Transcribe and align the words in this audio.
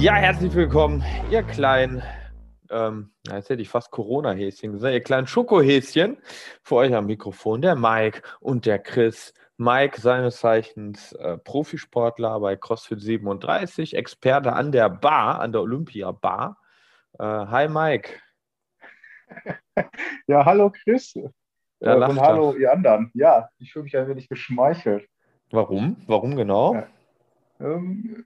Ja, 0.00 0.14
herzlich 0.14 0.54
willkommen, 0.54 1.04
ihr 1.30 1.42
kleinen, 1.42 2.02
ähm, 2.70 3.12
jetzt 3.30 3.50
hätte 3.50 3.60
ich 3.60 3.68
fast 3.68 3.90
Corona-Häschen 3.90 4.72
gesagt, 4.72 4.94
ihr 4.94 5.02
kleinen 5.02 5.26
Schokohäschen. 5.26 6.16
Für 6.62 6.76
euch 6.76 6.94
am 6.94 7.04
Mikrofon 7.04 7.60
der 7.60 7.76
Mike 7.76 8.22
und 8.40 8.64
der 8.64 8.78
Chris. 8.78 9.34
Mike, 9.58 10.00
seines 10.00 10.38
Zeichens 10.38 11.12
äh, 11.12 11.36
Profisportler 11.36 12.40
bei 12.40 12.56
CrossFit 12.56 12.98
37, 13.02 13.94
Experte 13.94 14.54
an 14.54 14.72
der 14.72 14.88
Bar, 14.88 15.38
an 15.38 15.52
der 15.52 15.60
Olympia 15.60 16.12
Bar. 16.12 16.56
Äh, 17.18 17.24
hi 17.24 17.68
Mike. 17.68 18.14
Ja, 20.26 20.46
hallo 20.46 20.70
Chris. 20.70 21.12
Ja, 21.12 21.96
Äh, 21.96 22.08
und 22.08 22.18
hallo 22.18 22.54
ihr 22.54 22.72
anderen. 22.72 23.10
Ja, 23.12 23.50
ich 23.58 23.70
fühle 23.74 23.82
mich 23.82 23.96
ein 23.98 24.08
wenig 24.08 24.30
geschmeichelt. 24.30 25.06
Warum? 25.50 25.96
Warum 26.06 26.36
genau? 26.36 26.74
Ja. 26.74 26.86
Ähm, 27.60 28.24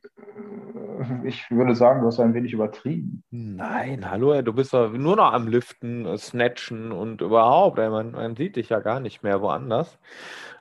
äh, 1.22 1.28
ich 1.28 1.50
würde 1.50 1.74
sagen, 1.74 2.00
du 2.00 2.06
hast 2.06 2.20
ein 2.20 2.34
wenig 2.34 2.52
übertrieben. 2.52 3.24
Nein, 3.30 4.08
hallo, 4.08 4.40
du 4.42 4.52
bist 4.52 4.72
doch 4.72 4.90
nur 4.92 5.16
noch 5.16 5.32
am 5.32 5.48
Lüften, 5.48 6.06
äh, 6.06 6.16
Snatchen 6.16 6.92
und 6.92 7.20
überhaupt, 7.20 7.78
man, 7.78 8.12
man 8.12 8.36
sieht 8.36 8.56
dich 8.56 8.68
ja 8.68 8.80
gar 8.80 9.00
nicht 9.00 9.22
mehr 9.22 9.40
woanders. 9.40 9.98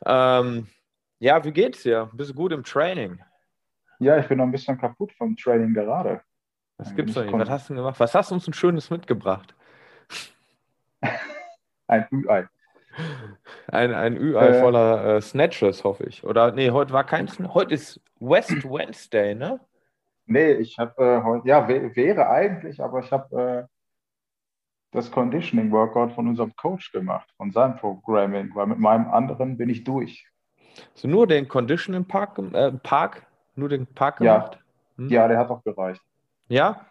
Ähm, 0.05 0.67
ja, 1.19 1.43
wie 1.45 1.51
geht's 1.51 1.83
dir? 1.83 2.09
Bist 2.13 2.31
du 2.31 2.33
gut 2.33 2.51
im 2.51 2.63
Training? 2.63 3.19
Ja, 3.99 4.17
ich 4.17 4.27
bin 4.27 4.39
noch 4.39 4.45
ein 4.45 4.51
bisschen 4.51 4.77
kaputt 4.77 5.13
vom 5.13 5.37
Training 5.37 5.73
gerade. 5.73 6.21
Ein 6.77 6.95
gibt's 6.95 7.15
nicht. 7.15 7.31
Was 7.31 7.49
hast 7.49 7.69
du 7.69 7.73
denn 7.73 7.83
gemacht? 7.83 7.99
Was 7.99 8.15
hast 8.15 8.31
du 8.31 8.35
uns 8.35 8.47
ein 8.47 8.53
Schönes 8.53 8.89
mitgebracht? 8.89 9.55
Ein 11.87 12.07
Ü-Ei. 12.11 12.47
Ein, 13.67 13.93
ein 13.93 14.15
Ü-Ei 14.17 14.47
Äh. 14.49 14.59
voller 14.59 15.05
äh, 15.15 15.21
Snatches, 15.21 15.83
hoffe 15.83 16.05
ich. 16.05 16.23
Oder 16.23 16.51
nee, 16.51 16.69
heute 16.71 16.93
war 16.93 17.03
kein 17.03 17.27
Heute 17.53 17.73
ist 17.73 17.99
West 18.19 18.63
Wednesday, 18.63 19.35
ne? 19.35 19.59
Nee, 20.25 20.53
ich 20.53 20.77
habe 20.79 21.03
äh, 21.03 21.21
heute, 21.23 21.47
ja, 21.47 21.67
wär- 21.67 21.95
wäre 21.95 22.29
eigentlich, 22.29 22.81
aber 22.81 22.99
ich 22.99 23.11
habe 23.11 23.67
äh, 23.67 23.73
das 24.91 25.11
Conditioning 25.11 25.71
Workout 25.71 26.13
von 26.13 26.27
unserem 26.27 26.55
Coach 26.55 26.91
gemacht, 26.91 27.29
von 27.37 27.51
seinem 27.51 27.75
Programming, 27.77 28.51
weil 28.53 28.67
mit 28.67 28.79
meinem 28.79 29.09
anderen 29.11 29.57
bin 29.57 29.69
ich 29.69 29.83
durch. 29.83 30.25
Hast 30.93 31.03
du 31.03 31.07
nur 31.07 31.27
den 31.27 31.47
Conditioning 31.47 32.05
Park, 32.05 32.37
äh, 32.53 32.71
Park, 32.71 33.25
nur 33.55 33.69
den 33.69 33.85
Park 33.87 34.21
Ja. 34.21 34.35
gemacht? 34.37 34.59
Hm? 34.97 35.09
Ja, 35.09 35.27
der 35.27 35.39
hat 35.39 35.49
auch 35.49 35.63
gereicht. 35.63 36.01
Ja? 36.47 36.85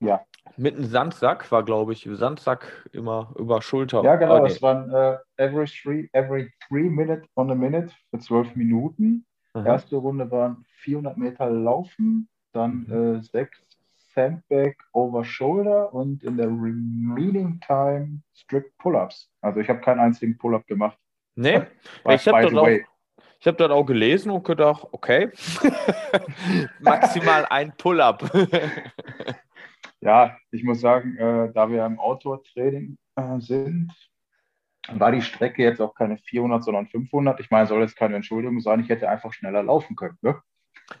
Ja. 0.00 0.20
Mit 0.56 0.74
einem 0.76 0.84
Sandsack 0.84 1.50
war, 1.52 1.62
glaube 1.64 1.92
ich, 1.92 2.08
Sandsack 2.10 2.88
immer 2.92 3.32
über 3.38 3.62
Schulter. 3.62 4.02
Ja, 4.02 4.16
genau, 4.16 4.38
Oh, 4.38 4.42
nee. 4.42 4.48
es 4.48 4.60
waren 4.62 4.90
äh, 4.92 5.18
every 5.36 5.66
three, 5.66 6.08
every 6.12 6.50
three 6.66 6.88
minute 6.88 7.22
on 7.36 7.50
a 7.50 7.54
minute 7.54 7.90
für 8.10 8.18
zwölf 8.18 8.54
Minuten. 8.56 9.24
Aha. 9.54 9.64
Erste 9.66 9.96
Runde 9.96 10.30
waren 10.30 10.64
400 10.82 11.16
Meter 11.16 11.50
Laufen, 11.50 12.28
dann 12.52 12.86
Mhm. 12.88 13.16
äh, 13.16 13.22
sechs 13.22 13.58
Sandbag 14.14 14.74
over 14.92 15.24
Shoulder 15.24 15.92
und 15.94 16.22
in 16.24 16.36
der 16.36 16.46
remaining 16.48 17.60
time 17.60 18.20
strict 18.34 18.76
Pull-ups. 18.78 19.30
Also 19.40 19.60
ich 19.60 19.68
habe 19.68 19.80
keinen 19.80 20.00
einzigen 20.00 20.36
Pull-up 20.36 20.66
gemacht. 20.66 20.98
Nee, 21.36 21.62
By, 22.04 22.14
Ich 22.14 22.26
hab 22.26 22.34
by 22.36 22.42
das 22.42 22.50
the 22.50 22.56
auch- 22.58 22.62
way. 22.64 22.84
ich 23.38 23.46
habe 23.46 23.56
das 23.56 23.70
auch 23.70 23.84
gelesen 23.84 24.30
und 24.32 24.44
gedacht, 24.44 24.86
okay, 24.90 25.30
maximal 26.80 27.46
ein 27.50 27.72
Pull-up. 27.76 28.28
Ja, 30.00 30.36
ich 30.50 30.62
muss 30.62 30.80
sagen, 30.80 31.16
äh, 31.16 31.52
da 31.52 31.70
wir 31.70 31.84
im 31.84 31.98
Outdoor-Training 31.98 32.96
äh, 33.16 33.40
sind, 33.40 33.92
war 34.92 35.12
die 35.12 35.22
Strecke 35.22 35.62
jetzt 35.62 35.80
auch 35.80 35.94
keine 35.94 36.16
400, 36.18 36.64
sondern 36.64 36.86
500. 36.86 37.40
Ich 37.40 37.50
meine, 37.50 37.66
soll 37.66 37.82
jetzt 37.82 37.96
keine 37.96 38.16
Entschuldigung 38.16 38.60
sein, 38.60 38.80
ich 38.80 38.88
hätte 38.88 39.08
einfach 39.08 39.32
schneller 39.32 39.62
laufen 39.62 39.96
können. 39.96 40.16
Ne? 40.22 40.40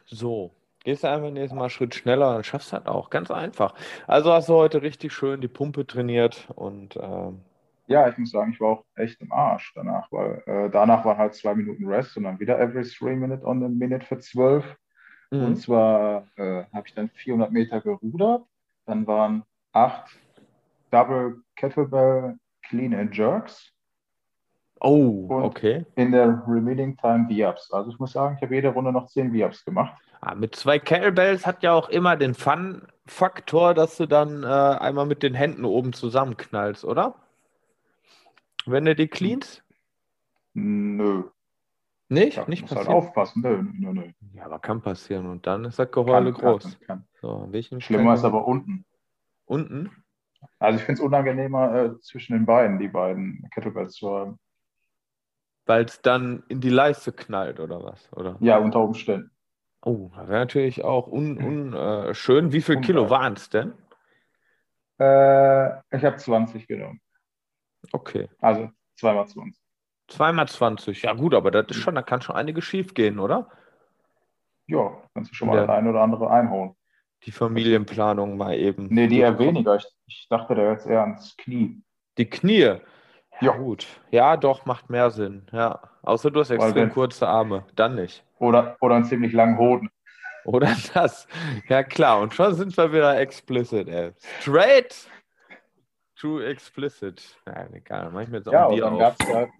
So, 0.04 0.52
gehst 0.84 1.04
du 1.04 1.08
einfach 1.08 1.30
nächstes 1.30 1.54
Mal 1.54 1.62
einen 1.62 1.70
Schritt 1.70 1.94
schneller 1.94 2.36
und 2.36 2.44
schaffst 2.44 2.72
das 2.72 2.86
auch. 2.86 3.08
Ganz 3.10 3.30
einfach. 3.30 3.74
Also 4.06 4.32
hast 4.32 4.48
du 4.48 4.54
heute 4.54 4.82
richtig 4.82 5.12
schön 5.12 5.40
die 5.40 5.48
Pumpe 5.48 5.86
trainiert 5.86 6.48
und 6.54 6.96
ähm, 7.00 7.40
Ja, 7.86 8.08
ich 8.08 8.18
muss 8.18 8.30
sagen, 8.32 8.52
ich 8.52 8.60
war 8.60 8.68
auch 8.70 8.84
echt 8.96 9.20
im 9.22 9.32
Arsch 9.32 9.72
danach, 9.74 10.10
weil 10.12 10.42
äh, 10.46 10.70
danach 10.70 11.04
waren 11.04 11.18
halt 11.18 11.34
zwei 11.34 11.54
Minuten 11.54 11.86
Rest 11.86 12.16
und 12.16 12.24
dann 12.24 12.40
wieder 12.40 12.58
every 12.58 12.84
three 12.84 13.16
minute 13.16 13.44
on 13.46 13.62
a 13.64 13.68
minute 13.68 14.04
für 14.04 14.18
zwölf. 14.18 14.76
mhm. 15.30 15.44
Und 15.44 15.56
zwar 15.56 16.26
äh, 16.36 16.64
habe 16.72 16.86
ich 16.86 16.94
dann 16.94 17.08
400 17.10 17.50
Meter 17.52 17.80
gerudert, 17.80 18.42
dann 18.88 19.06
waren 19.06 19.44
acht 19.72 20.18
Double 20.90 21.42
Kettlebell 21.56 22.38
Clean 22.62 22.94
and 22.94 23.14
Jerks 23.14 23.72
oh, 24.80 25.26
Und- 25.28 25.44
okay. 25.44 25.84
in 25.96 26.12
der 26.12 26.42
remaining 26.46 26.96
time 26.96 27.26
V-Ups. 27.28 27.70
Also 27.72 27.90
ich 27.90 27.98
muss 27.98 28.12
sagen, 28.12 28.36
ich 28.36 28.42
habe 28.42 28.54
jede 28.54 28.68
Runde 28.68 28.92
noch 28.92 29.06
10 29.06 29.32
V-Ups 29.34 29.64
gemacht. 29.64 30.00
Ah, 30.20 30.34
mit 30.34 30.56
zwei 30.56 30.78
Kettlebells 30.78 31.46
hat 31.46 31.62
ja 31.62 31.72
auch 31.74 31.88
immer 31.90 32.16
den 32.16 32.34
Fun-Faktor, 32.34 33.74
dass 33.74 33.96
du 33.98 34.06
dann 34.06 34.42
äh, 34.42 34.46
einmal 34.46 35.06
mit 35.06 35.22
den 35.22 35.34
Händen 35.34 35.64
oben 35.64 35.92
zusammenknallst, 35.92 36.84
oder? 36.84 37.14
Wenn 38.66 38.84
du 38.84 38.94
die 38.94 39.08
cleanst? 39.08 39.62
Nö, 40.54 41.24
Nicht? 42.08 42.38
ich 42.38 42.46
Nicht 42.48 42.62
muss 42.62 42.70
halt 42.70 42.86
passieren? 42.86 42.96
aufpassen. 42.96 43.42
Nö, 43.42 43.62
nö, 43.62 43.92
nö. 43.92 44.10
Ja, 44.32 44.46
aber 44.46 44.58
kann 44.58 44.80
passieren 44.80 45.26
und 45.26 45.46
dann 45.46 45.64
ist 45.64 45.78
das 45.78 45.90
Geheule 45.90 46.32
Kann, 46.32 46.40
groß. 46.52 46.78
kann, 46.80 47.04
kann. 47.20 47.52
So, 47.52 47.80
Schlimmer 47.80 48.14
ist 48.14 48.24
aber 48.24 48.46
unten. 48.46 48.86
Unten? 49.44 49.90
Also 50.58 50.78
ich 50.78 50.84
finde 50.84 51.00
es 51.00 51.06
unangenehmer 51.06 51.74
äh, 51.74 52.00
zwischen 52.00 52.32
den 52.34 52.46
Beinen, 52.46 52.78
die 52.78 52.88
beiden 52.88 53.48
Kettlebells 53.52 53.94
zu 53.94 54.10
haben. 54.14 54.38
Weil 55.66 55.84
es 55.84 56.00
dann 56.00 56.44
in 56.48 56.60
die 56.60 56.70
Leiste 56.70 57.12
knallt 57.12 57.60
oder 57.60 57.82
was? 57.82 58.10
Oder? 58.12 58.36
Ja, 58.40 58.58
unter 58.58 58.80
Umständen. 58.80 59.30
Oh, 59.82 60.10
das 60.16 60.28
wäre 60.28 60.40
natürlich 60.40 60.82
auch 60.82 61.06
un, 61.06 61.38
un, 61.38 61.72
äh, 61.74 62.14
schön. 62.14 62.52
Wie 62.52 62.62
viel 62.62 62.76
Ungeil. 62.76 62.86
Kilo 62.86 63.10
waren 63.10 63.34
es 63.34 63.50
denn? 63.50 63.72
Äh, 64.98 65.78
ich 65.96 66.04
habe 66.04 66.16
20 66.16 66.66
genommen. 66.66 67.00
Okay. 67.92 68.28
Also 68.40 68.70
zweimal 68.96 69.26
20. 69.28 69.62
Zweimal 70.08 70.48
20. 70.48 71.02
Ja, 71.02 71.12
gut, 71.12 71.34
aber 71.34 71.50
das 71.50 71.66
ist 71.70 71.76
schon, 71.76 71.94
da 71.94 72.02
kann 72.02 72.20
schon 72.22 72.34
einiges 72.36 72.64
schief 72.64 72.94
gehen, 72.94 73.18
oder? 73.18 73.48
Ja, 74.66 74.90
kannst 75.14 75.30
du 75.30 75.34
schon 75.34 75.48
mal 75.48 75.56
Ja. 75.58 75.66
ein 75.74 75.86
oder 75.86 76.00
andere 76.00 76.30
einhauen. 76.30 76.74
Die 77.24 77.32
Familienplanung 77.32 78.36
mal 78.36 78.54
eben. 78.56 78.86
Nee, 78.90 79.06
die 79.08 79.20
eher 79.20 79.38
weniger. 79.38 79.76
Ich, 79.76 79.86
ich 80.06 80.26
dachte 80.30 80.54
da 80.54 80.70
jetzt 80.70 80.86
eher 80.86 81.00
ans 81.02 81.36
Knie. 81.36 81.82
Die 82.16 82.28
Knie. 82.30 82.60
Ja, 82.60 82.80
Ja. 83.40 83.56
gut. 83.56 83.86
Ja, 84.10 84.36
doch, 84.36 84.66
macht 84.66 84.88
mehr 84.90 85.10
Sinn. 85.10 85.46
Ja. 85.52 85.80
Außer 86.02 86.30
du 86.30 86.40
hast 86.40 86.50
extrem 86.50 86.74
wenn- 86.74 86.90
kurze 86.92 87.26
Arme. 87.28 87.64
Dann 87.74 87.94
nicht. 87.96 88.24
Oder, 88.38 88.76
oder 88.80 88.94
einen 88.96 89.04
ziemlich 89.04 89.32
langen 89.32 89.58
Hoden. 89.58 89.90
Oder 90.44 90.68
das. 90.94 91.26
Ja, 91.68 91.82
klar. 91.82 92.20
Und 92.20 92.34
schon 92.34 92.54
sind 92.54 92.76
wir 92.76 92.92
wieder 92.92 93.18
explicit, 93.18 93.88
ey. 93.88 94.12
Straight 94.40 95.08
to 96.16 96.40
explicit. 96.40 97.36
Ja, 97.46 97.66
egal. 97.72 98.10
Mach 98.12 98.22
ich 98.22 98.28
mir 98.28 98.38
jetzt 98.38 98.48
auch 98.48 98.52
Ja, 98.52 98.68
dann 98.84 98.94
auf. 98.94 98.98
gab 99.00 99.16
es 99.20 99.34
halt 99.34 99.50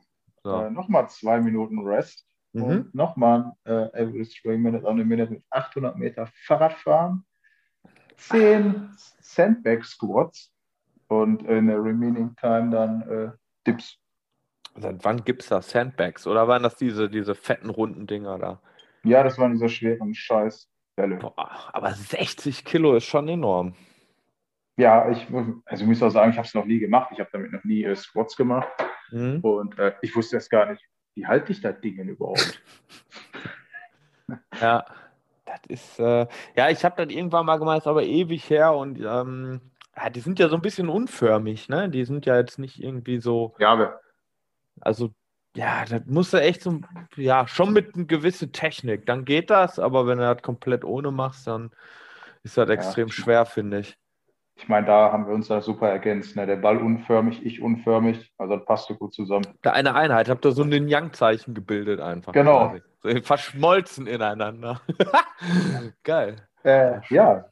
So. 0.48 0.62
äh, 0.62 0.70
nochmal 0.70 1.08
zwei 1.10 1.40
Minuten 1.40 1.80
Rest. 1.80 2.26
Mhm. 2.52 2.62
Und 2.62 2.94
nochmal 2.94 3.52
äh, 3.64 3.92
every 3.92 4.26
three 4.26 4.56
minute 4.56 4.84
on 4.86 5.00
a 5.00 5.04
minute 5.04 5.30
mit 5.30 5.44
800 5.50 5.96
Meter 5.96 6.28
Fahrradfahren, 6.46 7.24
10 8.16 8.90
Sandbag 9.20 9.84
Squats 9.84 10.52
und 11.08 11.42
in 11.42 11.66
der 11.66 11.82
remaining 11.82 12.34
time 12.36 12.70
dann 12.70 13.02
äh, 13.02 13.30
Dips. 13.66 13.98
Seit 14.76 15.04
wann 15.04 15.24
gibt 15.24 15.42
es 15.42 15.48
da 15.48 15.60
Sandbags? 15.60 16.26
Oder 16.26 16.48
waren 16.48 16.62
das 16.62 16.76
diese, 16.76 17.10
diese 17.10 17.34
fetten 17.34 17.68
runden 17.68 18.06
Dinger 18.06 18.38
da? 18.38 18.62
Ja, 19.02 19.22
das 19.22 19.36
waren 19.38 19.52
diese 19.52 19.68
schweren 19.68 20.14
Scheißbälle. 20.14 21.16
Boah, 21.16 21.70
aber 21.72 21.92
60 21.92 22.64
Kilo 22.64 22.96
ist 22.96 23.04
schon 23.04 23.28
enorm. 23.28 23.74
Ja, 24.76 25.10
ich, 25.10 25.26
also 25.64 25.82
ich 25.82 25.88
muss 25.88 26.02
auch 26.02 26.10
sagen, 26.10 26.30
ich 26.30 26.38
habe 26.38 26.46
es 26.46 26.54
noch 26.54 26.64
nie 26.64 26.78
gemacht. 26.78 27.10
Ich 27.12 27.18
habe 27.18 27.30
damit 27.32 27.52
noch 27.52 27.64
nie 27.64 27.82
äh, 27.82 27.96
Squats 27.96 28.36
gemacht 28.36 28.68
Mhm. 29.10 29.40
und 29.40 29.78
äh, 29.78 29.94
ich 30.02 30.14
wusste 30.16 30.36
jetzt 30.36 30.50
gar 30.50 30.70
nicht, 30.70 30.82
wie 31.14 31.26
halte 31.26 31.52
ich 31.52 31.60
das 31.60 31.80
Ding 31.80 31.96
denn 31.96 32.08
überhaupt? 32.08 32.60
Ja, 34.60 34.84
das 35.46 35.60
ist, 35.68 35.98
äh, 35.98 36.26
ja, 36.56 36.68
ich 36.70 36.84
habe 36.84 37.02
das 37.04 37.14
irgendwann 37.14 37.46
mal 37.46 37.58
gemacht, 37.58 37.86
aber 37.86 38.02
ewig 38.02 38.50
her 38.50 38.74
und 38.74 38.98
ähm, 39.00 39.60
ja, 39.96 40.10
die 40.10 40.20
sind 40.20 40.38
ja 40.38 40.48
so 40.48 40.56
ein 40.56 40.60
bisschen 40.62 40.88
unförmig, 40.88 41.68
ne? 41.68 41.88
Die 41.88 42.04
sind 42.04 42.26
ja 42.26 42.36
jetzt 42.36 42.58
nicht 42.58 42.82
irgendwie 42.82 43.18
so, 43.20 43.54
Ja, 43.58 43.72
aber 43.72 44.00
also, 44.80 45.10
ja, 45.56 45.84
das 45.86 46.02
musst 46.06 46.32
du 46.34 46.36
echt 46.40 46.62
so, 46.62 46.80
ja, 47.16 47.48
schon 47.48 47.72
mit 47.72 47.94
einer 47.94 48.04
gewissen 48.04 48.52
Technik, 48.52 49.06
dann 49.06 49.24
geht 49.24 49.50
das, 49.50 49.78
aber 49.78 50.06
wenn 50.06 50.18
du 50.18 50.24
das 50.24 50.42
komplett 50.42 50.84
ohne 50.84 51.10
machst, 51.10 51.46
dann 51.46 51.70
ist 52.42 52.58
das 52.58 52.68
extrem 52.68 53.08
ich- 53.08 53.14
schwer, 53.14 53.46
finde 53.46 53.80
ich. 53.80 53.96
Ich 54.60 54.68
meine, 54.68 54.86
da 54.86 55.12
haben 55.12 55.26
wir 55.26 55.34
uns 55.34 55.48
ja 55.48 55.60
super 55.60 55.88
ergänzt. 55.88 56.34
Ne? 56.36 56.46
Der 56.46 56.56
Ball 56.56 56.78
unförmig, 56.78 57.44
ich 57.46 57.62
unförmig. 57.62 58.32
Also 58.38 58.56
das 58.56 58.64
passte 58.66 58.94
gut 58.96 59.14
zusammen. 59.14 59.46
Da 59.62 59.70
eine 59.72 59.94
Einheit, 59.94 60.28
habt 60.28 60.44
ihr 60.44 60.52
so 60.52 60.62
ein 60.62 60.72
Yin-Yang-Zeichen 60.72 61.54
gebildet 61.54 62.00
einfach. 62.00 62.32
Genau. 62.32 62.74
So 63.02 63.08
verschmolzen 63.22 64.06
ineinander. 64.06 64.80
Geil. 66.02 66.36
Äh, 66.64 67.00
ja, 67.10 67.44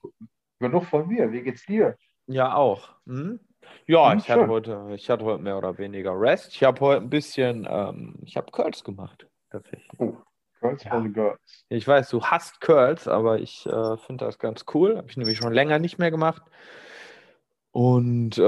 genug 0.58 0.84
von 0.84 1.06
mir. 1.06 1.30
Wie 1.30 1.42
geht's 1.42 1.64
dir? 1.64 1.96
Ja, 2.26 2.54
auch. 2.54 2.90
Hm? 3.06 3.38
Ja, 3.86 4.10
Hm, 4.10 4.18
ich 4.18 4.28
hatte 4.30 4.48
heute, 4.48 4.86
ich 4.94 5.08
hatte 5.08 5.24
heute 5.24 5.42
mehr 5.42 5.56
oder 5.58 5.78
weniger 5.78 6.20
Rest. 6.20 6.52
Ich 6.54 6.64
habe 6.64 6.80
heute 6.80 7.02
ein 7.02 7.10
bisschen, 7.10 7.66
ähm, 7.70 8.16
ich 8.24 8.36
habe 8.36 8.50
Curls 8.50 8.82
gemacht, 8.82 9.28
tatsächlich. 9.50 9.88
Oh, 9.98 10.14
Curls 10.60 10.82
Ja. 10.82 10.90
for 10.90 11.02
the 11.02 11.12
Girls. 11.12 11.64
Ich 11.68 11.86
weiß, 11.86 12.10
du 12.10 12.22
hasst 12.22 12.60
Curls, 12.60 13.06
aber 13.06 13.38
ich 13.38 13.64
äh, 13.66 13.96
finde 13.98 14.24
das 14.24 14.38
ganz 14.40 14.64
cool. 14.74 14.96
Habe 14.96 15.08
ich 15.08 15.16
nämlich 15.16 15.38
schon 15.38 15.52
länger 15.52 15.78
nicht 15.78 15.98
mehr 15.98 16.10
gemacht. 16.10 16.42
Und 17.76 18.38
äh, 18.38 18.42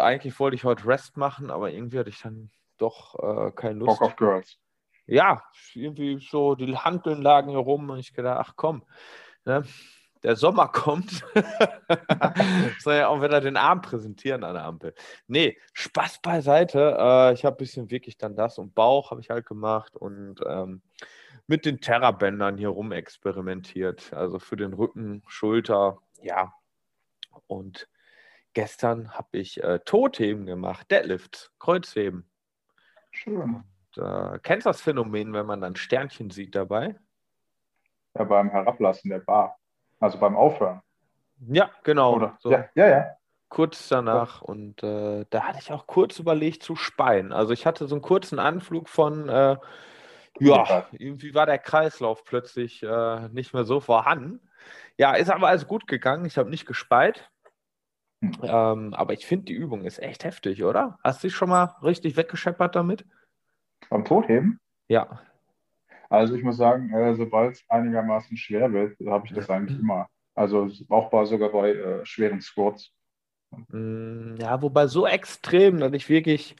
eigentlich 0.00 0.40
wollte 0.40 0.56
ich 0.56 0.64
heute 0.64 0.88
Rest 0.88 1.16
machen, 1.16 1.52
aber 1.52 1.70
irgendwie 1.70 2.00
hatte 2.00 2.10
ich 2.10 2.20
dann 2.20 2.50
doch 2.78 3.14
äh, 3.14 3.52
keine 3.52 3.74
Lust. 3.74 4.00
Bock 4.00 4.02
auf 4.02 4.16
Girls. 4.16 4.58
ja, 5.06 5.40
irgendwie 5.72 6.18
so, 6.18 6.56
die 6.56 6.76
Handeln 6.76 7.22
lagen 7.22 7.50
hier 7.50 7.60
rum 7.60 7.88
und 7.90 8.00
ich 8.00 8.12
gedacht, 8.12 8.44
ach 8.44 8.54
komm, 8.56 8.82
ne, 9.44 9.62
der 10.24 10.34
Sommer 10.34 10.66
kommt. 10.66 11.24
Soll 12.80 12.96
ja 12.96 13.06
auch 13.06 13.22
wieder 13.22 13.40
den 13.40 13.56
Arm 13.56 13.82
präsentieren 13.82 14.42
an 14.42 14.54
der 14.54 14.64
Ampel. 14.64 14.94
Nee, 15.28 15.56
Spaß 15.74 16.20
beiseite. 16.20 16.96
Äh, 16.98 17.34
ich 17.34 17.44
habe 17.44 17.54
ein 17.54 17.58
bisschen 17.58 17.88
wirklich 17.88 18.18
dann 18.18 18.34
das 18.34 18.58
und 18.58 18.74
Bauch 18.74 19.12
habe 19.12 19.20
ich 19.20 19.30
halt 19.30 19.46
gemacht 19.46 19.94
und 19.94 20.40
ähm, 20.44 20.82
mit 21.46 21.66
den 21.66 21.80
Terrabändern 21.80 22.58
hier 22.58 22.70
rum 22.70 22.90
experimentiert. 22.90 24.12
Also 24.12 24.40
für 24.40 24.56
den 24.56 24.72
Rücken, 24.72 25.22
Schulter, 25.28 25.98
ja. 26.20 26.52
Und 27.46 27.88
gestern 28.54 29.12
habe 29.12 29.38
ich 29.38 29.62
äh, 29.62 29.80
Totheben 29.80 30.46
gemacht, 30.46 30.90
Deadlift, 30.90 31.52
Kreuzheben. 31.58 32.28
Schön. 33.10 33.64
Äh, 33.96 34.38
kennst 34.42 34.66
du 34.66 34.70
das 34.70 34.80
Phänomen, 34.80 35.32
wenn 35.32 35.46
man 35.46 35.60
dann 35.60 35.76
Sternchen 35.76 36.30
sieht 36.30 36.54
dabei? 36.54 36.96
Ja, 38.14 38.24
beim 38.24 38.50
Herablassen 38.50 39.10
der 39.10 39.20
Bar. 39.20 39.58
Also 40.00 40.18
beim 40.18 40.36
Aufhören. 40.36 40.82
Ja, 41.48 41.70
genau. 41.82 42.16
Oder? 42.16 42.36
So 42.40 42.50
Ja, 42.50 42.68
ja, 42.74 42.88
ja. 42.88 43.16
kurz 43.48 43.88
danach. 43.88 44.42
Und 44.42 44.82
äh, 44.82 45.24
da 45.30 45.44
hatte 45.44 45.58
ich 45.60 45.72
auch 45.72 45.86
kurz 45.86 46.18
überlegt 46.18 46.62
zu 46.62 46.76
speien. 46.76 47.32
Also 47.32 47.52
ich 47.52 47.66
hatte 47.66 47.86
so 47.86 47.94
einen 47.94 48.02
kurzen 48.02 48.38
Anflug 48.38 48.88
von, 48.88 49.28
äh, 49.28 49.56
ja, 50.38 50.86
irgendwie 50.92 51.34
war 51.34 51.46
der 51.46 51.58
Kreislauf 51.58 52.24
plötzlich 52.24 52.82
äh, 52.82 53.28
nicht 53.28 53.52
mehr 53.52 53.64
so 53.64 53.80
vorhanden. 53.80 54.40
Ja, 54.96 55.14
ist 55.14 55.30
aber 55.30 55.48
alles 55.48 55.66
gut 55.66 55.86
gegangen. 55.86 56.24
Ich 56.24 56.38
habe 56.38 56.50
nicht 56.50 56.66
gespeit. 56.66 57.30
Hm. 58.22 58.32
Ähm, 58.42 58.94
aber 58.94 59.12
ich 59.12 59.26
finde, 59.26 59.46
die 59.46 59.54
Übung 59.54 59.84
ist 59.84 59.98
echt 59.98 60.24
heftig, 60.24 60.62
oder? 60.64 60.98
Hast 61.02 61.22
du 61.22 61.26
dich 61.26 61.34
schon 61.36 61.48
mal 61.50 61.76
richtig 61.82 62.16
weggescheppert 62.16 62.76
damit? 62.76 63.04
Beim 63.90 64.04
Totheben. 64.04 64.58
Ja. 64.88 65.20
Also 66.08 66.34
ich 66.34 66.42
muss 66.42 66.56
sagen, 66.56 66.92
äh, 66.94 67.14
sobald 67.14 67.54
es 67.54 67.64
einigermaßen 67.68 68.36
schwer 68.36 68.72
wird, 68.72 68.96
habe 69.06 69.26
ich 69.26 69.32
das 69.32 69.50
eigentlich 69.50 69.78
immer. 69.78 70.08
Also 70.34 70.70
auch 70.88 71.10
bei, 71.10 71.24
sogar 71.24 71.50
bei 71.50 71.70
äh, 71.72 72.06
schweren 72.06 72.40
Squats. 72.40 72.92
Mm, 73.68 74.36
Ja, 74.38 74.62
wobei 74.62 74.86
so 74.86 75.06
extrem, 75.06 75.80
dass 75.80 75.92
ich 75.92 76.08
wirklich 76.08 76.56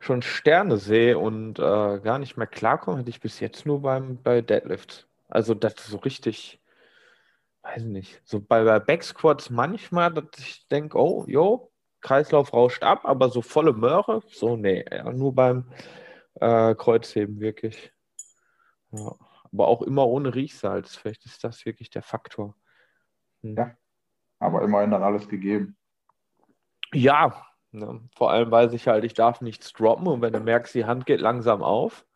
schon 0.00 0.22
Sterne 0.22 0.76
sehe 0.78 1.18
und 1.18 1.58
äh, 1.58 1.62
gar 2.00 2.18
nicht 2.18 2.36
mehr 2.36 2.46
klarkomme, 2.46 2.98
hatte 2.98 3.10
ich 3.10 3.20
bis 3.20 3.40
jetzt 3.40 3.66
nur 3.66 3.82
beim, 3.82 4.22
bei 4.22 4.42
Deadlift. 4.42 5.08
Also 5.28 5.54
das 5.54 5.74
ist 5.74 5.88
so 5.88 5.98
richtig, 5.98 6.60
weiß 7.66 7.84
nicht, 7.84 8.20
so 8.24 8.40
bei, 8.40 8.64
bei 8.64 8.78
Backsquats 8.78 9.50
manchmal, 9.50 10.12
dass 10.12 10.26
ich 10.38 10.66
denke, 10.68 10.98
oh, 10.98 11.24
jo, 11.26 11.72
Kreislauf 12.00 12.52
rauscht 12.52 12.82
ab, 12.82 13.00
aber 13.04 13.28
so 13.28 13.42
volle 13.42 13.72
Möhre, 13.72 14.22
so 14.28 14.56
nee, 14.56 14.84
nur 15.12 15.34
beim 15.34 15.70
äh, 16.34 16.74
Kreuzheben 16.74 17.40
wirklich. 17.40 17.92
Ja. 18.92 19.14
Aber 19.52 19.68
auch 19.68 19.82
immer 19.82 20.06
ohne 20.06 20.34
Riechsalz, 20.34 20.96
vielleicht 20.96 21.24
ist 21.24 21.42
das 21.42 21.64
wirklich 21.64 21.90
der 21.90 22.02
Faktor. 22.02 22.54
Hm. 23.42 23.56
Ja. 23.56 23.76
Aber 24.38 24.62
immerhin 24.62 24.90
dann 24.90 25.02
alles 25.02 25.28
gegeben. 25.28 25.76
Ja, 26.92 27.42
ne, 27.72 28.02
vor 28.14 28.30
allem 28.30 28.50
weiß 28.50 28.72
ich 28.74 28.86
halt, 28.86 29.04
ich 29.04 29.14
darf 29.14 29.40
nichts 29.40 29.72
droppen 29.72 30.06
und 30.06 30.20
wenn 30.20 30.32
du 30.32 30.40
merkst, 30.40 30.74
die 30.74 30.84
Hand 30.84 31.06
geht 31.06 31.20
langsam 31.20 31.62
auf 31.62 32.06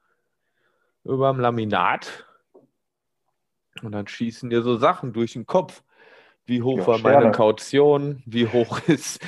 über 1.03 1.33
dem 1.33 1.41
Laminat 1.41 2.27
und 3.83 3.93
dann 3.93 4.07
schießen 4.07 4.51
dir 4.51 4.63
so 4.63 4.77
Sachen 4.77 5.13
durch 5.13 5.35
den 5.35 5.47
Kopf. 5.47 5.83
Wie 6.47 6.63
hoch 6.63 6.79
Ja, 6.79 6.87
war 6.87 6.99
meine 6.99 7.31
Sterne. 7.31 7.31
Kaution? 7.33 8.23
Wie 8.27 8.47
hoch 8.49 8.81
ist, 8.89 9.21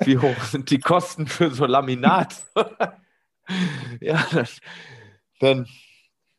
wie 0.00 0.18
hoch 0.18 0.42
sind 0.44 0.70
die 0.70 0.80
Kosten 0.80 1.26
für 1.26 1.50
so 1.50 1.66
Laminat? 1.66 2.34
ja, 4.00 4.24
das, 4.32 4.60
dann 5.40 5.66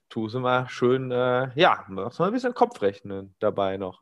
tu 0.10 0.28
sie 0.30 0.40
mal 0.40 0.68
schön, 0.70 1.12
äh, 1.12 1.52
ja, 1.56 1.86
machst 1.90 2.20
mal 2.20 2.28
ein 2.28 2.34
bisschen 2.34 2.54
Kopfrechnen 2.54 3.36
dabei 3.40 3.78
noch. 3.78 4.02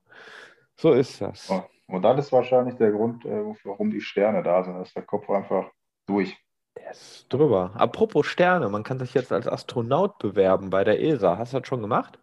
So 0.77 0.93
ist 0.93 1.21
das. 1.21 1.49
Oh. 1.49 1.63
Und 1.87 2.03
das 2.03 2.25
ist 2.25 2.31
wahrscheinlich 2.31 2.75
der 2.75 2.91
Grund, 2.91 3.25
äh, 3.25 3.43
warum 3.63 3.89
die 3.91 4.01
Sterne 4.01 4.43
da 4.43 4.63
sind. 4.63 4.79
Ist 4.81 4.95
der 4.95 5.03
Kopf 5.03 5.29
einfach 5.29 5.71
durch. 6.05 6.37
Der 6.77 6.91
ist 6.91 7.25
drüber. 7.29 7.71
Apropos 7.75 8.27
Sterne, 8.27 8.69
man 8.69 8.83
kann 8.83 8.99
sich 8.99 9.13
jetzt 9.13 9.31
als 9.31 9.47
Astronaut 9.47 10.19
bewerben 10.19 10.69
bei 10.69 10.83
der 10.83 11.01
ESA. 11.01 11.37
Hast 11.37 11.53
du 11.53 11.59
das 11.59 11.67
schon 11.67 11.81
gemacht? 11.81 12.19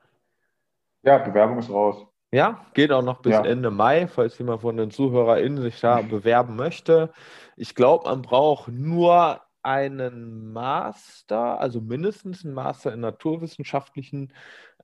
Ja, 1.07 1.19
Bewerbung 1.19 1.59
ist 1.59 1.71
raus. 1.71 2.05
Ja, 2.33 2.67
geht 2.75 2.91
auch 2.91 3.03
noch 3.03 3.23
bis 3.23 3.33
Ja. 3.33 3.45
Ende 3.45 3.71
Mai, 3.71 4.09
falls 4.09 4.37
jemand 4.39 4.61
von 4.61 4.77
den 4.77 4.91
ZuhörerInnen 4.91 5.63
sich 5.63 5.81
da 5.81 6.01
bewerben 6.03 6.57
möchte. 6.57 7.13
Ich 7.57 7.75
glaube, 7.75 8.09
man 8.09 8.23
braucht 8.23 8.69
nur 8.69 9.41
einen 9.63 10.53
Master, 10.53 11.61
also 11.61 11.81
mindestens 11.81 12.45
einen 12.45 12.55
Master 12.55 12.93
in 12.93 13.01
naturwissenschaftlichen 13.01 14.33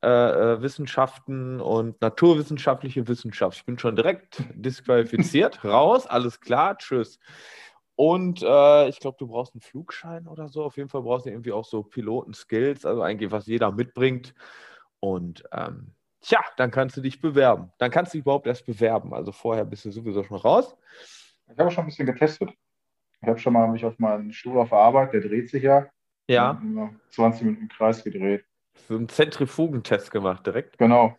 äh, 0.02 0.08
äh, 0.08 0.62
Wissenschaften 0.62 1.60
und 1.60 2.00
naturwissenschaftliche 2.00 3.06
Wissenschaft. 3.06 3.58
Ich 3.58 3.66
bin 3.66 3.78
schon 3.78 3.96
direkt 3.96 4.42
disqualifiziert, 4.54 5.64
raus, 5.64 6.06
alles 6.06 6.40
klar, 6.40 6.78
tschüss. 6.78 7.18
Und 7.96 8.42
äh, 8.42 8.88
ich 8.88 8.98
glaube, 8.98 9.16
du 9.18 9.26
brauchst 9.26 9.54
einen 9.54 9.60
Flugschein 9.60 10.26
oder 10.26 10.48
so. 10.48 10.64
Auf 10.64 10.76
jeden 10.76 10.88
Fall 10.88 11.02
brauchst 11.02 11.26
du 11.26 11.30
irgendwie 11.30 11.52
auch 11.52 11.64
so 11.64 11.82
Piloten-Skills, 11.82 12.86
also 12.86 13.02
eigentlich, 13.02 13.30
was 13.30 13.46
jeder 13.46 13.70
mitbringt. 13.70 14.34
Und 14.98 15.44
ähm, 15.52 15.94
tja, 16.22 16.40
dann 16.56 16.70
kannst 16.70 16.96
du 16.96 17.00
dich 17.00 17.20
bewerben. 17.20 17.70
Dann 17.78 17.90
kannst 17.90 18.12
du 18.14 18.18
dich 18.18 18.24
überhaupt 18.24 18.46
erst 18.46 18.64
bewerben. 18.66 19.12
Also 19.14 19.32
vorher 19.32 19.64
bist 19.64 19.84
du 19.84 19.90
sowieso 19.90 20.22
schon 20.24 20.38
raus. 20.38 20.74
Ich 21.52 21.58
habe 21.58 21.70
schon 21.70 21.84
ein 21.84 21.86
bisschen 21.86 22.06
getestet. 22.06 22.50
Ich 23.20 23.28
habe 23.28 23.38
schon 23.38 23.52
mal 23.52 23.68
mich 23.68 23.84
auf 23.84 23.98
meinen 23.98 24.32
Stuhl 24.32 24.58
auf 24.58 24.70
der 24.70 24.78
Arbeit, 24.78 25.12
der 25.12 25.20
dreht 25.20 25.50
sich 25.50 25.62
ja. 25.62 25.86
Ja, 26.28 26.58
Immer 26.62 26.94
20 27.10 27.42
Minuten 27.42 27.62
im 27.64 27.68
Kreis 27.68 28.02
gedreht. 28.02 28.44
so 28.88 28.94
einen 28.94 29.08
Zentrifugentest 29.08 30.10
gemacht 30.10 30.46
direkt. 30.46 30.78
Genau. 30.78 31.16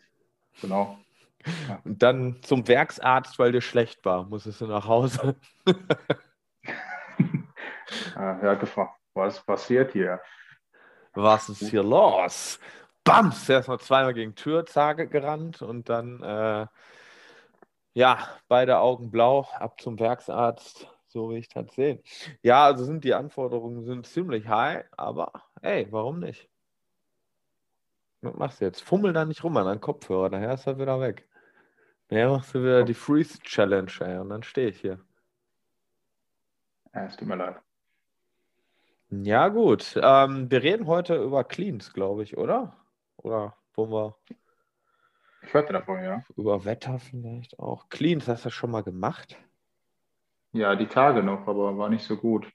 Genau. 0.62 0.98
Und 1.84 2.02
dann 2.02 2.42
zum 2.42 2.68
Werksarzt, 2.68 3.38
weil 3.38 3.52
dir 3.52 3.62
schlecht 3.62 4.04
war, 4.06 4.24
musstest 4.24 4.62
du 4.62 4.68
nach 4.68 4.88
Hause. 4.88 5.36
Er 8.16 8.42
hat 8.52 8.60
gefragt, 8.60 8.98
was 9.14 9.44
passiert 9.46 9.92
hier? 9.92 10.20
Was 11.14 11.50
ist 11.50 11.70
hier 11.70 11.84
los? 11.84 12.60
Bams! 13.04 13.50
Er 13.50 13.68
noch 13.68 13.80
zweimal 13.80 14.14
gegen 14.14 14.36
Türzage 14.36 15.08
gerannt 15.08 15.62
und 15.62 15.90
dann, 15.90 16.24
äh, 16.24 16.68
ja, 17.94 18.18
beide 18.48 18.80
Augen 18.80 19.12
blau, 19.12 19.48
ab 19.60 19.82
zum 19.82 20.00
Werksarzt, 20.00 20.88
so 21.08 21.30
will 21.30 21.38
ich 21.38 21.50
das 21.50 21.74
sehen. 21.76 22.02
Ja, 22.42 22.66
also 22.66 22.86
sind 22.86 23.04
die 23.04 23.14
Anforderungen 23.14 23.84
sind 23.84 24.08
ziemlich 24.08 24.48
high, 24.48 24.86
aber 24.98 25.32
ey, 25.62 25.88
warum 25.92 26.20
nicht? 26.20 26.50
Was 28.22 28.36
machst 28.36 28.62
du 28.62 28.66
jetzt? 28.66 28.82
Fummel 28.82 29.14
da 29.14 29.26
nicht 29.26 29.44
rum 29.44 29.58
an 29.58 29.66
deinen 29.66 29.82
Kopfhörer, 29.82 30.30
daher 30.30 30.54
ist 30.54 30.66
er 30.66 30.80
wieder 30.80 31.00
weg. 31.02 31.28
Daher 32.08 32.30
machst 32.30 32.54
du 32.56 32.62
wieder 32.62 32.84
die 32.84 32.94
Freeze 32.94 33.40
Challenge, 33.40 33.92
ey, 34.00 34.18
und 34.18 34.30
dann 34.30 34.44
stehe 34.44 34.70
ich 34.70 34.80
hier. 34.80 35.00
Ja, 36.94 37.06
es 37.06 37.18
tut 37.18 37.28
mir 37.28 37.36
leid. 37.36 37.58
Ja, 39.10 39.50
gut. 39.50 40.00
Ähm, 40.02 40.50
wir 40.50 40.64
reden 40.64 40.88
heute 40.88 41.16
über 41.16 41.44
Cleans, 41.44 41.94
glaube 41.94 42.24
ich, 42.24 42.38
oder? 42.38 42.76
Oder 43.24 43.58
wollen 43.74 43.92
wir 43.92 44.16
Ich 45.42 45.54
hörte 45.54 45.74
davon, 45.74 46.04
ja. 46.04 46.24
über 46.36 46.64
Wetter 46.64 47.00
vielleicht 47.00 47.58
auch? 47.58 47.90
Cleans, 47.90 48.28
hast 48.28 48.44
du 48.44 48.50
das 48.50 48.54
schon 48.54 48.70
mal 48.72 48.84
gemacht? 48.84 49.36
Ja, 50.54 50.76
die 50.76 50.88
Tage 50.88 51.22
noch, 51.22 51.48
aber 51.48 51.78
war 51.78 51.90
nicht 51.90 52.06
so 52.06 52.16
gut. 52.18 52.50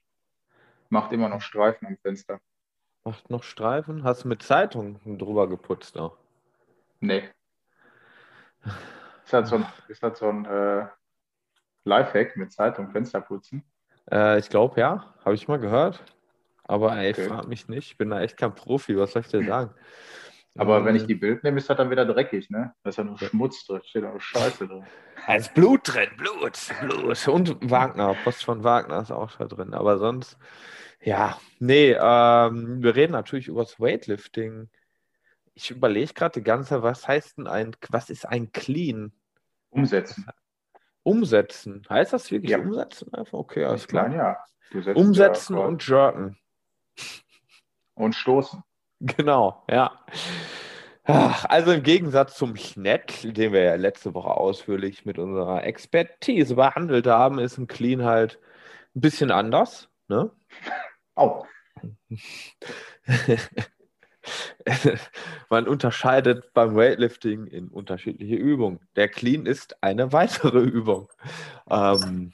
Macht 0.89 1.13
immer 1.13 1.29
noch 1.29 1.41
Streifen 1.41 1.87
am 1.87 1.97
Fenster. 1.97 2.39
Macht 3.03 3.29
noch 3.29 3.43
Streifen? 3.43 4.05
Hast 4.05 4.23
du 4.23 4.29
mit 4.29 4.41
Zeitung 4.41 5.01
drüber 5.17 5.49
geputzt 5.49 5.97
auch? 5.97 6.15
Nee. 7.01 7.29
Ist 9.25 9.33
halt 9.33 9.47
so 9.47 9.55
ein, 9.57 9.65
ist 9.87 10.01
halt 10.01 10.17
so 10.17 10.27
ein 10.29 10.45
äh, 10.45 10.87
Lifehack 11.85 12.37
mit 12.37 12.51
Zeitung 12.51 12.91
Fenster 12.91 13.21
putzen. 13.21 13.63
Äh, 14.11 14.39
ich 14.39 14.49
glaube, 14.49 14.79
ja. 14.79 15.13
Habe 15.25 15.35
ich 15.35 15.47
mal 15.47 15.59
gehört. 15.59 16.03
Aber 16.63 16.97
ey, 16.97 17.11
Okay. 17.11 17.27
frag 17.27 17.47
mich 17.47 17.67
nicht. 17.67 17.91
Ich 17.91 17.97
bin 17.97 18.09
da 18.09 18.21
echt 18.21 18.37
kein 18.37 18.55
Profi. 18.55 18.97
Was 18.97 19.13
soll 19.13 19.21
ich 19.23 19.29
dir 19.29 19.43
sagen? 19.43 19.73
Aber 20.57 20.83
wenn 20.83 20.95
ich 20.95 21.05
die 21.05 21.15
Bild 21.15 21.43
nehme, 21.43 21.57
ist 21.59 21.69
das 21.69 21.77
dann 21.77 21.89
wieder 21.89 22.05
dreckig, 22.05 22.49
ne? 22.49 22.73
Da 22.83 22.89
ist 22.89 22.97
ja 22.97 23.03
nur 23.03 23.17
Schmutz 23.17 23.65
drin, 23.65 23.81
steht 23.85 24.03
auch 24.03 24.19
Scheiße 24.19 24.67
drin. 24.67 24.85
Da 25.25 25.35
ist 25.35 25.53
Blut 25.53 25.81
drin, 25.85 26.09
Blut, 26.17 26.59
Blut. 26.81 27.27
Und 27.27 27.69
Wagner, 27.69 28.15
Post 28.23 28.43
von 28.43 28.63
Wagner 28.63 29.01
ist 29.01 29.11
auch 29.11 29.31
da 29.37 29.45
drin. 29.45 29.73
Aber 29.73 29.97
sonst, 29.99 30.37
ja, 31.01 31.39
nee, 31.59 31.91
ähm, 31.91 32.81
wir 32.83 32.95
reden 32.95 33.13
natürlich 33.13 33.47
über 33.47 33.61
das 33.61 33.79
Weightlifting. 33.79 34.69
Ich 35.53 35.71
überlege 35.71 36.13
gerade 36.13 36.39
die 36.39 36.43
ganze 36.43 36.69
Zeit, 36.69 36.81
was 36.81 37.07
heißt 37.07 37.37
denn 37.37 37.47
ein, 37.47 37.75
was 37.89 38.09
ist 38.09 38.25
ein 38.25 38.51
Clean? 38.51 39.13
Umsetzen. 39.69 40.25
Umsetzen. 41.03 41.85
Heißt 41.89 42.11
das 42.11 42.31
wirklich 42.31 42.51
Ja. 42.51 42.59
umsetzen 42.59 43.13
einfach? 43.13 43.37
Okay, 43.37 43.63
alles 43.65 43.85
Ich 43.85 43.93
meine, 43.93 44.15
klar. 44.15 44.45
ja. 44.73 44.93
Umsetzen 44.93 45.55
ja, 45.57 45.63
und 45.63 45.87
jerken. 45.87 46.37
und 47.93 48.13
stoßen. 48.15 48.63
Genau, 48.99 49.63
ja. 49.69 49.91
Also 51.05 51.71
im 51.71 51.81
Gegensatz 51.81 52.35
zum 52.35 52.55
Schnitt, 52.55 53.35
den 53.35 53.51
wir 53.51 53.63
ja 53.63 53.75
letzte 53.75 54.13
Woche 54.13 54.29
ausführlich 54.29 55.05
mit 55.05 55.17
unserer 55.17 55.63
Expertise 55.63 56.55
behandelt 56.55 57.07
haben, 57.07 57.39
ist 57.39 57.57
ein 57.57 57.65
Clean 57.65 58.03
halt 58.03 58.39
ein 58.95 59.01
bisschen 59.01 59.31
anders. 59.31 59.89
Ne? 60.07 60.29
Auch. 61.15 61.47
Man 65.49 65.67
unterscheidet 65.67 66.53
beim 66.53 66.75
Weightlifting 66.75 67.47
in 67.47 67.69
unterschiedliche 67.69 68.35
Übungen. 68.35 68.79
Der 68.95 69.07
Clean 69.07 69.47
ist 69.47 69.81
eine 69.81 70.11
weitere 70.13 70.59
Übung. 70.63 71.09
Ähm, 71.69 72.33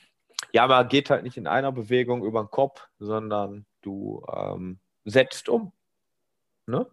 ja, 0.51 0.67
man 0.67 0.87
geht 0.87 1.09
halt 1.09 1.23
nicht 1.23 1.37
in 1.37 1.47
einer 1.47 1.71
Bewegung 1.71 2.25
über 2.25 2.43
den 2.43 2.51
Kopf, 2.51 2.87
sondern 2.99 3.65
du 3.81 4.25
ähm, 4.33 4.79
setzt 5.05 5.47
um. 5.49 5.71
Ne? 6.67 6.85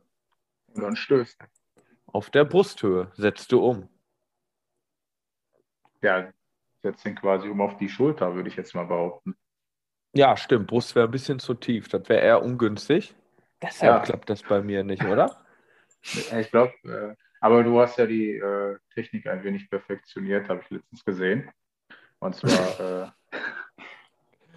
Und 0.75 0.83
dann 0.83 0.97
stößt. 0.97 1.39
Auf 2.07 2.31
der 2.31 2.45
Brusthöhe 2.45 3.11
setzt 3.15 3.53
du 3.53 3.61
um. 3.65 3.89
Ja, 6.03 6.31
setzt 6.83 7.07
ihn 7.07 7.15
quasi 7.15 7.49
um 7.49 7.61
auf 7.61 7.77
die 7.77 7.89
Schulter, 7.89 8.35
würde 8.35 8.49
ich 8.49 8.57
jetzt 8.57 8.75
mal 8.75 8.87
behaupten. 8.87 9.37
Ja, 10.15 10.37
stimmt. 10.37 10.67
Brust 10.67 10.95
wäre 10.95 11.07
ein 11.09 11.11
bisschen 11.11 11.39
zu 11.39 11.55
tief. 11.55 11.89
Das 11.89 12.09
wäre 12.09 12.21
eher 12.21 12.43
ungünstig. 12.43 13.15
Deshalb 13.63 13.95
Ja. 13.95 14.01
klappt 14.01 14.29
das 14.29 14.43
bei 14.43 14.61
mir 14.61 14.85
nicht, 14.85 15.05
oder? 15.05 15.45
Ich 16.37 16.51
glaube, 16.51 16.73
äh, 16.85 17.15
aber 17.41 17.63
du 17.65 17.81
hast 17.81 17.97
ja 17.97 18.07
die 18.07 18.37
äh, 18.37 18.79
Technik 18.93 19.27
ein 19.27 19.43
wenig 19.43 19.71
perfektioniert, 19.71 20.49
habe 20.49 20.61
ich 20.63 20.71
letztens 20.71 21.05
gesehen. 21.05 21.51
Und 22.19 22.35
zwar, 22.37 22.81
äh, 22.81 23.11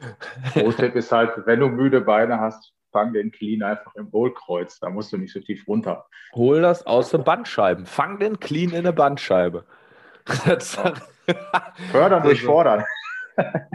Pro-Tipp 0.54 0.96
ist 0.96 1.12
halt, 1.12 1.46
wenn 1.46 1.62
du 1.62 1.70
müde 1.70 2.02
Beine 2.02 2.40
hast, 2.40 2.75
fang 2.96 3.12
den 3.12 3.30
Clean 3.30 3.62
einfach 3.62 3.94
im 3.96 4.10
Hohlkreuz. 4.14 4.80
Da 4.80 4.90
musst 4.90 5.12
du 5.12 5.18
nicht 5.18 5.34
so 5.34 5.42
tief 5.42 5.68
runter. 5.68 6.06
Hol 6.34 6.62
das 6.62 6.86
aus 6.86 7.10
den 7.10 7.26
Bandscheiben. 7.26 7.86
Fang 7.86 8.20
den 8.20 8.40
Clean 8.40 8.70
in 8.70 8.78
eine 8.78 8.94
Bandscheibe. 8.94 9.66
Fördern 11.92 12.24
durch 12.24 12.40
Also- 12.40 12.46
Fordern. 12.46 12.86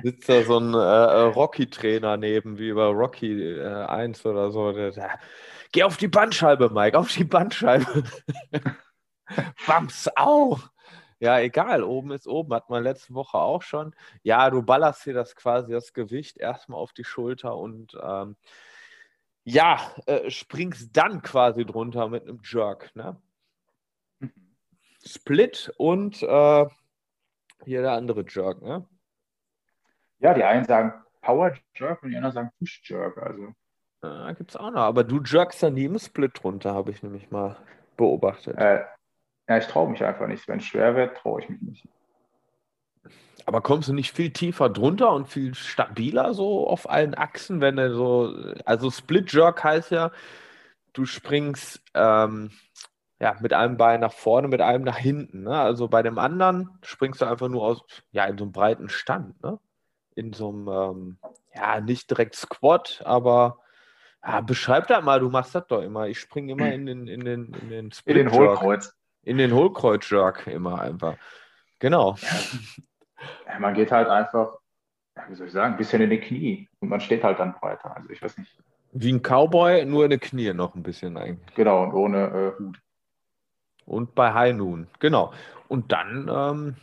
sitzt 0.02 0.26
da 0.26 0.42
so 0.42 0.58
ein 0.58 0.72
äh, 0.72 0.78
äh, 0.78 1.20
Rocky-Trainer 1.34 2.16
neben, 2.16 2.58
wie 2.58 2.72
bei 2.72 2.86
Rocky 2.86 3.58
äh, 3.58 3.84
1 3.84 4.24
oder 4.24 4.50
so. 4.50 4.72
Der, 4.72 4.90
der, 4.92 5.18
Geh 5.72 5.82
auf 5.82 5.98
die 5.98 6.08
Bandscheibe, 6.08 6.70
Mike, 6.70 6.98
auf 6.98 7.12
die 7.12 7.24
Bandscheibe. 7.24 8.04
Bams, 9.66 10.08
au! 10.16 10.58
Ja, 11.18 11.38
egal, 11.40 11.84
oben 11.84 12.12
ist 12.12 12.26
oben, 12.26 12.54
hat 12.54 12.70
man 12.70 12.82
letzte 12.82 13.12
Woche 13.12 13.36
auch 13.36 13.60
schon. 13.60 13.94
Ja, 14.22 14.48
du 14.48 14.62
ballerst 14.62 15.04
dir 15.04 15.12
das 15.12 15.36
quasi, 15.36 15.70
das 15.74 15.92
Gewicht 15.92 16.38
erstmal 16.38 16.80
auf 16.80 16.94
die 16.94 17.04
Schulter 17.04 17.58
und 17.58 17.94
ähm, 18.02 18.36
ja, 19.44 19.78
äh, 20.06 20.30
springst 20.30 20.96
dann 20.96 21.22
quasi 21.22 21.64
drunter 21.64 22.08
mit 22.08 22.24
einem 22.24 22.40
Jerk. 22.44 22.94
Ne? 22.94 23.20
Split 25.04 25.72
und 25.78 26.22
äh, 26.22 26.66
hier 27.64 27.82
der 27.82 27.92
andere 27.92 28.24
Jerk, 28.28 28.62
ne? 28.62 28.86
Ja, 30.18 30.34
die 30.34 30.44
einen 30.44 30.64
sagen 30.64 30.92
Power 31.22 31.54
Jerk 31.74 32.02
und 32.02 32.10
die 32.10 32.16
anderen 32.16 32.34
sagen 32.34 32.50
Push 32.58 32.82
Jerk. 32.84 33.16
Also, 33.18 33.54
Ja, 34.02 34.32
gibt's 34.32 34.56
auch 34.56 34.70
noch. 34.70 34.82
Aber 34.82 35.04
du 35.04 35.22
jerkst 35.22 35.62
da 35.62 35.70
nie 35.70 35.84
im 35.84 35.98
Split 35.98 36.42
runter, 36.44 36.74
habe 36.74 36.90
ich 36.90 37.02
nämlich 37.02 37.30
mal 37.30 37.56
beobachtet. 37.96 38.56
äh, 38.58 38.84
ja, 39.48 39.56
ich 39.58 39.66
traue 39.66 39.90
mich 39.90 40.04
einfach 40.04 40.26
nicht. 40.26 40.46
Wenn 40.46 40.58
es 40.58 40.64
schwer 40.66 40.94
wird, 40.94 41.16
traue 41.16 41.42
ich 41.42 41.48
mich 41.48 41.60
nicht. 41.62 41.88
Aber 43.46 43.62
kommst 43.62 43.88
du 43.88 43.92
nicht 43.92 44.12
viel 44.12 44.32
tiefer 44.32 44.68
drunter 44.68 45.12
und 45.12 45.28
viel 45.28 45.54
stabiler 45.54 46.34
so 46.34 46.68
auf 46.68 46.88
allen 46.88 47.14
Achsen, 47.14 47.60
wenn 47.60 47.76
du 47.76 47.94
so. 47.94 48.34
Also 48.64 48.90
Split 48.90 49.32
Jerk 49.32 49.64
heißt 49.64 49.90
ja, 49.90 50.12
du 50.92 51.06
springst 51.06 51.82
ähm, 51.94 52.50
ja, 53.20 53.36
mit 53.40 53.52
einem 53.52 53.76
Bein 53.76 54.00
nach 54.00 54.12
vorne, 54.12 54.48
mit 54.48 54.60
einem 54.60 54.84
nach 54.84 54.96
hinten. 54.96 55.42
Ne? 55.42 55.58
Also 55.58 55.88
bei 55.88 56.02
dem 56.02 56.18
anderen 56.18 56.70
springst 56.82 57.20
du 57.20 57.26
einfach 57.26 57.48
nur 57.48 57.62
aus, 57.62 57.82
ja, 58.12 58.24
in 58.24 58.38
so 58.38 58.44
einem 58.44 58.52
breiten 58.52 58.88
Stand, 58.88 59.42
ne? 59.42 59.58
In 60.14 60.32
so 60.32 60.48
einem, 60.48 60.68
ähm, 60.68 61.18
ja, 61.54 61.80
nicht 61.80 62.10
direkt 62.10 62.34
Squat, 62.34 63.02
aber 63.04 63.58
ja, 64.24 64.40
beschreib 64.40 64.86
das 64.88 65.04
mal, 65.04 65.20
du 65.20 65.30
machst 65.30 65.54
das 65.54 65.66
doch 65.66 65.82
immer. 65.82 66.08
Ich 66.08 66.18
springe 66.18 66.52
immer 66.52 66.72
in 66.72 66.86
den, 66.86 67.06
in 67.06 67.24
den, 67.24 67.54
in 67.54 67.68
den 67.68 67.84
In 67.86 67.92
Split 67.92 68.16
den 68.16 68.28
Jerk. 68.28 68.60
Hohlkreuz. 68.60 68.94
In 69.22 69.38
den 69.38 69.52
Hohlkreuz-Jerk 69.52 70.46
immer 70.46 70.80
einfach. 70.80 71.16
Genau. 71.78 72.16
Ja, 72.20 72.28
man 73.58 73.74
geht 73.74 73.92
halt 73.92 74.08
einfach, 74.08 74.58
wie 75.28 75.34
soll 75.34 75.46
ich 75.46 75.52
sagen, 75.52 75.74
ein 75.74 75.78
bisschen 75.78 76.02
in 76.02 76.10
die 76.10 76.20
Knie 76.20 76.68
und 76.80 76.88
man 76.88 77.00
steht 77.00 77.24
halt 77.24 77.38
dann 77.38 77.54
breiter. 77.54 77.96
Also 77.96 78.10
ich 78.10 78.22
weiß 78.22 78.38
nicht. 78.38 78.56
Wie 78.92 79.12
ein 79.12 79.22
Cowboy, 79.22 79.84
nur 79.84 80.04
in 80.04 80.10
den 80.10 80.20
Knie 80.20 80.52
noch 80.52 80.74
ein 80.74 80.82
bisschen 80.82 81.16
eigentlich. 81.16 81.54
Genau, 81.54 81.84
und 81.84 81.92
ohne 81.92 82.26
äh, 82.26 82.58
Hut. 82.58 82.78
Und 83.86 84.14
bei 84.14 84.32
High 84.32 84.54
Noon, 84.54 84.88
genau. 84.98 85.32
Und 85.68 85.92
dann, 85.92 86.28
ähm, 86.32 86.76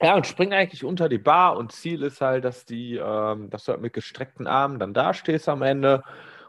ja, 0.00 0.16
und 0.16 0.26
spring 0.26 0.52
eigentlich 0.52 0.84
unter 0.84 1.08
die 1.08 1.18
Bar 1.18 1.56
und 1.56 1.72
Ziel 1.72 2.02
ist 2.02 2.20
halt, 2.20 2.44
dass 2.44 2.64
die, 2.64 2.96
ähm, 2.96 3.50
dass 3.50 3.64
du 3.64 3.72
halt 3.72 3.80
mit 3.80 3.92
gestreckten 3.92 4.46
Armen 4.46 4.78
dann 4.78 4.94
da 4.94 5.14
stehst 5.14 5.48
am 5.48 5.62
Ende 5.62 6.02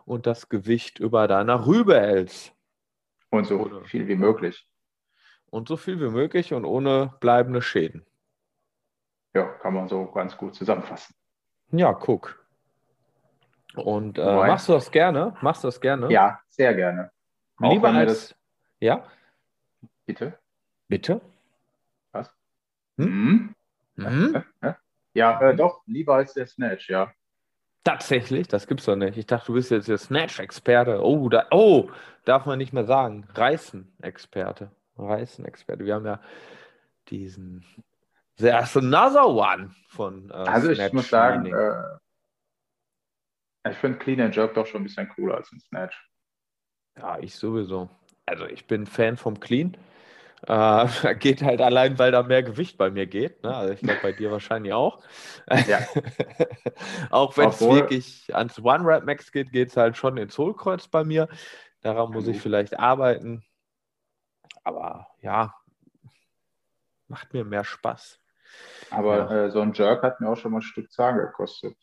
und 0.06 0.26
das 0.26 0.50
Gewicht 0.50 1.00
über 1.00 1.28
deiner 1.28 1.66
Rübe 1.66 2.00
hältst. 2.00 2.54
Und 3.30 3.46
so 3.46 3.82
viel 3.86 4.08
wie 4.08 4.16
möglich. 4.16 4.68
Und 5.50 5.68
so 5.68 5.78
viel 5.78 6.00
wie 6.00 6.10
möglich 6.10 6.54
und 6.54 6.66
ohne 6.66 7.14
bleibende 7.20 7.62
Schäden. 7.62 8.06
Ja, 9.34 9.44
kann 9.44 9.74
man 9.74 9.88
so 9.88 10.06
ganz 10.06 10.38
gut 10.38 10.56
zusammenfassen. 10.56 11.16
Ja, 11.72 11.94
guck. 11.94 12.46
Und 13.76 14.20
äh, 14.20 14.24
machst 14.24 14.70
du 14.70 14.74
das 14.74 14.92
gerne? 14.92 15.36
Machst 15.42 15.64
du 15.64 15.68
das 15.68 15.82
gerne? 15.82 16.12
Ja, 16.12 16.40
sehr 16.50 16.76
gerne. 16.76 17.12
Auch 17.58 17.72
Lieber 17.72 17.90
als. 17.90 18.36
Ja, 18.80 19.06
Bitte? 20.06 20.38
bitte? 20.88 21.22
Was? 22.12 22.30
Hm? 22.98 23.56
Mhm. 23.96 24.44
Ja, 25.14 25.42
äh, 25.42 25.56
doch, 25.56 25.82
lieber 25.86 26.16
als 26.16 26.34
der 26.34 26.48
Snatch, 26.48 26.90
ja. 26.90 27.12
Tatsächlich, 27.84 28.48
das 28.48 28.68
gibt's 28.68 28.86
doch 28.86 28.96
nicht. 28.96 29.18
Ich 29.18 29.26
dachte, 29.26 29.48
du 29.48 29.54
bist 29.54 29.72
jetzt 29.72 29.88
der 29.88 29.98
Snatch-Experte. 29.98 31.04
Oh, 31.04 31.30
da, 31.30 31.48
oh, 31.52 31.90
darf 32.26 32.46
man 32.46 32.58
nicht 32.58 32.74
mehr 32.74 32.86
sagen. 32.86 33.28
Reißen-Experte. 33.34 34.72
Reißen-Experte. 34.98 35.86
Wir 35.86 35.96
haben 35.96 36.06
ja 36.06 36.20
diesen 37.10 37.66
There's 38.38 38.76
another 38.76 39.28
one 39.28 39.76
von 39.90 40.30
äh, 40.30 40.34
Also 40.34 40.72
ich 40.72 40.78
Snatch 40.78 40.94
muss 40.94 41.10
sagen, 41.10 41.46
äh, 41.46 41.84
ich 43.70 43.78
finde 43.78 44.00
Clean 44.00 44.20
and 44.22 44.36
Jerk 44.36 44.54
doch 44.56 44.66
schon 44.66 44.82
ein 44.82 44.86
bisschen 44.86 45.08
cooler 45.10 45.36
als 45.36 45.52
ein 45.52 45.60
Snatch. 45.60 46.10
Ja, 46.98 47.20
ich 47.20 47.36
sowieso. 47.36 47.90
Also 48.26 48.46
ich 48.46 48.68
bin 48.68 48.86
Fan 48.86 49.18
vom 49.18 49.40
Clean. 49.40 49.78
Äh, 50.48 51.16
geht 51.20 51.42
halt 51.42 51.62
allein, 51.62 51.98
weil 52.00 52.12
da 52.12 52.24
mehr 52.24 52.44
Gewicht 52.44 52.78
bei 52.78 52.90
mir 52.90 53.06
geht. 53.06 53.44
Ne? 53.44 53.56
Also 53.56 53.74
ich 53.74 53.80
glaube, 53.82 54.00
bei 54.02 54.12
dir 54.12 54.32
wahrscheinlich 54.32 54.74
auch. 54.74 55.02
Ja. 55.68 55.80
auch 57.10 57.38
wenn 57.38 57.50
es 57.50 57.62
wirklich 57.62 58.36
ans 58.36 58.60
One-Rap-Max 58.60 59.32
geht, 59.32 59.52
geht 59.52 59.70
es 59.70 59.78
halt 59.78 59.96
schon 59.96 60.18
ins 60.18 60.38
Hohlkreuz 60.38 60.88
bei 60.88 61.04
mir. 61.04 61.30
Daran 61.82 62.12
muss 62.12 62.28
ich 62.28 62.38
Gut. 62.38 62.44
vielleicht 62.44 62.80
arbeiten. 62.80 63.44
Aber 64.64 65.08
ja, 65.20 65.54
macht 67.08 67.34
mir 67.34 67.44
mehr 67.44 67.64
Spaß. 67.64 68.23
Aber 68.90 69.18
Ja. 69.32 69.46
äh, 69.46 69.52
so 69.52 69.62
ein 69.62 69.74
Jerk 69.74 70.04
hat 70.04 70.20
mir 70.22 70.30
auch 70.30 70.36
schon 70.38 70.52
mal 70.52 70.60
ein 70.60 70.64
Stück 70.64 70.92
Zahn 70.92 71.18
gekostet. 71.18 71.76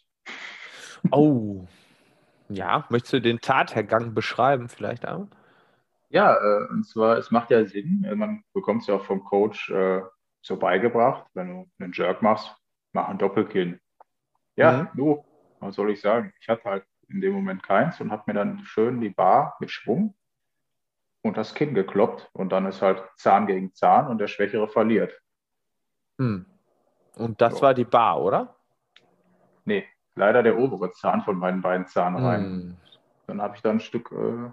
Oh. 1.11 1.67
Ja, 2.49 2.85
möchtest 2.91 3.13
du 3.15 3.21
den 3.21 3.41
Tathergang 3.41 4.15
beschreiben 4.15 4.69
vielleicht 4.69 5.07
auch? 5.07 5.29
Ja, 6.09 6.35
äh, 6.37 6.69
und 6.71 6.85
zwar, 6.87 7.17
es 7.19 7.31
macht 7.31 7.51
ja 7.51 7.65
Sinn, 7.65 8.05
äh, 8.05 8.15
man 8.17 8.43
bekommt 8.53 8.83
es 8.83 8.89
ja 8.89 8.97
auch 8.97 9.05
vom 9.05 9.23
Coach 9.25 9.71
äh, 9.71 10.03
so 10.43 10.57
beigebracht, 10.57 11.27
wenn 11.35 11.49
du 11.49 11.71
einen 11.79 11.93
Jerk 11.93 12.23
machst, 12.23 12.53
mach 12.93 13.09
ein 13.09 13.19
Doppelkinn. 13.19 13.81
Ja, 14.57 14.73
Mhm. 14.73 14.89
du, 14.95 15.25
was 15.61 15.77
soll 15.77 15.91
ich 15.91 16.01
sagen? 16.01 16.33
Ich 16.41 16.49
hatte 16.49 16.65
halt 16.65 16.85
in 17.09 17.21
dem 17.21 17.33
Moment 17.33 17.63
keins 17.63 18.01
und 18.01 18.11
habe 18.11 18.25
mir 18.27 18.35
dann 18.35 18.65
schön 18.65 19.01
die 19.01 19.11
Bar 19.11 19.57
mit 19.61 19.71
Schwung 19.71 20.17
und 21.23 21.37
das 21.37 21.55
Kinn 21.55 21.75
gekloppt 21.75 22.29
und 22.33 22.51
dann 22.51 22.67
ist 22.67 22.83
halt 22.83 23.03
Zahn 23.17 23.47
gegen 23.47 23.75
Zahn 23.75 24.09
und 24.09 24.19
der 24.19 24.27
Schwächere 24.29 24.69
verliert. 24.69 25.17
Hm. 26.19 26.47
Und 27.17 27.41
das 27.41 27.57
So. 27.57 27.63
war 27.63 27.75
die 27.75 27.85
Bar, 27.85 28.21
oder? 28.21 28.57
Nee, 29.65 29.85
leider 30.15 30.43
der 30.43 30.59
obere 30.59 30.93
Zahn 30.93 31.23
von 31.23 31.37
meinen 31.37 31.61
beiden 31.63 31.87
Zahnreihen. 31.87 32.45
Hm. 32.45 32.77
Dann 33.27 33.43
habe 33.43 33.57
ich 33.57 33.63
da 33.63 33.71
ein 33.71 33.81
Stück 33.81 34.11
äh, 34.13 34.51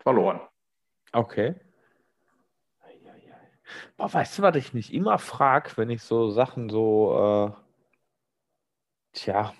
verloren. 0.00 0.40
Okay. 1.12 1.54
Boah, 3.96 4.12
weißt 4.12 4.38
du, 4.38 4.42
was 4.42 4.56
ich 4.56 4.72
mich 4.72 4.94
immer 4.94 5.18
frage, 5.18 5.70
wenn 5.76 5.90
ich 5.90 6.02
so 6.02 6.30
Sachen 6.30 6.70
so, 6.70 7.52
äh, 7.52 7.60
tja, 9.12 9.52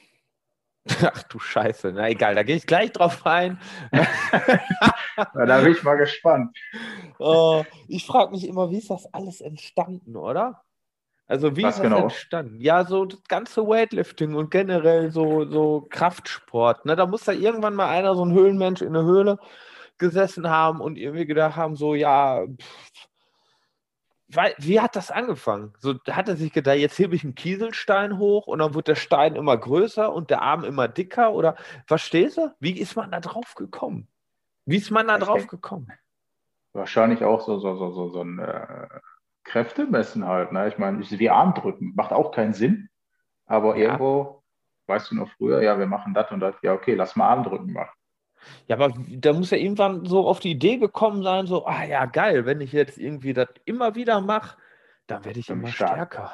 ach 1.02 1.22
du 1.24 1.38
Scheiße, 1.38 1.92
na 1.92 2.08
egal, 2.08 2.34
da 2.34 2.42
gehe 2.42 2.56
ich 2.56 2.66
gleich 2.66 2.92
drauf 2.92 3.24
ein. 3.26 3.60
Ja, 5.34 5.46
da 5.46 5.60
bin 5.60 5.72
ich 5.72 5.82
mal 5.82 5.96
gespannt. 5.96 6.56
Oh, 7.18 7.64
ich 7.88 8.06
frage 8.06 8.30
mich 8.30 8.46
immer, 8.46 8.70
wie 8.70 8.78
ist 8.78 8.88
das 8.88 9.12
alles 9.12 9.40
entstanden, 9.40 10.14
oder? 10.16 10.62
Also 11.28 11.56
wie 11.56 11.62
Was 11.62 11.76
ist 11.76 11.84
das 11.84 11.90
genau? 11.90 12.02
entstanden? 12.04 12.60
Ja, 12.60 12.84
so 12.84 13.04
das 13.04 13.22
ganze 13.28 13.66
Weightlifting 13.66 14.34
und 14.34 14.50
generell 14.50 15.10
so, 15.10 15.44
so 15.44 15.86
Kraftsport. 15.90 16.86
Ne? 16.86 16.96
Da 16.96 17.06
muss 17.06 17.24
da 17.24 17.32
irgendwann 17.32 17.74
mal 17.74 17.88
einer, 17.88 18.14
so 18.14 18.24
ein 18.24 18.32
Höhlenmensch 18.32 18.82
in 18.82 18.96
eine 18.96 19.04
Höhle, 19.04 19.38
gesessen 19.98 20.48
haben 20.48 20.80
und 20.80 20.96
irgendwie 20.96 21.26
gedacht 21.26 21.56
haben, 21.56 21.76
so, 21.76 21.94
ja, 21.94 22.46
pff, 22.46 23.08
weil, 24.30 24.54
wie 24.58 24.80
hat 24.80 24.94
das 24.94 25.10
angefangen? 25.10 25.72
So 25.78 25.94
hat 26.10 26.28
er 26.28 26.36
sich 26.36 26.52
gedacht, 26.52 26.76
jetzt 26.76 26.98
hebe 26.98 27.14
ich 27.14 27.24
einen 27.24 27.34
Kieselstein 27.34 28.18
hoch 28.18 28.46
und 28.46 28.58
dann 28.58 28.74
wird 28.74 28.88
der 28.88 28.94
Stein 28.94 29.36
immer 29.36 29.56
größer 29.56 30.12
und 30.12 30.28
der 30.28 30.42
Arm 30.42 30.64
immer 30.64 30.86
dicker 30.86 31.32
oder 31.32 31.56
verstehst 31.86 32.36
du? 32.36 32.54
Wie 32.60 32.78
ist 32.78 32.94
man 32.94 33.10
da 33.10 33.20
drauf 33.20 33.54
gekommen? 33.54 34.06
Wie 34.66 34.76
ist 34.76 34.90
man 34.90 35.08
da 35.08 35.16
Ich 35.16 35.24
drauf 35.24 35.46
gekommen? 35.46 35.90
Wahrscheinlich 36.74 37.24
auch 37.24 37.40
so, 37.40 37.58
so, 37.58 37.76
so, 37.76 37.90
so, 37.92 38.10
so 38.10 38.20
ein 38.20 38.38
äh, 38.38 38.86
Kräftemessen 39.48 40.26
halt. 40.26 40.52
Ne? 40.52 40.68
Ich 40.68 40.78
meine, 40.78 41.00
wie 41.00 41.30
Armdrücken 41.30 41.94
macht 41.96 42.12
auch 42.12 42.30
keinen 42.32 42.54
Sinn, 42.54 42.88
aber 43.46 43.76
Ja. 43.76 43.84
irgendwo, 43.84 44.42
weißt 44.86 45.10
du 45.10 45.16
noch 45.16 45.30
früher, 45.30 45.62
ja, 45.62 45.78
wir 45.78 45.86
machen 45.86 46.14
das 46.14 46.30
und 46.30 46.40
das, 46.40 46.54
ja, 46.62 46.72
okay, 46.74 46.94
lass 46.94 47.16
mal 47.16 47.28
Armdrücken 47.28 47.72
machen. 47.72 47.92
Ja, 48.66 48.76
aber 48.76 48.94
da 49.08 49.32
muss 49.32 49.50
er 49.50 49.58
irgendwann 49.58 50.04
so 50.04 50.26
auf 50.28 50.38
die 50.40 50.52
Idee 50.52 50.76
gekommen 50.76 51.22
sein, 51.22 51.46
so, 51.46 51.66
ah 51.66 51.84
ja, 51.84 52.06
geil, 52.06 52.46
wenn 52.46 52.60
ich 52.60 52.72
jetzt 52.72 52.96
irgendwie 52.98 53.32
das 53.32 53.48
immer 53.64 53.94
wieder 53.94 54.20
mache, 54.20 54.56
dann 55.06 55.24
werde 55.24 55.40
ich 55.40 55.48
immer 55.50 55.68
stark. 55.68 55.92
stärker. 55.92 56.32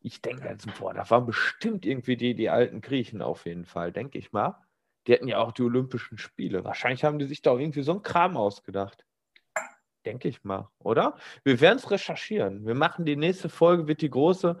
Ich 0.00 0.22
denke 0.22 0.46
jetzt, 0.48 0.68
boah, 0.78 0.94
da 0.94 1.08
waren 1.10 1.26
bestimmt 1.26 1.84
irgendwie 1.84 2.16
die, 2.16 2.34
die 2.34 2.50
alten 2.50 2.80
Griechen 2.80 3.22
auf 3.22 3.46
jeden 3.46 3.64
Fall, 3.64 3.90
denke 3.90 4.18
ich 4.18 4.32
mal. 4.32 4.62
Die 5.06 5.14
hatten 5.14 5.28
ja 5.28 5.38
auch 5.38 5.52
die 5.52 5.62
Olympischen 5.62 6.18
Spiele. 6.18 6.64
Wahrscheinlich 6.64 7.04
haben 7.04 7.18
die 7.18 7.26
sich 7.26 7.40
da 7.40 7.52
auch 7.52 7.58
irgendwie 7.58 7.82
so 7.82 7.92
einen 7.92 8.02
Kram 8.02 8.36
ausgedacht. 8.36 9.05
Denke 10.06 10.28
ich 10.28 10.44
mal, 10.44 10.68
oder? 10.78 11.16
Wir 11.42 11.60
werden 11.60 11.78
es 11.78 11.90
recherchieren. 11.90 12.64
Wir 12.64 12.76
machen 12.76 13.04
die 13.04 13.16
nächste 13.16 13.48
Folge, 13.48 13.88
wird 13.88 14.02
die 14.02 14.10
große, 14.10 14.56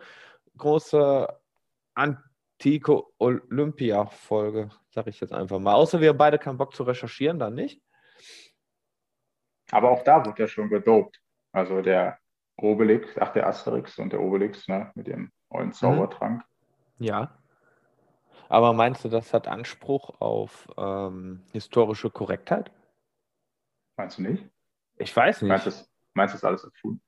große 0.58 1.28
antike 1.94 3.04
Olympia-Folge, 3.18 4.70
sage 4.90 5.10
ich 5.10 5.20
jetzt 5.20 5.32
einfach 5.32 5.60
mal. 5.60 5.74
Außer 5.74 6.00
wir 6.00 6.08
haben 6.08 6.18
beide 6.18 6.40
keinen 6.40 6.58
Bock 6.58 6.74
zu 6.74 6.82
recherchieren, 6.82 7.38
dann 7.38 7.54
nicht. 7.54 7.80
Aber 9.70 9.90
auch 9.90 10.02
da 10.02 10.24
wird 10.26 10.38
ja 10.40 10.48
schon 10.48 10.68
gedopt. 10.68 11.20
Also 11.52 11.80
der 11.80 12.18
Obelix, 12.56 13.16
ach, 13.18 13.32
der 13.32 13.46
Asterix 13.46 13.98
und 13.98 14.12
der 14.12 14.20
Obelix, 14.20 14.66
ne, 14.66 14.90
mit 14.96 15.06
dem 15.06 15.30
neuen 15.50 15.72
Zaubertrank. 15.72 16.42
Ja. 16.98 17.38
Aber 18.48 18.72
meinst 18.72 19.04
du, 19.04 19.08
das 19.08 19.32
hat 19.32 19.46
Anspruch 19.46 20.20
auf 20.20 20.68
ähm, 20.76 21.44
historische 21.52 22.10
Korrektheit? 22.10 22.72
Meinst 23.96 24.18
du 24.18 24.22
nicht? 24.22 24.44
Ich 24.98 25.14
weiß 25.14 25.42
Meinst 25.42 25.66
du, 25.66 25.70
nicht. 25.70 25.80
das, 25.80 25.90
meinst 26.14 26.34
du 26.34 26.36
das 26.36 26.44
alles 26.44 26.64
erfunden? 26.64 27.02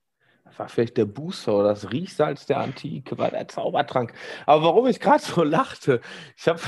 War 0.57 0.69
vielleicht 0.69 0.97
der 0.97 1.05
Booster 1.05 1.55
oder 1.55 1.69
das 1.69 1.93
Riechsalz 1.93 2.47
der 2.47 2.59
Antike, 2.59 3.19
war 3.19 3.31
der 3.31 3.49
Zaubertrank. 3.49 4.15
Aber 4.47 4.63
warum 4.65 4.87
ich 4.87 4.99
gerade 4.99 5.23
so 5.23 5.43
lachte, 5.43 6.01
ich 6.37 6.49
habe 6.49 6.61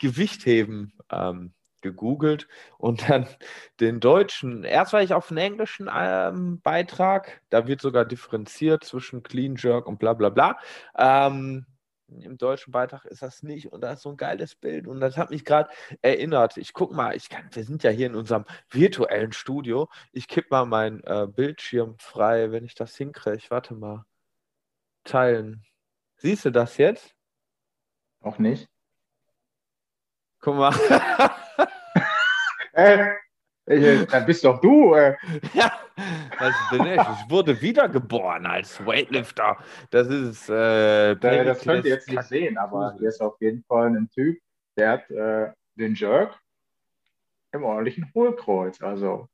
Gewichtheben 0.00 0.92
ähm, 1.10 1.54
gegoogelt 1.80 2.48
und 2.76 3.08
dann 3.08 3.26
den 3.78 4.00
deutschen, 4.00 4.64
erst 4.64 4.92
war 4.92 5.02
ich 5.02 5.14
auf 5.14 5.30
einen 5.30 5.38
englischen 5.38 5.88
ähm, 5.94 6.60
Beitrag, 6.60 7.40
da 7.50 7.66
wird 7.66 7.80
sogar 7.80 8.04
differenziert 8.04 8.84
zwischen 8.84 9.22
Clean 9.22 9.56
Jerk 9.56 9.86
und 9.86 9.98
bla 9.98 10.12
bla 10.12 10.28
bla. 10.28 10.58
Ähm, 10.98 11.66
Im 12.20 12.38
deutschen 12.38 12.72
Beitrag 12.72 13.04
ist 13.04 13.22
das 13.22 13.42
nicht 13.42 13.72
und 13.72 13.80
da 13.82 13.92
ist 13.92 14.02
so 14.02 14.10
ein 14.10 14.16
geiles 14.16 14.54
Bild 14.54 14.86
und 14.88 15.00
das 15.00 15.16
hat 15.16 15.30
mich 15.30 15.44
gerade 15.44 15.70
erinnert. 16.02 16.56
Ich 16.56 16.72
guck 16.72 16.92
mal, 16.92 17.14
ich 17.16 17.28
kann, 17.28 17.48
wir 17.52 17.64
sind 17.64 17.82
ja 17.82 17.90
hier 17.90 18.06
in 18.06 18.14
unserem 18.14 18.44
virtuellen 18.70 19.32
Studio. 19.32 19.88
Ich 20.12 20.28
kipp 20.28 20.50
mal 20.50 20.66
meinen 20.66 21.02
äh, 21.04 21.26
Bildschirm 21.28 21.96
frei, 21.98 22.50
wenn 22.52 22.64
ich 22.64 22.74
das 22.74 22.96
hinkriege. 22.96 23.50
Warte 23.50 23.74
mal. 23.74 24.04
Teilen. 25.04 25.64
Siehst 26.16 26.44
du 26.44 26.50
das 26.50 26.76
jetzt? 26.76 27.14
Auch 28.20 28.38
nicht? 28.38 28.68
Guck 30.40 30.56
mal. 30.56 30.74
Äh, 32.72 33.14
dann 34.06 34.26
bist 34.26 34.44
doch 34.44 34.60
du. 34.60 34.94
Äh. 34.94 35.16
ja, 35.54 35.72
das 36.38 36.54
bin 36.70 36.86
ich. 36.86 37.00
Ich 37.00 37.30
wurde 37.30 37.60
wiedergeboren 37.60 38.46
als 38.46 38.84
Weightlifter. 38.84 39.56
Das 39.90 40.08
ist. 40.08 40.48
Äh, 40.48 41.14
Äh, 41.40 41.44
das 41.44 41.60
könnt 41.60 41.84
ihr 41.84 41.92
jetzt 41.92 42.08
nicht 42.08 42.22
sehen, 42.24 42.58
aber 42.58 42.94
hier 42.98 43.08
ist 43.08 43.20
auf 43.20 43.40
jeden 43.40 43.62
Fall 43.64 43.88
ein 43.88 44.08
Typ, 44.10 44.38
der 44.76 44.90
hat 44.90 45.10
äh, 45.10 45.52
den 45.76 45.94
Jerk 45.94 46.38
im 47.52 47.64
ordentlichen 47.64 48.10
Hohlkreuz. 48.14 48.80
Also 48.82 49.28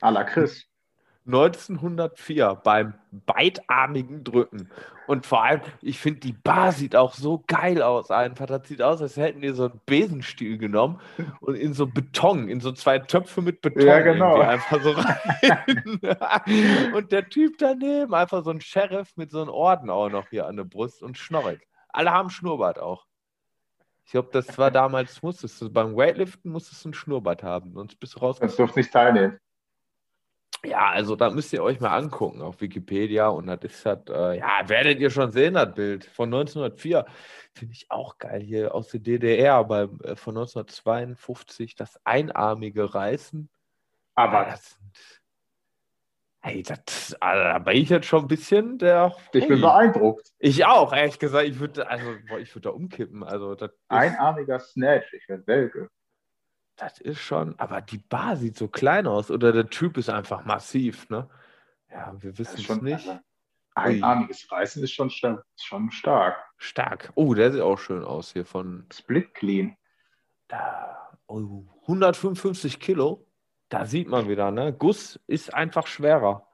à 0.00 0.10
la 0.10 0.24
Chris. 0.24 0.66
1904 1.26 2.60
beim 2.64 2.94
beidarmigen 3.10 4.24
Drücken. 4.24 4.68
Und 5.06 5.26
vor 5.26 5.44
allem, 5.44 5.60
ich 5.80 5.98
finde, 5.98 6.20
die 6.20 6.32
Bar 6.32 6.72
sieht 6.72 6.96
auch 6.96 7.14
so 7.14 7.42
geil 7.46 7.82
aus 7.82 8.10
einfach. 8.10 8.46
Das 8.46 8.66
sieht 8.66 8.82
aus, 8.82 9.02
als 9.02 9.16
hätten 9.16 9.40
die 9.40 9.50
so 9.50 9.64
einen 9.64 9.80
Besenstiel 9.86 10.58
genommen 10.58 11.00
und 11.40 11.54
in 11.54 11.74
so 11.74 11.86
Beton, 11.86 12.48
in 12.48 12.60
so 12.60 12.72
zwei 12.72 12.98
Töpfe 12.98 13.42
mit 13.42 13.60
Beton 13.60 13.86
Ja, 13.86 14.00
genau. 14.00 14.40
einfach 14.40 14.82
so 14.82 14.92
rein. 14.92 16.00
und 16.94 17.12
der 17.12 17.28
Typ 17.28 17.58
daneben, 17.58 18.14
einfach 18.14 18.44
so 18.44 18.50
ein 18.50 18.60
Sheriff 18.60 19.16
mit 19.16 19.30
so 19.30 19.40
einem 19.40 19.50
Orden 19.50 19.90
auch 19.90 20.08
noch 20.08 20.28
hier 20.30 20.46
an 20.46 20.56
der 20.56 20.64
Brust 20.64 21.02
und 21.02 21.18
schnorret. 21.18 21.60
Alle 21.88 22.10
haben 22.10 22.30
Schnurrbart 22.30 22.78
auch. 22.78 23.06
Ich 24.04 24.12
glaube, 24.12 24.30
das 24.32 24.58
war 24.58 24.70
damals, 24.70 25.22
musstest 25.22 25.60
du 25.60 25.70
beim 25.70 25.96
Weightliften 25.96 26.50
musstest 26.50 26.84
du 26.84 26.90
ein 26.90 26.94
Schnurrbart 26.94 27.42
haben, 27.42 27.72
sonst 27.72 27.98
bist 28.00 28.14
du 28.14 28.18
raus. 28.20 28.38
Sonst 28.38 28.58
durfte 28.58 28.80
nicht 28.80 28.92
teilnehmen. 28.92 29.38
Ja, 30.64 30.90
also 30.90 31.16
da 31.16 31.30
müsst 31.30 31.52
ihr 31.52 31.62
euch 31.62 31.80
mal 31.80 31.96
angucken 31.96 32.40
auf 32.40 32.60
Wikipedia 32.60 33.28
und 33.28 33.46
das 33.46 33.58
ist 33.64 33.84
halt, 33.84 34.08
äh, 34.10 34.38
ja, 34.38 34.68
werdet 34.68 35.00
ihr 35.00 35.10
schon 35.10 35.32
sehen, 35.32 35.54
das 35.54 35.74
Bild 35.74 36.04
von 36.04 36.28
1904. 36.28 37.04
Finde 37.52 37.74
ich 37.74 37.90
auch 37.90 38.18
geil 38.18 38.40
hier 38.40 38.74
aus 38.74 38.88
der 38.88 39.00
DDR, 39.00 39.64
beim, 39.64 40.00
äh, 40.02 40.14
von 40.14 40.34
1952, 40.34 41.74
das 41.74 41.98
einarmige 42.04 42.94
Reißen. 42.94 43.50
Ja, 44.16 44.24
Aber 44.24 44.44
das 44.44 44.78
hey, 46.42 46.62
das, 46.62 47.16
also, 47.20 47.42
da 47.42 47.58
bin 47.58 47.76
ich 47.76 47.88
jetzt 47.88 48.06
schon 48.06 48.22
ein 48.22 48.28
bisschen 48.28 48.78
der. 48.78 49.16
ich 49.32 49.48
bin 49.48 49.60
beeindruckt. 49.60 50.32
Ich 50.38 50.64
auch, 50.64 50.92
ehrlich 50.92 51.18
gesagt, 51.18 51.46
ich 51.46 51.58
würde, 51.58 51.88
also, 51.88 52.06
boah, 52.28 52.38
ich 52.38 52.54
würde 52.54 52.68
da 52.68 52.70
umkippen. 52.70 53.22
Also, 53.22 53.54
das 53.54 53.70
ist, 53.70 53.80
Einarmiger 53.88 54.58
Snatch, 54.58 55.12
ich 55.14 55.28
werde 55.28 55.46
Welke. 55.46 55.88
Das 56.76 56.98
ist 57.00 57.20
schon, 57.20 57.58
aber 57.58 57.80
die 57.80 57.98
Bar 57.98 58.36
sieht 58.36 58.56
so 58.56 58.68
klein 58.68 59.06
aus 59.06 59.30
oder 59.30 59.52
der 59.52 59.68
Typ 59.68 59.96
ist 59.98 60.08
einfach 60.10 60.44
massiv, 60.44 61.08
ne? 61.10 61.28
Ja, 61.90 62.14
wir 62.20 62.38
wissen 62.38 62.56
es 62.56 62.62
schon 62.64 62.82
nicht. 62.82 63.06
also, 63.74 63.96
einarmiges 63.96 64.50
Reißen 64.50 64.82
ist 64.82 64.92
schon, 64.92 65.10
stark- 65.10 65.44
schon 65.60 65.90
stark. 65.90 66.36
Stark. 66.56 67.12
Oh, 67.14 67.34
der 67.34 67.52
sieht 67.52 67.60
auch 67.60 67.78
schön 67.78 68.04
aus 68.04 68.32
hier 68.32 68.44
von 68.46 68.86
Split 68.92 69.34
Clean. 69.34 69.76
da. 70.48 70.98
Oh, 71.26 71.64
155 71.82 72.80
Kilo. 72.80 73.26
Da 73.68 73.86
sieht 73.86 74.08
man 74.08 74.28
wieder, 74.28 74.50
ne? 74.50 74.72
Guss 74.72 75.18
ist 75.26 75.52
einfach 75.54 75.86
schwerer. 75.86 76.46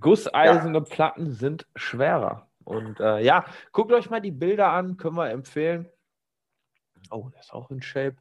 Gusseiserne 0.00 0.80
Platten 0.82 1.30
sind 1.32 1.66
schwerer. 1.76 2.48
Und 2.64 3.00
äh, 3.00 3.20
ja, 3.20 3.44
guckt 3.72 3.92
euch 3.92 4.10
mal 4.10 4.20
die 4.20 4.30
Bilder 4.32 4.70
an, 4.72 4.96
können 4.96 5.16
wir 5.16 5.30
empfehlen. 5.30 5.88
Oh, 7.10 7.28
der 7.32 7.40
ist 7.40 7.52
auch 7.52 7.70
in 7.70 7.80
Shape. 7.82 8.16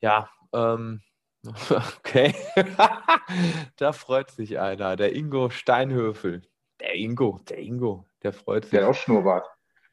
Ja, 0.00 0.28
ähm, 0.52 1.00
okay. 1.70 2.34
da 3.76 3.92
freut 3.92 4.30
sich 4.30 4.58
einer. 4.58 4.96
Der 4.96 5.14
Ingo 5.14 5.50
Steinhöfel. 5.50 6.42
Der 6.80 6.94
Ingo, 6.94 7.40
der 7.48 7.58
Ingo, 7.58 8.06
der 8.22 8.32
freut 8.32 8.64
sich. 8.64 8.70
Der 8.72 8.82
hat 8.84 8.90
auch 8.90 8.94
Schnurrbart. 8.94 9.46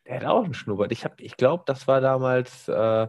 Der 0.05 0.17
hat 0.17 0.25
auch 0.25 0.43
einen 0.43 0.53
Schnurrbart. 0.53 0.91
Ich, 0.91 1.03
hab- 1.03 1.19
ich 1.19 1.35
glaube, 1.37 1.63
das 1.65 1.87
war 1.87 1.99
damals, 2.01 2.67
äh, 2.67 3.07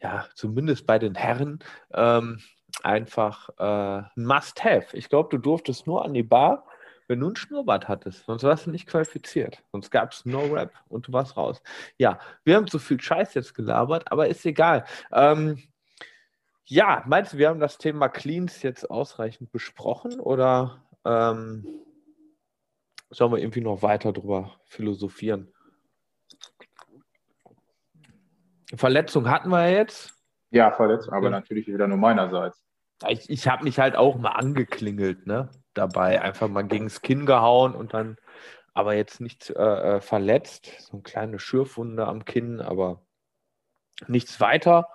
ja, 0.00 0.26
zumindest 0.34 0.86
bei 0.86 0.98
den 0.98 1.14
Herren, 1.14 1.58
ähm, 1.92 2.40
einfach 2.82 3.50
äh, 3.58 3.62
ein 3.64 4.10
Must-Have. 4.24 4.96
Ich 4.96 5.08
glaube, 5.08 5.28
du 5.30 5.38
durftest 5.38 5.86
nur 5.86 6.04
an 6.04 6.14
die 6.14 6.22
Bar, 6.22 6.64
wenn 7.06 7.20
du 7.20 7.26
einen 7.26 7.36
Schnurrbart 7.36 7.88
hattest. 7.88 8.24
Sonst 8.24 8.44
warst 8.44 8.66
du 8.66 8.70
nicht 8.70 8.86
qualifiziert. 8.86 9.62
Sonst 9.72 9.90
gab 9.90 10.12
es 10.12 10.24
No-Rap 10.24 10.72
und 10.88 11.08
du 11.08 11.12
warst 11.12 11.36
raus. 11.36 11.60
Ja, 11.98 12.18
wir 12.44 12.56
haben 12.56 12.66
zu 12.66 12.78
viel 12.78 13.00
Scheiß 13.00 13.34
jetzt 13.34 13.54
gelabert, 13.54 14.10
aber 14.12 14.28
ist 14.28 14.44
egal. 14.46 14.84
Ähm, 15.12 15.62
ja, 16.68 17.02
meinst 17.06 17.32
du, 17.32 17.38
wir 17.38 17.48
haben 17.48 17.60
das 17.60 17.78
Thema 17.78 18.08
Cleans 18.08 18.62
jetzt 18.62 18.90
ausreichend 18.90 19.50
besprochen 19.50 20.20
oder 20.20 20.84
ähm, 21.04 21.66
sollen 23.10 23.32
wir 23.32 23.38
irgendwie 23.38 23.62
noch 23.62 23.82
weiter 23.82 24.12
drüber 24.12 24.60
philosophieren? 24.66 25.52
Verletzung 28.74 29.30
hatten 29.30 29.48
wir 29.48 29.66
ja 29.66 29.78
jetzt. 29.78 30.14
Ja, 30.50 30.70
verletzt, 30.70 31.10
aber 31.10 31.24
Ja. 31.24 31.30
natürlich 31.30 31.66
wieder 31.68 31.88
nur 31.88 31.96
meinerseits. 31.96 32.62
Ich, 33.08 33.30
ich 33.30 33.48
habe 33.48 33.64
mich 33.64 33.78
halt 33.78 33.96
auch 33.96 34.16
mal 34.16 34.32
angeklingelt, 34.32 35.26
ne? 35.26 35.50
Dabei 35.72 36.20
einfach 36.20 36.48
mal 36.48 36.62
gegen 36.66 36.84
das 36.84 37.00
Kinn 37.00 37.24
gehauen 37.24 37.74
und 37.74 37.94
dann, 37.94 38.16
aber 38.74 38.94
jetzt 38.94 39.20
nicht 39.20 39.50
äh, 39.50 39.96
äh, 39.96 40.00
verletzt. 40.00 40.72
So 40.80 40.94
eine 40.94 41.02
kleine 41.02 41.38
Schürfwunde 41.38 42.06
am 42.06 42.24
Kinn, 42.24 42.60
aber 42.60 43.06
nichts 44.06 44.40
weiter. 44.40 44.86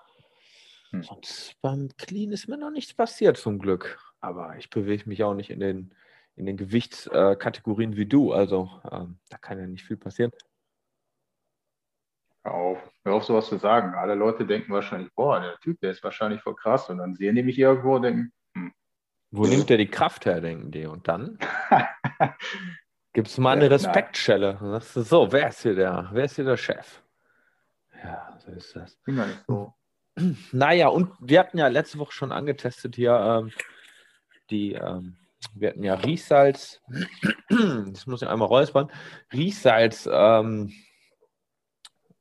Hm. 0.94 1.04
Sonst 1.04 1.56
beim 1.62 1.90
Clean 1.98 2.32
ist 2.32 2.48
mir 2.48 2.58
noch 2.58 2.72
nichts 2.72 2.94
passiert, 2.94 3.38
zum 3.38 3.60
Glück. 3.60 4.00
Aber 4.22 4.56
ich 4.58 4.70
bewege 4.70 5.10
mich 5.10 5.24
auch 5.24 5.34
nicht 5.34 5.50
in 5.50 5.60
den, 5.60 5.94
in 6.36 6.46
den 6.46 6.56
Gewichtskategorien 6.56 7.40
Kategorien 7.40 7.96
wie 7.98 8.06
du. 8.06 8.32
Also 8.32 8.70
ähm, 8.90 9.18
da 9.30 9.38
kann 9.38 9.60
ja 9.60 9.68
nicht 9.68 9.84
viel 9.84 9.98
passieren. 9.98 10.32
Hör 12.46 12.54
auf, 12.54 12.92
hör 13.04 13.14
auf, 13.16 13.24
sowas 13.24 13.48
zu 13.48 13.58
sagen. 13.58 13.96
Alle 13.96 14.16
Leute 14.16 14.46
denken 14.46 14.72
wahrscheinlich, 14.72 15.12
boah, 15.14 15.40
der 15.40 15.58
Typ, 15.60 15.80
der 15.80 15.92
ist 15.92 16.04
wahrscheinlich 16.04 16.42
voll 16.42 16.56
krass. 16.56 16.90
Und 16.90 17.00
dann 17.00 17.16
sehen 17.16 17.36
die 17.36 17.44
mich 17.44 17.58
irgendwo 17.58 17.96
und 17.96 18.04
denken, 18.04 18.32
hm, 18.56 18.74
Wo 19.32 19.46
nimmt 19.46 19.70
der 19.70 19.78
die 19.78 19.90
Kraft 19.90 20.26
her, 20.26 20.42
denken 20.42 20.70
die? 20.72 20.86
Und 20.86 21.08
dann 21.08 21.40
gibt 23.14 23.30
es 23.30 23.38
mal 23.40 23.54
eine 23.54 23.66
Ja, 23.66 23.72
Respektschelle. 23.72 24.60
Sagst 24.62 24.96
du, 24.96 25.02
so, 25.02 25.32
wer 25.32 25.48
ist 25.48 25.64
hier 25.64 25.76
der? 25.76 26.10
Wer 26.12 26.26
ist 26.26 26.36
hier 26.36 26.46
der 26.46 26.58
Chef? 26.58 27.02
Ja, 28.04 28.38
so 28.38 28.52
ist 28.52 28.76
das. 28.76 28.96
Bin 28.98 29.16
gar 29.16 29.26
nicht 29.26 29.44
so. 29.48 29.74
Naja, 30.52 30.88
und 30.90 31.12
wir 31.20 31.40
hatten 31.40 31.58
ja 31.58 31.68
letzte 31.68 31.98
Woche 32.00 32.12
schon 32.12 32.32
angetestet 32.32 32.96
hier 32.96 33.14
ähm, 33.14 33.52
die, 34.50 34.74
ähm, 34.74 35.18
wir 35.56 35.70
hatten 35.70 35.84
ja 35.84 35.96
Riechsalz, 35.96 36.82
das 37.50 38.06
muss 38.06 38.22
ich 38.22 38.28
einmal 38.28 38.48
räuspern, 38.48 38.92
Riechsalz 39.32 40.08
ähm, 40.12 40.72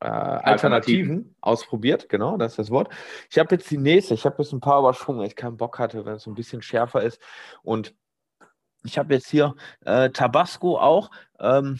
äh, 0.00 0.06
Alternativen 0.06 1.36
ausprobiert, 1.40 2.08
genau, 2.08 2.36
das 2.36 2.52
ist 2.52 2.58
das 2.58 2.70
Wort. 2.70 2.92
Ich 3.30 3.38
habe 3.38 3.54
jetzt 3.54 3.70
die 3.70 3.78
nächste, 3.78 4.14
ich 4.14 4.24
habe 4.24 4.42
jetzt 4.42 4.52
ein 4.52 4.60
paar 4.60 4.80
überschwungen, 4.80 5.20
weil 5.20 5.28
ich 5.28 5.36
keinen 5.36 5.56
Bock 5.56 5.78
hatte, 5.78 6.04
wenn 6.04 6.14
es 6.14 6.24
so 6.24 6.30
ein 6.30 6.34
bisschen 6.34 6.62
schärfer 6.62 7.02
ist. 7.02 7.20
Und 7.62 7.94
ich 8.84 8.98
habe 8.98 9.14
jetzt 9.14 9.28
hier 9.28 9.54
äh, 9.84 10.10
Tabasco 10.10 10.78
auch. 10.78 11.10
Ähm, 11.38 11.78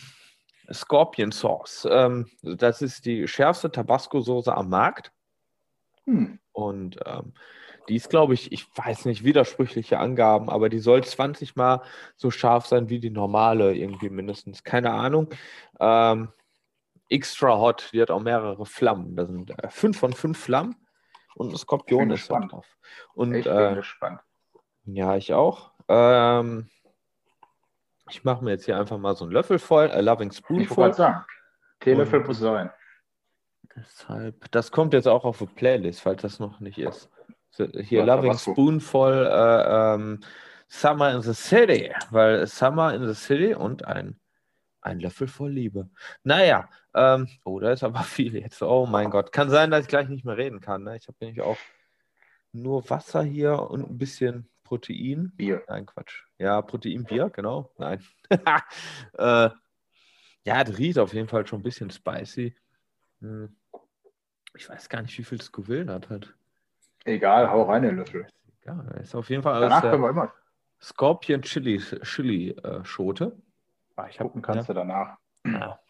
Scorpion 0.72 1.32
Sauce. 1.32 1.86
Ähm, 1.90 2.28
das 2.42 2.82
ist 2.82 3.04
die 3.04 3.26
schärfste 3.26 3.70
Tabasco-Soße 3.70 4.54
am 4.54 4.68
Markt. 4.68 5.12
Hm. 6.06 6.38
Und 6.52 6.98
ähm, 7.06 7.32
die 7.88 7.96
ist, 7.96 8.10
glaube 8.10 8.34
ich, 8.34 8.52
ich 8.52 8.66
weiß 8.76 9.06
nicht, 9.06 9.24
widersprüchliche 9.24 9.98
Angaben, 9.98 10.50
aber 10.50 10.68
die 10.68 10.78
soll 10.78 11.02
20 11.02 11.56
Mal 11.56 11.82
so 12.16 12.30
scharf 12.30 12.66
sein 12.66 12.88
wie 12.88 13.00
die 13.00 13.10
normale, 13.10 13.74
irgendwie 13.74 14.10
mindestens. 14.10 14.62
Keine 14.62 14.92
Ahnung. 14.92 15.28
Ähm, 15.80 16.28
extra 17.08 17.58
hot, 17.58 17.90
die 17.92 18.00
hat 18.00 18.10
auch 18.10 18.22
mehrere 18.22 18.66
Flammen. 18.66 19.16
Da 19.16 19.26
sind 19.26 19.50
äh, 19.58 19.68
fünf 19.70 19.98
von 19.98 20.12
fünf 20.12 20.38
Flammen 20.38 20.76
und 21.34 21.52
ein 21.52 21.56
Skorpion 21.56 22.10
ist 22.10 22.30
da 22.30 22.40
drauf. 22.40 22.66
Und 23.14 23.34
Ich 23.34 23.44
bin 23.44 23.56
äh, 23.56 23.74
gespannt. 23.74 24.20
ja, 24.84 25.16
ich 25.16 25.32
auch. 25.32 25.72
Ähm, 25.88 26.68
ich 28.10 28.24
mache 28.24 28.44
mir 28.44 28.52
jetzt 28.52 28.64
hier 28.66 28.78
einfach 28.78 28.98
mal 28.98 29.16
so 29.16 29.24
einen 29.24 29.32
Löffel 29.32 29.58
voll, 29.58 29.86
äh, 29.90 30.00
Loving 30.00 30.32
Spoon 30.32 30.60
Ich 30.60 30.70
wollte 30.70 30.96
voll. 30.96 31.04
sagen, 31.04 31.24
Teelöffel 31.80 32.20
muss 32.20 32.38
sein. 32.38 32.70
Deshalb, 33.76 34.50
das 34.50 34.70
kommt 34.70 34.92
jetzt 34.92 35.08
auch 35.08 35.24
auf 35.24 35.38
die 35.38 35.46
Playlist, 35.46 36.00
falls 36.00 36.22
das 36.22 36.38
noch 36.38 36.60
nicht 36.60 36.78
ist. 36.78 37.08
Hier 37.56 38.04
Loving? 38.04 38.36
Spoonful 38.36 39.26
äh, 39.26 39.94
ähm, 39.94 40.20
Summer 40.68 41.12
in 41.12 41.22
the 41.22 41.34
City, 41.34 41.92
weil 42.10 42.46
Summer 42.46 42.94
in 42.94 43.06
the 43.06 43.14
City 43.14 43.54
und 43.54 43.84
ein, 43.84 44.18
ein 44.80 45.00
Löffel 45.00 45.28
voll 45.28 45.52
Liebe. 45.52 45.90
Naja, 46.24 46.68
ähm, 46.94 47.28
oh, 47.44 47.60
da 47.60 47.72
ist 47.72 47.84
aber 47.84 48.00
viel 48.02 48.36
jetzt. 48.36 48.62
Oh 48.62 48.86
mein 48.86 49.10
Gott. 49.10 49.32
Kann 49.32 49.50
sein, 49.50 49.70
dass 49.70 49.82
ich 49.82 49.88
gleich 49.88 50.08
nicht 50.08 50.24
mehr 50.24 50.36
reden 50.36 50.60
kann. 50.60 50.82
Ne? 50.84 50.96
Ich 50.96 51.08
habe 51.08 51.16
nämlich 51.20 51.42
auch 51.42 51.58
nur 52.52 52.88
Wasser 52.88 53.22
hier 53.22 53.58
und 53.58 53.88
ein 53.88 53.98
bisschen 53.98 54.48
Protein. 54.64 55.32
Bier. 55.36 55.62
Nein, 55.68 55.86
Quatsch. 55.86 56.24
Ja, 56.38 56.62
Proteinbier, 56.62 57.30
genau. 57.30 57.70
Nein. 57.76 58.02
äh, 58.30 59.50
ja, 60.44 60.64
das 60.64 60.78
riecht 60.78 60.98
auf 60.98 61.12
jeden 61.12 61.28
Fall 61.28 61.46
schon 61.46 61.60
ein 61.60 61.64
bisschen 61.64 61.90
spicy. 61.90 62.54
Hm. 63.20 63.54
Ich 64.54 64.68
weiß 64.68 64.88
gar 64.88 65.02
nicht, 65.02 65.16
wie 65.18 65.24
viel 65.24 65.40
Scoville 65.40 65.86
das 65.86 66.08
hat. 66.10 66.34
Egal, 67.04 67.50
hau 67.50 67.62
rein 67.62 67.82
den 67.82 67.96
Löffel. 67.96 68.26
Ja, 68.64 68.80
ist 69.00 69.14
auf 69.14 69.28
jeden 69.30 69.42
Fall 69.42 69.60
Danach 69.60 69.82
aus 69.82 69.90
können 69.90 70.02
wir 70.02 70.10
immer 70.10 70.32
Scorpion 70.80 71.42
Chili, 71.42 71.78
Chili 72.02 72.50
äh, 72.50 72.84
Schote. 72.84 73.36
Ah, 73.96 74.06
ich 74.08 74.18
gucken, 74.18 74.42
kannst 74.42 74.68
du 74.68 74.74
danach. 74.74 75.16
Ja. 75.46 75.78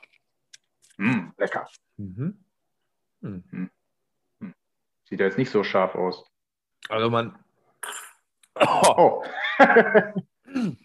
Mm, 0.98 1.30
lecker. 1.38 1.66
Mhm. 1.96 2.44
Hm. 3.22 3.70
Sieht 5.04 5.20
ja 5.20 5.26
jetzt 5.26 5.38
nicht 5.38 5.50
so 5.50 5.64
scharf 5.64 5.94
aus. 5.94 6.22
Also 6.90 7.08
man. 7.08 7.36
Oh, 8.54 8.94
Oh. 8.96 9.24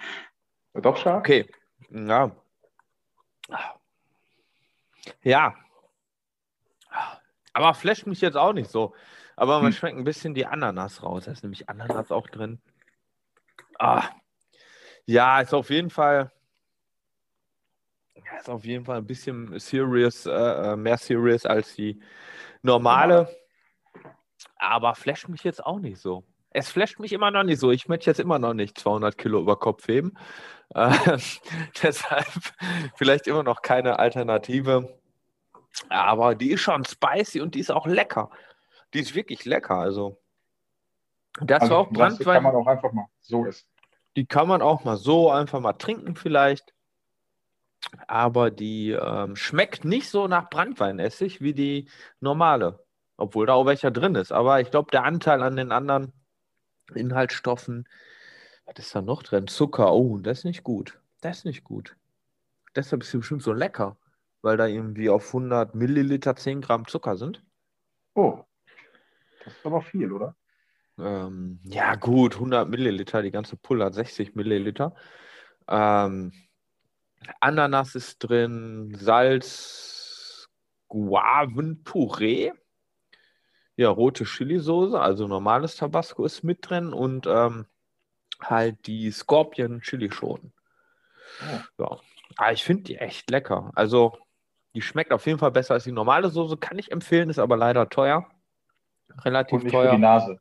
Doch 0.74 0.98
scharf? 0.98 1.20
okay. 1.20 1.46
Ja. 1.90 2.32
Ja. 5.24 5.56
Aber 7.58 7.74
flasht 7.74 8.06
mich 8.06 8.22
jetzt 8.22 8.38
auch 8.38 8.54
nicht 8.54 8.70
so. 8.70 8.94
Aber 9.36 9.58
man 9.62 9.72
Hm. 9.72 9.74
schmeckt 9.74 9.98
ein 9.98 10.04
bisschen 10.04 10.36
die 10.36 10.46
Ananas 10.46 11.02
raus. 11.02 11.26
Da 11.26 11.32
ist 11.32 11.42
nämlich 11.42 11.68
Ananas 11.68 12.12
auch 12.12 12.28
drin. 12.28 12.62
Ah. 13.80 14.04
Ja, 15.08 15.42
ist 15.42 15.56
auf 15.56 15.72
jeden 15.72 15.90
Fall. 15.90 16.32
Ja, 18.16 18.38
ist 18.40 18.48
auf 18.50 18.64
jeden 18.64 18.86
Fall 18.86 18.98
ein 18.98 19.08
bisschen 19.08 19.58
serious, 19.58 20.28
äh, 20.28 20.32
äh, 20.32 20.76
mehr 20.76 20.98
serious 20.98 21.48
als 21.48 21.74
die 21.74 22.00
normale. 22.62 23.28
Aber 24.58 24.94
flasht 24.94 25.28
mich 25.28 25.44
jetzt 25.44 25.66
auch 25.66 25.80
nicht 25.80 26.00
so. 26.00 26.24
Es 26.52 26.70
flasht 26.70 27.00
mich 27.00 27.12
immer 27.12 27.32
noch 27.32 27.44
nicht 27.44 27.60
so. 27.60 27.72
Ich 27.72 27.88
möchte 27.88 28.08
jetzt 28.12 28.20
immer 28.20 28.38
noch 28.38 28.54
nicht 28.54 28.78
200 28.78 29.18
Kilo 29.18 29.40
über 29.40 29.58
Kopf 29.58 29.88
heben. 29.88 30.14
Äh, 30.76 30.92
deshalb 31.82 32.28
vielleicht 32.96 33.26
immer 33.26 33.42
noch 33.42 33.64
keine 33.64 33.98
Alternative. 33.98 34.97
Aber 35.90 36.36
die 36.36 36.52
ist 36.52 36.62
schon 36.62 36.86
spicy 36.86 37.42
und 37.42 37.56
die 37.56 37.60
ist 37.60 37.72
auch 37.72 37.86
lecker. 37.86 38.30
Die 38.94 39.00
ist 39.00 39.16
wirklich 39.16 39.46
lecker. 39.46 39.76
Also, 39.76 40.20
das 41.42 41.62
Also, 41.64 41.74
war 41.74 41.80
auch 41.82 41.88
das 41.94 41.98
kann 41.98 42.26
Brandwein. 42.26 42.44
man 42.44 42.56
auch 42.56 42.68
einfach 42.68 42.92
mal 42.94 43.08
so 43.22 43.46
essen. 43.46 43.68
Die 44.16 44.26
kann 44.26 44.48
man 44.48 44.62
auch 44.62 44.84
mal 44.84 44.98
so 44.98 45.30
einfach 45.30 45.60
mal 45.60 45.74
trinken 45.74 46.16
vielleicht. 46.16 46.74
Aber 48.08 48.50
die 48.50 48.92
ähm, 48.92 49.36
schmeckt 49.36 49.86
nicht 49.86 50.10
so 50.10 50.28
nach 50.28 50.50
Brandweinessig 50.50 51.42
wie 51.42 51.54
die 51.54 51.90
normale. 52.20 52.84
Obwohl 53.18 53.46
da 53.46 53.54
auch 53.54 53.66
welcher 53.66 53.92
drin 53.92 54.16
ist. 54.16 54.32
Aber 54.32 54.60
ich 54.62 54.72
glaube, 54.72 54.92
der 54.92 55.04
Anteil 55.04 55.42
an 55.44 55.56
den 55.56 55.72
anderen 55.72 56.14
Inhaltsstoffen, 56.94 57.88
was 58.66 58.76
ist 58.80 58.96
da 58.96 59.02
noch 59.02 59.24
drin? 59.24 59.48
Zucker, 59.48 59.94
oh, 59.94 60.18
das 60.18 60.40
ist 60.40 60.44
nicht 60.46 60.64
gut. 60.64 61.00
Das 61.22 61.40
ist 61.40 61.46
nicht 61.46 61.64
gut. 61.64 61.96
Deshalb 62.76 63.04
ist 63.04 63.12
sie 63.12 63.18
bestimmt 63.18 63.44
so 63.44 63.54
lecker. 63.54 63.98
Weil 64.48 64.56
da 64.56 64.66
irgendwie 64.66 65.10
auf 65.10 65.28
100 65.28 65.76
Milliliter 65.76 66.34
10 66.34 66.62
Gramm 66.62 66.88
Zucker 66.88 67.18
sind. 67.18 67.44
Oh. 68.14 68.46
Das 69.44 69.54
ist 69.54 69.66
aber 69.66 69.82
viel, 69.82 70.10
oder? 70.14 70.38
Ähm, 70.98 71.60
ja, 71.66 71.96
gut, 71.96 72.36
100 72.36 72.70
Milliliter, 72.70 73.22
die 73.22 73.32
ganze 73.32 73.58
Pulle 73.58 73.84
hat 73.84 73.94
60 73.94 74.36
Milliliter. 74.36 74.96
Ähm, 75.68 76.32
Ananas 77.42 77.96
ist 77.96 78.20
drin, 78.20 78.96
Salz, 78.98 80.48
Guavenpüree, 80.88 82.54
ja, 83.76 83.90
rote 83.90 84.24
Chili-Soße, 84.24 84.98
also 84.98 85.28
normales 85.28 85.76
Tabasco 85.76 86.24
ist 86.24 86.46
mit 86.46 86.70
drin 86.70 86.94
und 86.94 87.28
ähm, 87.28 87.66
halt 88.40 88.88
die 88.88 89.12
Scorpion-Chili-Schoten. 89.12 90.54
Ja, 91.78 92.00
aber 92.38 92.52
ich 92.54 92.64
finde 92.64 92.84
die 92.84 92.98
echt 92.98 93.30
lecker. 93.30 93.72
Also, 93.76 94.18
die 94.78 94.84
schmeckt 94.84 95.12
auf 95.12 95.26
jeden 95.26 95.40
Fall 95.40 95.50
besser 95.50 95.74
als 95.74 95.86
die 95.86 95.92
normale 95.92 96.30
Soße, 96.30 96.56
kann 96.56 96.78
ich 96.78 96.92
empfehlen, 96.92 97.32
ist 97.32 97.40
aber 97.40 97.58
leider 97.58 97.90
teuer. 97.90 98.30
Relativ 99.26 99.64
teuer. 99.72 99.90
für 99.90 99.96
die 99.96 100.02
Nase. 100.02 100.40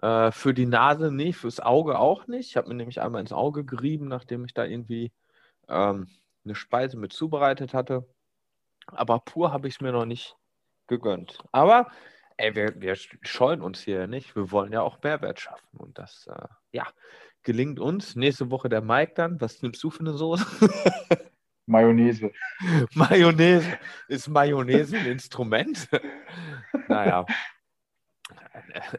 Äh, 0.00 0.30
für 0.30 0.54
die 0.54 0.66
Nase 0.66 1.10
nicht, 1.10 1.38
fürs 1.38 1.58
Auge 1.58 1.98
auch 1.98 2.28
nicht. 2.28 2.50
Ich 2.50 2.56
habe 2.56 2.68
mir 2.68 2.76
nämlich 2.76 3.00
einmal 3.00 3.20
ins 3.20 3.32
Auge 3.32 3.64
gerieben, 3.64 4.06
nachdem 4.06 4.44
ich 4.44 4.54
da 4.54 4.64
irgendwie 4.64 5.10
ähm, 5.68 6.06
eine 6.44 6.54
Speise 6.54 6.96
mit 6.96 7.12
zubereitet 7.12 7.74
hatte. 7.74 8.06
Aber 8.86 9.18
pur 9.18 9.52
habe 9.52 9.66
ich 9.66 9.74
es 9.74 9.80
mir 9.80 9.90
noch 9.90 10.06
nicht 10.06 10.36
gegönnt. 10.86 11.42
Aber 11.50 11.88
ey, 12.36 12.54
wir, 12.54 12.80
wir 12.80 12.94
scheuen 12.94 13.60
uns 13.60 13.80
hier 13.80 14.06
nicht. 14.06 14.36
Wir 14.36 14.52
wollen 14.52 14.72
ja 14.72 14.82
auch 14.82 15.02
Mehrwert 15.02 15.40
schaffen. 15.40 15.78
Und 15.78 15.98
das, 15.98 16.28
äh, 16.28 16.46
ja, 16.70 16.86
gelingt 17.42 17.80
uns. 17.80 18.14
Nächste 18.14 18.52
Woche 18.52 18.68
der 18.68 18.82
Mike 18.82 19.14
dann. 19.16 19.40
Was 19.40 19.62
nimmst 19.62 19.82
du 19.82 19.90
für 19.90 19.98
eine 19.98 20.12
Soße? 20.12 20.46
Mayonnaise. 21.72 22.30
Mayonnaise. 22.94 23.78
Ist 24.08 24.28
Mayonnaise 24.28 24.96
ein 24.96 25.06
Instrument? 25.06 25.88
naja. 26.88 27.26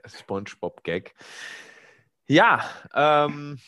SpongeBob-Gag. 0.05 1.13
Ja, 2.27 2.63
ähm, 2.93 3.59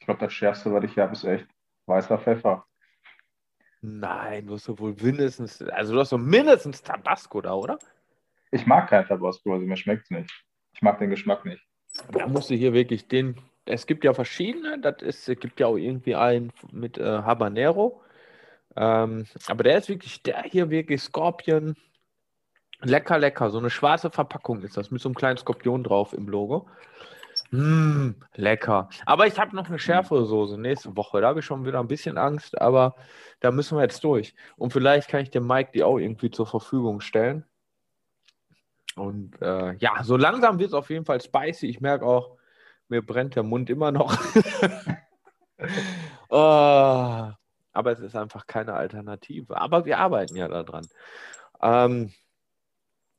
Ich 0.00 0.06
glaube, 0.06 0.20
das 0.20 0.32
Schärfste, 0.32 0.72
was 0.72 0.84
ich 0.84 0.98
habe, 0.98 1.12
ist 1.12 1.24
echt 1.24 1.46
weißer 1.86 2.18
Pfeffer. 2.18 2.66
nein, 3.80 4.46
du 4.46 4.54
hast 4.54 4.68
doch 4.68 4.78
wohl 4.78 4.94
mindestens, 5.00 5.62
also 5.62 5.94
du 5.94 6.00
hast 6.00 6.12
doch 6.12 6.18
mindestens 6.18 6.82
Tabasco 6.82 7.40
da, 7.40 7.54
oder? 7.54 7.78
Ich 8.50 8.66
mag 8.66 8.88
kein 8.88 9.06
Tabasco, 9.06 9.52
also 9.54 9.64
mir 9.66 9.76
schmeckt 9.76 10.04
es 10.04 10.10
nicht. 10.10 10.44
Ich 10.72 10.82
mag 10.82 10.98
den 10.98 11.10
Geschmack 11.10 11.44
nicht. 11.44 11.62
Da 12.12 12.26
musst 12.26 12.50
du 12.50 12.54
hier 12.54 12.72
wirklich 12.72 13.08
den, 13.08 13.36
es 13.70 13.86
gibt 13.86 14.04
ja 14.04 14.12
verschiedene, 14.14 14.78
das 14.80 15.02
ist, 15.02 15.28
es 15.28 15.38
gibt 15.38 15.60
ja 15.60 15.66
auch 15.66 15.76
irgendwie 15.76 16.14
einen 16.14 16.52
mit 16.72 16.98
äh, 16.98 17.04
Habanero, 17.04 18.02
ähm, 18.76 19.26
aber 19.46 19.64
der 19.64 19.78
ist 19.78 19.88
wirklich, 19.88 20.22
der 20.22 20.42
hier 20.42 20.70
wirklich 20.70 21.02
Scorpion, 21.02 21.76
lecker, 22.82 23.18
lecker, 23.18 23.50
so 23.50 23.58
eine 23.58 23.70
schwarze 23.70 24.10
Verpackung 24.10 24.62
ist 24.62 24.76
das, 24.76 24.90
mit 24.90 25.00
so 25.00 25.08
einem 25.08 25.16
kleinen 25.16 25.38
Skorpion 25.38 25.84
drauf 25.84 26.12
im 26.12 26.28
Logo. 26.28 26.68
Mm, 27.52 28.10
lecker. 28.34 28.88
Aber 29.06 29.26
ich 29.26 29.38
habe 29.38 29.56
noch 29.56 29.68
eine 29.68 29.78
schärfere 29.78 30.24
Soße 30.24 30.58
nächste 30.58 30.96
Woche. 30.96 31.20
Da 31.20 31.28
habe 31.28 31.40
ich 31.40 31.46
schon 31.46 31.64
wieder 31.64 31.80
ein 31.80 31.88
bisschen 31.88 32.16
Angst, 32.18 32.60
aber 32.60 32.94
da 33.40 33.50
müssen 33.50 33.76
wir 33.76 33.82
jetzt 33.82 34.04
durch. 34.04 34.34
Und 34.56 34.72
vielleicht 34.72 35.08
kann 35.08 35.22
ich 35.22 35.30
dem 35.30 35.46
Mike 35.46 35.70
die 35.74 35.82
auch 35.82 35.98
irgendwie 35.98 36.30
zur 36.30 36.46
Verfügung 36.46 37.00
stellen. 37.00 37.44
Und 38.96 39.40
äh, 39.40 39.74
ja, 39.76 40.02
so 40.02 40.16
langsam 40.16 40.58
wird 40.58 40.68
es 40.68 40.74
auf 40.74 40.90
jeden 40.90 41.04
Fall 41.04 41.20
spicy. 41.20 41.66
Ich 41.66 41.80
merke 41.80 42.04
auch, 42.04 42.36
Mir 42.90 43.06
brennt 43.06 43.36
der 43.36 43.44
Mund 43.44 43.70
immer 43.70 43.92
noch. 43.92 44.18
oh, 46.28 47.30
aber 47.72 47.92
es 47.92 48.00
ist 48.00 48.16
einfach 48.16 48.46
keine 48.48 48.74
Alternative. 48.74 49.60
Aber 49.60 49.84
wir 49.84 49.98
arbeiten 49.98 50.36
ja 50.36 50.48
daran. 50.48 50.86
Ähm, 51.62 52.12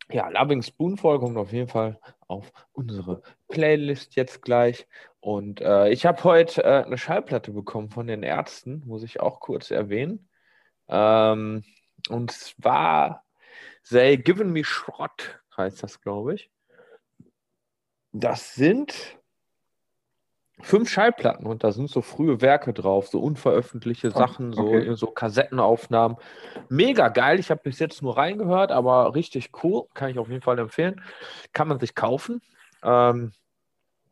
ja, 0.09 0.27
Loving 0.27 0.61
Spoonful 0.61 1.19
kommt 1.19 1.37
auf 1.37 1.53
jeden 1.53 1.69
Fall 1.69 1.97
auf 2.27 2.51
unsere 2.73 3.21
Playlist 3.47 4.15
jetzt 4.17 4.41
gleich. 4.41 4.87
Und 5.21 5.61
äh, 5.61 5.89
ich 5.89 6.05
habe 6.05 6.21
heute 6.25 6.65
äh, 6.65 6.83
eine 6.83 6.97
Schallplatte 6.97 7.51
bekommen 7.51 7.89
von 7.89 8.07
den 8.07 8.23
Ärzten, 8.23 8.83
muss 8.85 9.03
ich 9.03 9.21
auch 9.21 9.39
kurz 9.39 9.71
erwähnen. 9.71 10.27
Ähm, 10.89 11.63
und 12.09 12.31
zwar 12.31 13.23
They 13.89 14.17
Given 14.17 14.51
Me 14.51 14.65
Schrott 14.65 15.39
heißt 15.55 15.81
das, 15.81 16.01
glaube 16.01 16.33
ich. 16.35 16.51
Das 18.11 18.53
sind 18.55 19.20
fünf 20.59 20.89
Schallplatten 20.89 21.45
und 21.45 21.63
da 21.63 21.71
sind 21.71 21.89
so 21.89 22.01
frühe 22.01 22.41
Werke 22.41 22.73
drauf, 22.73 23.07
so 23.07 23.19
unveröffentlichte 23.21 24.11
Sachen, 24.11 24.57
okay. 24.57 24.85
so, 24.87 24.95
so 24.95 25.07
Kassettenaufnahmen. 25.07 26.17
Mega 26.69 27.09
geil. 27.09 27.39
Ich 27.39 27.49
habe 27.49 27.61
bis 27.63 27.79
jetzt 27.79 28.01
nur 28.01 28.17
reingehört, 28.17 28.71
aber 28.71 29.15
richtig 29.15 29.51
cool. 29.63 29.85
Kann 29.93 30.09
ich 30.09 30.19
auf 30.19 30.29
jeden 30.29 30.41
Fall 30.41 30.59
empfehlen. 30.59 31.01
Kann 31.53 31.67
man 31.67 31.79
sich 31.79 31.95
kaufen. 31.95 32.41
Ähm, 32.83 33.31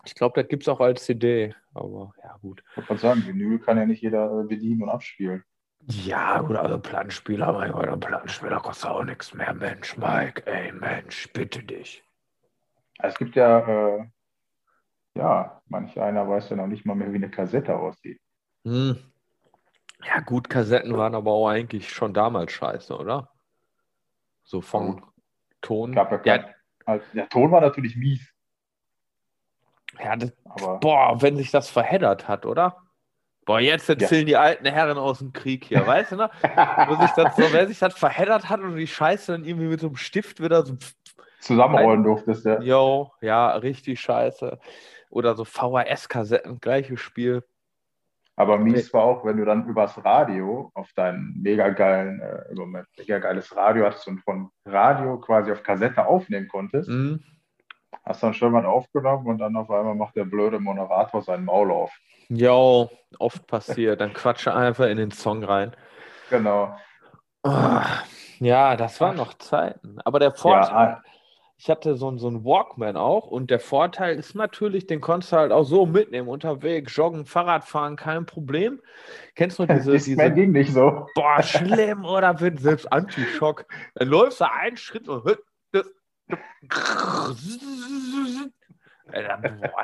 ich 0.06 0.15
glaube, 0.15 0.41
das 0.41 0.49
gibt 0.49 0.63
es 0.63 0.69
auch 0.69 0.80
als 0.80 1.06
CD, 1.06 1.54
aber 1.73 2.13
ja, 2.23 2.38
gut. 2.41 2.63
Ich 2.78 2.89
wollte 2.89 3.02
sagen, 3.02 3.25
Vinyl 3.28 3.60
kann 3.60 3.78
ja 3.78 3.86
nicht 3.86 4.02
jeder 4.02 4.39
äh, 4.39 4.43
bedienen 4.43 4.84
und 4.84 4.89
abspielen. 4.89 5.43
Ja, 5.88 6.41
gut, 6.41 6.56
also 6.56 6.78
Plattenspieler, 6.78 7.54
mein 7.54 7.71
Gott, 7.71 7.88
ein 7.88 7.99
Plattenspieler 7.99 8.60
kostet 8.60 8.89
auch 8.89 9.04
nichts 9.04 9.34
mehr. 9.34 9.54
Mensch, 9.54 9.97
Mike, 9.97 10.45
ey, 10.45 10.71
Mensch, 10.71 11.32
bitte 11.34 11.63
dich. 11.63 12.04
Es 13.02 13.17
gibt 13.17 13.36
ja 13.36 13.60
äh, 13.97 14.06
ja, 15.19 15.62
manch 15.67 15.99
einer 15.99 16.27
weiß 16.27 16.49
ja 16.49 16.55
noch 16.55 16.67
nicht 16.67 16.86
mal 16.86 16.95
mehr, 16.95 17.12
wie 17.12 17.17
eine 17.17 17.29
Kassette 17.29 17.77
aussieht. 17.77 18.19
Hm. 18.63 18.97
Ja, 20.05 20.21
gut, 20.21 20.49
Kassetten 20.49 20.97
waren 20.97 21.13
aber 21.13 21.32
auch 21.32 21.49
eigentlich 21.49 21.89
schon 21.89 22.13
damals 22.13 22.53
scheiße, 22.53 22.97
oder? 22.97 23.29
So 24.43 24.62
vom. 24.62 25.03
Ton. 25.62 25.91
Ja, 25.91 26.05
kein, 26.05 26.45
also, 26.86 27.03
der 27.13 27.27
Ton 27.27 27.51
war 27.51 27.60
natürlich 27.60 27.97
mies. 27.97 28.34
Ja, 30.01 30.15
das, 30.15 30.32
aber, 30.45 30.79
boah, 30.79 31.21
wenn 31.21 31.36
sich 31.36 31.51
das 31.51 31.69
verheddert 31.69 32.29
hat, 32.29 32.45
oder? 32.45 32.77
Boah, 33.45 33.60
jetzt 33.60 33.89
erzählen 33.89 34.21
ja. 34.21 34.25
die 34.25 34.38
alten 34.38 34.65
Herren 34.67 34.97
aus 34.97 35.19
dem 35.19 35.34
Krieg 35.34 35.65
hier, 35.65 35.86
weißt 35.86 36.13
du, 36.13 36.15
ne? 36.15 36.29
Wo 36.88 36.95
sich 36.95 37.12
das 37.12 37.36
so, 37.36 37.43
wer 37.51 37.67
sich 37.67 37.79
das 37.79 37.95
verheddert 37.95 38.47
hat 38.47 38.62
und 38.62 38.77
die 38.77 38.88
Scheiße 38.88 39.34
dann 39.34 39.43
irgendwie 39.43 39.67
mit 39.67 39.82
so 39.82 39.88
einem 39.88 39.97
Stift 39.97 40.41
wieder 40.41 40.65
so 40.65 40.77
zusammenrollen 41.41 42.03
durftest, 42.03 42.45
ja. 42.45 42.62
Jo, 42.62 43.12
ja, 43.19 43.51
richtig 43.58 43.99
scheiße 43.99 44.60
oder 45.10 45.36
so 45.36 45.45
VHS-Kassetten, 45.45 46.60
gleiches 46.60 47.00
Spiel. 47.00 47.43
Aber 48.36 48.58
mies 48.58 48.93
war 48.93 49.04
auch, 49.04 49.26
wenn 49.26 49.36
du 49.36 49.43
dann 49.43 49.67
übers 49.67 50.04
Radio 50.06 50.72
auf 50.74 50.89
dein 50.95 51.34
mega 51.36 51.69
geilen, 51.69 52.22
äh, 52.22 52.54
Moment, 52.56 52.88
mega 52.98 53.19
geiles 53.19 53.54
Radio 53.54 53.86
hattest 53.86 54.08
und 54.08 54.19
von 54.22 54.50
Radio 54.65 55.19
quasi 55.19 55.52
auf 55.52 55.62
Kassette 55.62 56.06
aufnehmen 56.06 56.48
konntest. 56.48 56.88
Mhm. 56.88 57.22
Hast 58.06 58.24
dann 58.24 58.34
schon 58.34 58.54
mal 58.54 58.65
aufgenommen 58.65 59.28
und 59.28 59.39
dann 59.39 59.58
auf 59.58 59.69
einmal 59.69 59.93
macht 59.95 60.15
der 60.15 60.24
blöde 60.24 60.58
Moderator 60.60 61.22
seinen 61.22 61.43
Maul 61.43 61.69
auf. 61.69 61.91
Jo, 62.30 62.89
oft 63.17 63.45
passiert. 63.45 64.00
Dann 64.00 64.13
quatsche 64.13 64.56
einfach 64.56 64.86
in 64.86 64.98
den 64.98 65.12
Song 65.12 65.43
rein. 65.43 65.76
Genau. 66.30 66.78
Oh, 67.43 67.82
ja, 68.39 68.78
das 68.78 69.02
waren 69.02 69.17
noch 69.17 69.34
Zeiten. 69.34 70.00
Aber 70.06 70.19
der 70.19 70.32
Vorteil, 70.32 70.72
ja, 70.72 71.02
ich 71.62 71.69
hatte 71.69 71.95
so, 71.95 72.17
so 72.17 72.28
einen 72.30 72.45
Walkman 72.45 72.95
auch 72.95 73.28
und 73.28 73.52
der 73.52 73.60
Vorteil 73.60 74.17
ist 74.17 74.34
natürlich, 74.34 74.88
den 74.88 75.02
konntest 75.02 75.34
du 75.34 75.36
halt 75.36 75.52
auch 75.52 75.65
so 75.65 75.86
mitnehmen, 75.86 76.30
unterwegs, 76.30 76.95
joggen, 76.95 77.26
Fahrrad 77.26 77.65
fahren, 77.65 77.98
kein 77.98 78.26
Problem. 78.26 78.82
Kennst 79.36 79.60
du 79.60 79.65
diese... 79.67 79.93
ist 79.93 80.08
diese 80.08 80.32
ging 80.32 80.54
nicht 80.54 80.72
so. 80.72 81.06
Boah, 81.15 81.43
schlimm, 81.43 82.06
oder 82.06 82.39
wird 82.39 82.62
selbst 82.62 82.89
Antischock. 82.93 83.65
Dann 83.95 84.08
läufst 84.08 84.39
du 84.39 84.50
einen 84.50 84.78
Schritt 84.78 85.10
und... 85.10 85.26
boah, 85.26 85.38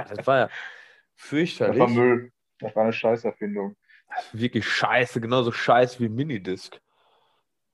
das 0.08 0.26
war 0.26 0.38
ja 0.38 0.50
fürchterlich. 1.16 1.78
Das 1.78 1.90
war 1.90 1.90
Müll. 1.90 2.32
Das 2.60 2.74
war 2.74 2.84
eine 2.84 2.94
Scheißerfindung. 2.94 3.76
Wirklich 4.32 4.66
scheiße, 4.66 5.20
genauso 5.20 5.52
scheiße 5.52 6.00
wie 6.00 6.08
Minidisc. 6.08 6.80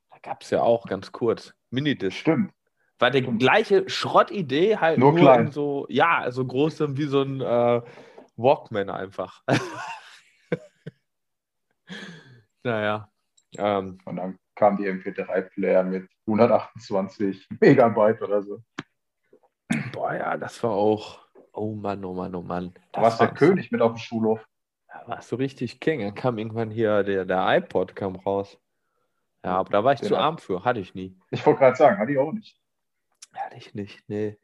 Da 0.10 0.18
gab 0.24 0.42
es 0.42 0.50
ja 0.50 0.64
auch 0.64 0.88
ganz 0.88 1.12
kurz. 1.12 1.54
Minidisc. 1.70 2.18
Stimmt. 2.18 2.52
War 3.02 3.10
die 3.10 3.24
gleiche 3.24 3.90
Schrottidee, 3.90 4.78
halt 4.78 5.00
nur, 5.00 5.12
nur 5.12 5.22
klein. 5.22 5.52
so, 5.52 5.88
ja, 5.90 6.30
so 6.30 6.46
groß 6.46 6.96
wie 6.96 7.06
so 7.06 7.24
ein 7.24 7.42
äh, 7.42 7.82
Walkman 8.36 8.92
einfach. 8.92 9.42
naja. 12.64 13.10
Ähm, 13.58 13.98
Und 14.06 14.16
dann 14.18 14.38
kam 14.54 14.78
die 14.78 14.88
MP3-Player 14.88 15.84
mit 15.84 16.08
128 16.28 17.48
Megabyte 17.60 18.22
oder 18.22 18.44
so. 18.44 18.62
Boah, 19.92 20.14
ja, 20.14 20.38
das 20.38 20.62
war 20.62 20.72
auch. 20.72 21.22
Oh 21.54 21.74
Mann, 21.74 22.06
oh 22.06 22.14
Mann, 22.14 22.36
oh 22.36 22.44
Mann. 22.44 22.72
Du 22.92 23.02
warst 23.02 23.20
der 23.20 23.30
König 23.30 23.72
mit 23.72 23.82
auf 23.82 23.94
dem 23.94 23.98
Schulhof. 23.98 24.46
Da 24.88 25.08
warst 25.08 25.32
du 25.32 25.38
richtig 25.38 25.80
King. 25.80 26.02
Dann 26.02 26.14
kam 26.14 26.38
irgendwann 26.38 26.70
hier 26.70 27.02
der, 27.02 27.26
der 27.26 27.58
iPod 27.58 27.96
kam 27.96 28.16
raus. 28.16 28.60
Ja, 29.44 29.58
aber 29.58 29.72
da 29.72 29.84
war 29.84 29.94
ich 29.94 30.02
Den 30.02 30.10
zu 30.10 30.18
arm 30.18 30.38
für. 30.38 30.64
Hatte 30.64 30.80
ich 30.80 30.94
nie. 30.94 31.18
Ich 31.32 31.44
wollte 31.48 31.62
gerade 31.62 31.76
sagen, 31.76 31.98
hatte 31.98 32.12
ich 32.12 32.20
auch 32.20 32.32
nicht. 32.32 32.61
Hatte 33.34 33.58
ich 33.58 33.74
nicht, 33.74 34.04
nee. 34.08 34.38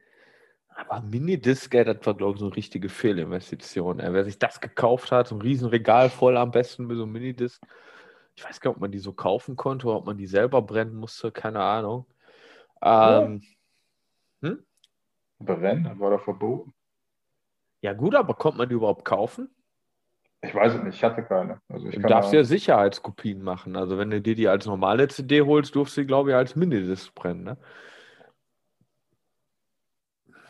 Aber 0.69 1.01
Minidisc, 1.01 1.73
ey, 1.73 1.83
das 1.83 2.05
war, 2.05 2.13
glaube 2.13 2.33
ich, 2.33 2.39
so 2.39 2.45
eine 2.45 2.55
richtige 2.55 2.89
Fehlinvestition. 2.89 3.99
Ey. 3.99 4.13
Wer 4.13 4.25
sich 4.25 4.37
das 4.37 4.61
gekauft 4.61 5.11
hat, 5.11 5.27
so 5.27 5.35
ein 5.35 5.41
Riesenregal 5.41 6.09
voll 6.09 6.37
am 6.37 6.51
besten 6.51 6.85
mit 6.85 6.97
so 6.97 7.03
einem 7.03 7.13
Minidisc. 7.13 7.61
Ich 8.35 8.45
weiß 8.45 8.61
gar 8.61 8.71
nicht, 8.71 8.77
ob 8.77 8.81
man 8.81 8.91
die 8.91 8.99
so 8.99 9.13
kaufen 9.13 9.55
konnte 9.55 9.87
oder 9.87 9.97
ob 9.97 10.05
man 10.05 10.17
die 10.17 10.27
selber 10.27 10.61
brennen 10.61 10.95
musste, 10.95 11.31
keine 11.31 11.61
Ahnung. 11.61 12.05
Ähm, 12.83 13.41
ja. 14.41 14.49
hm? 14.49 14.65
Brennen, 15.39 15.99
war 15.99 16.11
da 16.11 16.19
verboten. 16.19 16.73
Ja, 17.81 17.93
gut, 17.93 18.13
aber 18.13 18.35
konnte 18.35 18.59
man 18.59 18.69
die 18.69 18.75
überhaupt 18.75 19.05
kaufen? 19.05 19.49
Ich 20.41 20.53
weiß 20.53 20.75
es 20.75 20.83
nicht, 20.83 20.95
ich 20.95 21.03
hatte 21.03 21.23
keine. 21.23 21.59
Also 21.67 21.87
ich 21.87 21.95
du 21.95 22.01
darfst 22.01 22.31
ja 22.31 22.43
Sicherheitskopien 22.43 23.41
machen. 23.41 23.75
Also 23.75 23.97
wenn 23.97 24.11
du 24.11 24.21
dir 24.21 24.35
die 24.35 24.47
als 24.47 24.67
normale 24.67 25.07
CD 25.07 25.41
holst, 25.41 25.73
durfst 25.75 25.97
du 25.97 26.01
die, 26.01 26.07
glaube 26.07 26.29
ich, 26.29 26.35
als 26.35 26.55
Minidisc 26.55 27.13
brennen. 27.15 27.43
Ne? 27.43 27.57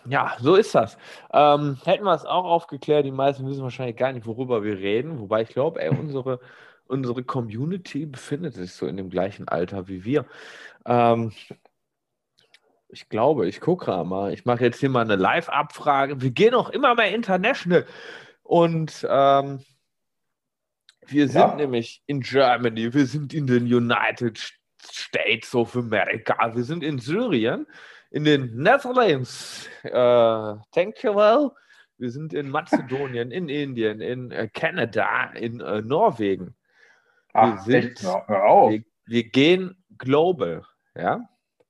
Ja, 0.09 0.37
so 0.39 0.55
ist 0.55 0.73
das. 0.73 0.97
Ähm, 1.33 1.77
hätten 1.83 2.05
wir 2.05 2.13
es 2.13 2.25
auch 2.25 2.45
aufgeklärt, 2.45 3.05
die 3.05 3.11
meisten 3.11 3.47
wissen 3.47 3.63
wahrscheinlich 3.63 3.97
gar 3.97 4.13
nicht, 4.13 4.25
worüber 4.25 4.63
wir 4.63 4.77
reden. 4.77 5.19
Wobei 5.19 5.41
ich 5.41 5.49
glaube, 5.49 5.81
unsere, 5.91 6.39
unsere 6.87 7.23
Community 7.23 8.05
befindet 8.05 8.53
sich 8.53 8.73
so 8.73 8.87
in 8.87 8.97
dem 8.97 9.09
gleichen 9.09 9.47
Alter 9.47 9.87
wie 9.87 10.05
wir. 10.05 10.25
Ähm, 10.85 11.33
ich 12.89 13.09
glaube, 13.09 13.47
ich 13.47 13.59
gucke 13.59 14.03
mal. 14.05 14.33
Ich 14.33 14.45
mache 14.45 14.63
jetzt 14.63 14.79
hier 14.79 14.89
mal 14.89 15.01
eine 15.01 15.17
Live-Abfrage. 15.17 16.21
Wir 16.21 16.31
gehen 16.31 16.53
auch 16.53 16.69
immer 16.69 16.95
mehr 16.95 17.13
international. 17.13 17.85
Und 18.43 19.05
ähm, 19.09 19.59
wir 21.05 21.27
sind 21.27 21.41
ja. 21.41 21.55
nämlich 21.55 22.01
in 22.05 22.21
Germany, 22.21 22.93
wir 22.93 23.05
sind 23.05 23.33
in 23.33 23.47
den 23.47 23.63
United 23.63 24.53
States 24.81 25.53
of 25.55 25.75
America, 25.75 26.55
wir 26.55 26.63
sind 26.63 26.83
in 26.83 26.99
Syrien 26.99 27.65
in 28.11 28.23
den 28.23 28.55
Netherlands. 28.55 29.67
Äh, 29.83 29.91
thank 29.91 31.03
you 31.03 31.15
well. 31.15 31.51
Wir 31.97 32.11
sind 32.11 32.33
in 32.33 32.49
Mazedonien, 32.49 33.31
in 33.31 33.49
Indien, 33.49 34.01
in 34.01 34.31
äh, 34.31 34.47
Kanada, 34.53 35.31
in 35.33 35.59
äh, 35.59 35.81
Norwegen. 35.81 36.55
Ach, 37.33 37.65
wir, 37.67 37.81
sind, 37.81 38.01
Hör 38.03 38.45
auf. 38.45 38.71
Wir, 38.71 38.83
wir, 39.05 39.23
gehen 39.23 39.83
global, 39.97 40.63
ja. 40.95 41.27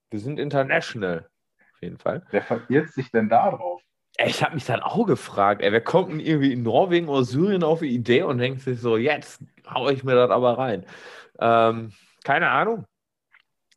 Wir 0.09 0.19
sind 0.19 0.39
international, 0.39 1.29
auf 1.57 1.81
jeden 1.81 1.97
Fall. 1.97 2.23
Wer 2.31 2.41
verirrt 2.41 2.89
sich 2.89 3.09
denn 3.11 3.29
da 3.29 3.51
drauf? 3.51 3.81
Ich 4.25 4.43
habe 4.43 4.55
mich 4.55 4.65
dann 4.65 4.81
auch 4.81 5.05
gefragt, 5.05 5.61
ey, 5.61 5.71
wer 5.71 5.81
kommt 5.81 6.11
denn 6.11 6.19
irgendwie 6.19 6.51
in 6.51 6.63
Norwegen 6.63 7.07
oder 7.07 7.23
Syrien 7.23 7.63
auf 7.63 7.79
die 7.79 7.93
Idee 7.93 8.23
und 8.23 8.39
denkt 8.39 8.61
sich 8.61 8.79
so, 8.79 8.97
jetzt 8.97 9.43
haue 9.69 9.93
ich 9.93 10.03
mir 10.03 10.15
das 10.15 10.31
aber 10.31 10.57
rein. 10.57 10.85
Ähm, 11.39 11.91
keine 12.23 12.49
Ahnung. 12.49 12.85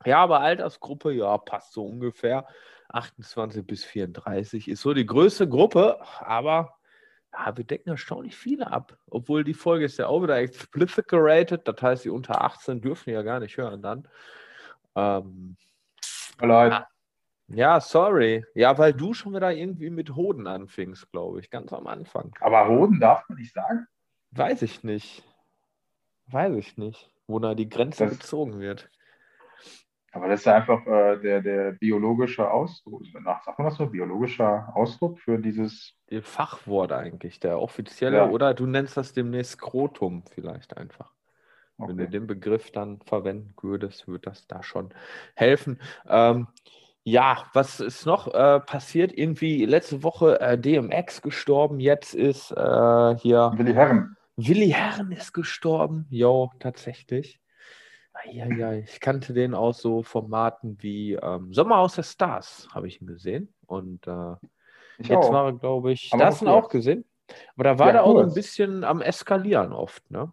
Ja, 0.05 0.19
aber 0.19 0.41
Altersgruppe, 0.41 1.13
ja, 1.13 1.37
passt 1.39 1.73
so 1.73 1.85
ungefähr. 1.85 2.47
28 2.89 3.67
bis 3.67 3.85
34 3.85 4.69
ist 4.69 4.81
so 4.83 4.95
die 4.95 5.07
größte 5.07 5.49
Gruppe, 5.49 6.01
aber 6.21 6.75
ja, 7.33 7.57
wir 7.57 7.65
decken 7.65 7.91
erstaunlich 7.91 8.37
viele 8.37 8.73
ab. 8.73 8.99
Obwohl 9.09 9.45
die 9.45 9.55
Folge 9.55 9.85
ist 9.85 9.99
ja 9.99 10.09
auch 10.09 10.23
wieder 10.23 10.39
explicit 10.39 11.07
geratet, 11.07 11.69
das 11.69 11.81
heißt, 11.81 12.05
die 12.05 12.11
unter 12.11 12.43
18 12.43 12.81
dürfen 12.81 13.11
ja 13.11 13.23
gar 13.23 13.41
nicht 13.41 13.57
hören 13.57 13.83
dann. 13.83 14.09
Ähm, 14.97 15.57
ja, 16.43 16.89
ja, 17.49 17.81
sorry. 17.81 18.45
Ja, 18.55 18.79
weil 18.79 18.93
du 18.93 19.13
schon 19.13 19.35
wieder 19.35 19.53
irgendwie 19.53 19.91
mit 19.91 20.15
Hoden 20.15 20.47
anfingst, 20.47 21.11
glaube 21.11 21.41
ich, 21.41 21.51
ganz 21.51 21.73
am 21.73 21.87
Anfang. 21.87 22.33
Aber 22.41 22.69
Hoden 22.69 23.01
darf 23.01 23.29
man 23.29 23.39
nicht 23.39 23.53
sagen? 23.53 23.87
Weiß 24.31 24.63
ich 24.63 24.85
nicht. 24.85 25.25
Weiß 26.27 26.55
ich 26.55 26.77
nicht, 26.77 27.11
wo 27.27 27.41
da 27.41 27.55
die 27.55 27.69
Grenze 27.69 28.05
das, 28.05 28.19
gezogen 28.19 28.61
wird. 28.61 28.89
Aber 30.13 30.29
das 30.29 30.41
ist 30.41 30.49
einfach 30.49 30.85
äh, 30.87 31.19
der, 31.21 31.41
der 31.41 31.73
biologische 31.73 32.51
Ausdruck, 32.51 33.03
sagt 33.07 33.59
man 33.59 33.69
das 33.69 33.77
so, 33.77 33.87
biologischer 33.87 34.73
Ausdruck 34.75 35.21
für 35.21 35.39
dieses. 35.39 35.95
Der 36.11 36.23
Fachwort 36.23 36.93
eigentlich, 36.93 37.39
der 37.39 37.61
offizielle, 37.61 38.17
Ja. 38.17 38.29
oder 38.29 38.53
du 38.55 38.67
nennst 38.67 38.97
das 38.97 39.13
demnächst 39.13 39.53
Skrotum 39.53 40.25
vielleicht 40.35 40.77
einfach. 40.77 41.13
Wenn 41.79 41.97
du 41.97 42.03
Okay. 42.05 42.11
den 42.11 42.27
Begriff 42.27 42.73
dann 42.73 43.01
verwenden 43.07 43.55
würdest, 43.63 44.07
würde 44.09 44.31
das 44.31 44.47
da 44.47 44.63
schon 44.63 44.93
helfen. 45.35 45.81
Ähm, 46.09 46.49
ja, 47.05 47.45
was 47.55 47.81
ist 47.81 48.05
noch 48.05 48.27
äh, 48.35 48.61
passiert? 48.61 49.17
Irgendwie 49.17 49.65
letzte 49.65 50.03
Woche 50.03 50.39
äh, 50.41 50.59
DMX 50.59 51.23
gestorben, 51.23 51.81
jetzt 51.81 52.15
ist 52.15 52.51
äh, 52.51 53.17
hier 53.17 53.53
Willi 53.57 53.73
Herren. 53.73 54.17
Willi 54.37 54.69
Herren 54.71 55.13
ist 55.13 55.33
gestorben. 55.33 56.07
Jo, 56.11 56.51
tatsächlich. 56.59 57.40
Eieiei, 58.25 58.85
ich 58.87 59.01
kannte 59.01 59.33
den 59.33 59.55
aus 59.55 59.81
so 59.81 60.03
Formaten 60.03 60.77
wie 60.83 61.15
ähm, 61.15 61.53
Sommer 61.55 61.79
aus 61.79 61.95
der 61.95 62.03
Stars, 62.03 62.69
habe 62.75 62.89
ich 62.89 63.01
ihn 63.01 63.07
gesehen. 63.07 63.53
Und 63.67 64.07
äh, 64.07 64.35
Ich 64.99 65.09
jetzt 65.09 65.13
auch. 65.13 65.33
war 65.33 65.47
er, 65.47 65.53
glaube 65.55 65.93
ich, 65.93 66.11
Aber 66.13 66.25
nur 66.43 66.53
auch 66.55 66.63
kurz. 66.63 66.73
gesehen. 66.73 67.05
Aber 67.55 67.65
da 67.65 67.79
war 67.79 67.89
Ja, 67.89 67.93
der 67.93 68.05
auch 68.05 68.17
so 68.17 68.23
ein 68.27 68.35
bisschen 68.35 68.85
am 68.85 69.01
Eskalieren 69.01 69.73
oft, 69.73 70.11
ne? 70.11 70.33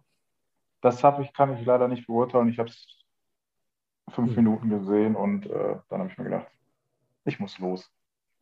Das 0.80 1.02
hab 1.04 1.20
ich, 1.20 1.32
kann 1.32 1.56
ich 1.56 1.64
leider 1.64 1.88
nicht 1.88 2.06
beurteilen. 2.06 2.48
Ich 2.48 2.58
habe 2.58 2.68
es 2.70 2.86
fünf 4.10 4.30
Hm. 4.30 4.36
Minuten 4.36 4.70
gesehen 4.70 5.16
und 5.16 5.46
äh, 5.46 5.76
dann 5.88 6.00
habe 6.00 6.10
ich 6.10 6.18
mir 6.18 6.24
gedacht, 6.24 6.46
ich 7.24 7.38
muss 7.40 7.58
los. 7.58 7.90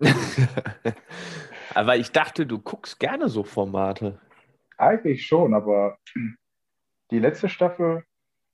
Aber 1.74 1.96
ich 1.96 2.12
dachte, 2.12 2.46
du 2.46 2.59
guckst 2.59 2.98
gerne 3.00 3.28
so 3.28 3.44
Formate. 3.44 4.18
Eigentlich 4.78 5.26
schon, 5.26 5.54
aber 5.54 5.98
die 7.11 7.18
letzte 7.18 7.48
Staffel, 7.48 8.04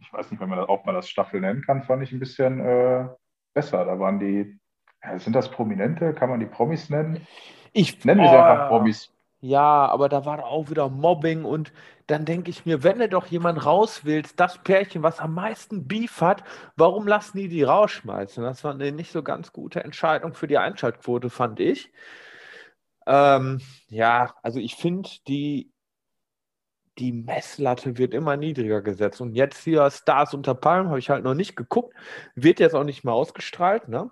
ich 0.03 0.13
weiß 0.13 0.31
nicht, 0.31 0.41
wenn 0.41 0.49
man 0.49 0.59
das, 0.59 0.69
ob 0.69 0.85
man 0.85 0.95
das 0.95 1.09
Staffel 1.09 1.41
nennen 1.41 1.63
kann, 1.63 1.83
fand 1.85 2.03
ich 2.03 2.13
ein 2.13 2.19
bisschen 2.19 2.61
äh, 2.61 3.09
besser. 3.55 3.85
Da 3.85 3.99
waren 3.99 4.19
die, 4.19 4.59
ja, 5.03 5.19
sind 5.19 5.35
das 5.35 5.51
Prominente? 5.51 6.13
Kann 6.13 6.29
man 6.29 6.41
die 6.41 6.47
Promis 6.47 6.91
nennen? 6.91 7.27
Ich, 7.73 7.99
sie 8.03 8.11
Oh, 8.11 8.13
einfach 8.13 8.69
Promis. 8.69 9.11
Ja, 9.41 9.87
aber 9.87 10.09
da 10.09 10.25
war 10.25 10.45
auch 10.45 10.71
wieder 10.71 10.89
Mobbing 10.89 11.45
und 11.45 11.73
dann 12.07 12.25
denke 12.25 12.51
ich 12.51 12.65
mir, 12.65 12.85
wenn 12.85 12.99
du 12.99 13.09
doch 13.09 13.27
jemand 13.27 13.65
raus 13.65 14.05
willst, 14.05 14.39
das 14.39 14.59
Pärchen, 14.59 15.03
was 15.03 15.19
am 15.19 15.35
meisten 15.35 15.89
Beef 15.89 16.21
hat, 16.21 16.45
warum 16.77 17.09
lassen 17.09 17.39
die 17.39 17.49
die 17.49 17.65
rausschmeißen? 17.65 18.45
Das 18.45 18.63
war 18.63 18.73
eine 18.73 18.93
nicht 18.93 19.11
so 19.11 19.23
ganz 19.23 19.53
gute 19.53 19.83
Entscheidung 19.83 20.35
für 20.35 20.47
die 20.47 20.59
Einschaltquote, 20.59 21.29
fand 21.29 21.59
ich. 21.59 21.91
Ähm, 23.07 23.61
ja, 23.89 24.35
also 24.43 24.61
ich 24.61 24.77
finde, 24.77 25.09
die, 25.27 25.73
die 26.99 27.13
Messlatte 27.13 27.99
wird 27.99 28.15
immer 28.15 28.37
niedriger 28.37 28.83
gesetzt. 28.83 29.21
Und 29.21 29.35
jetzt 29.35 29.65
hier 29.65 29.91
Stars 29.91 30.35
unter 30.35 30.55
Palmen 30.55 30.89
habe 30.89 30.99
ich 30.99 31.11
halt 31.11 31.25
noch 31.25 31.35
nicht 31.35 31.57
geguckt, 31.57 31.95
wird 32.35 32.61
jetzt 32.61 32.75
auch 32.75 32.85
nicht 32.85 33.05
mehr 33.05 33.15
ausgestrahlt, 33.15 33.89
ne? 33.89 34.11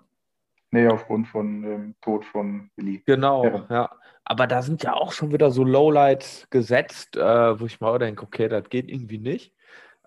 Nee, 0.71 0.87
aufgrund 0.87 1.27
von 1.27 1.61
dem 1.63 1.95
Tod 2.01 2.25
von 2.25 2.71
Willi. 2.77 3.03
Genau, 3.05 3.43
Herren. 3.43 3.65
ja. 3.69 3.89
Aber 4.23 4.47
da 4.47 4.61
sind 4.61 4.83
ja 4.83 4.93
auch 4.93 5.11
schon 5.11 5.31
wieder 5.33 5.51
so 5.51 5.63
Lowlights 5.63 6.47
gesetzt, 6.49 7.17
äh, 7.17 7.59
wo 7.59 7.65
ich 7.65 7.81
mal 7.81 7.99
denke, 7.99 8.23
okay, 8.23 8.47
das 8.47 8.69
geht 8.69 8.89
irgendwie 8.89 9.17
nicht. 9.17 9.53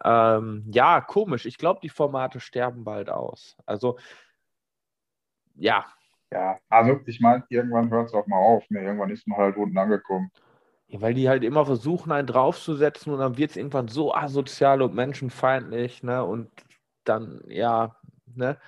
Ähm, 0.03 0.65
ja, 0.73 1.01
komisch. 1.03 1.45
Ich 1.47 1.59
glaube, 1.59 1.81
die 1.83 1.89
Formate 1.91 2.41
sterben 2.41 2.85
bald 2.85 3.11
aus. 3.11 3.57
Also, 3.67 3.99
ja, 5.57 5.85
Ja, 6.33 6.59
also 6.69 7.01
ich 7.07 7.21
meine, 7.21 7.45
irgendwann 7.49 7.91
hört 7.91 8.09
es 8.09 8.15
auch 8.15 8.27
mal 8.27 8.39
auf. 8.39 8.69
Ne? 8.71 8.83
Irgendwann 8.83 9.11
ist 9.11 9.27
man 9.29 9.39
halt 9.39 9.57
unten 9.57 9.79
angekommen. 9.79 10.31
Weil 10.93 11.15
die 11.15 11.29
halt 11.29 11.43
immer 11.45 11.65
versuchen, 11.67 12.13
einen 12.13 12.27
draufzusetzen 12.27 13.13
und 13.13 13.19
dann 13.19 13.37
wird 13.37 13.51
es 13.51 13.57
irgendwann 13.57 13.89
so 13.89 14.15
asozial 14.15 14.83
und 14.83 14.95
menschenfeindlich, 14.95 16.03
ne? 16.03 16.25
Und 16.25 16.51
dann, 17.05 17.41
ja, 17.49 17.97
ne? 18.35 18.59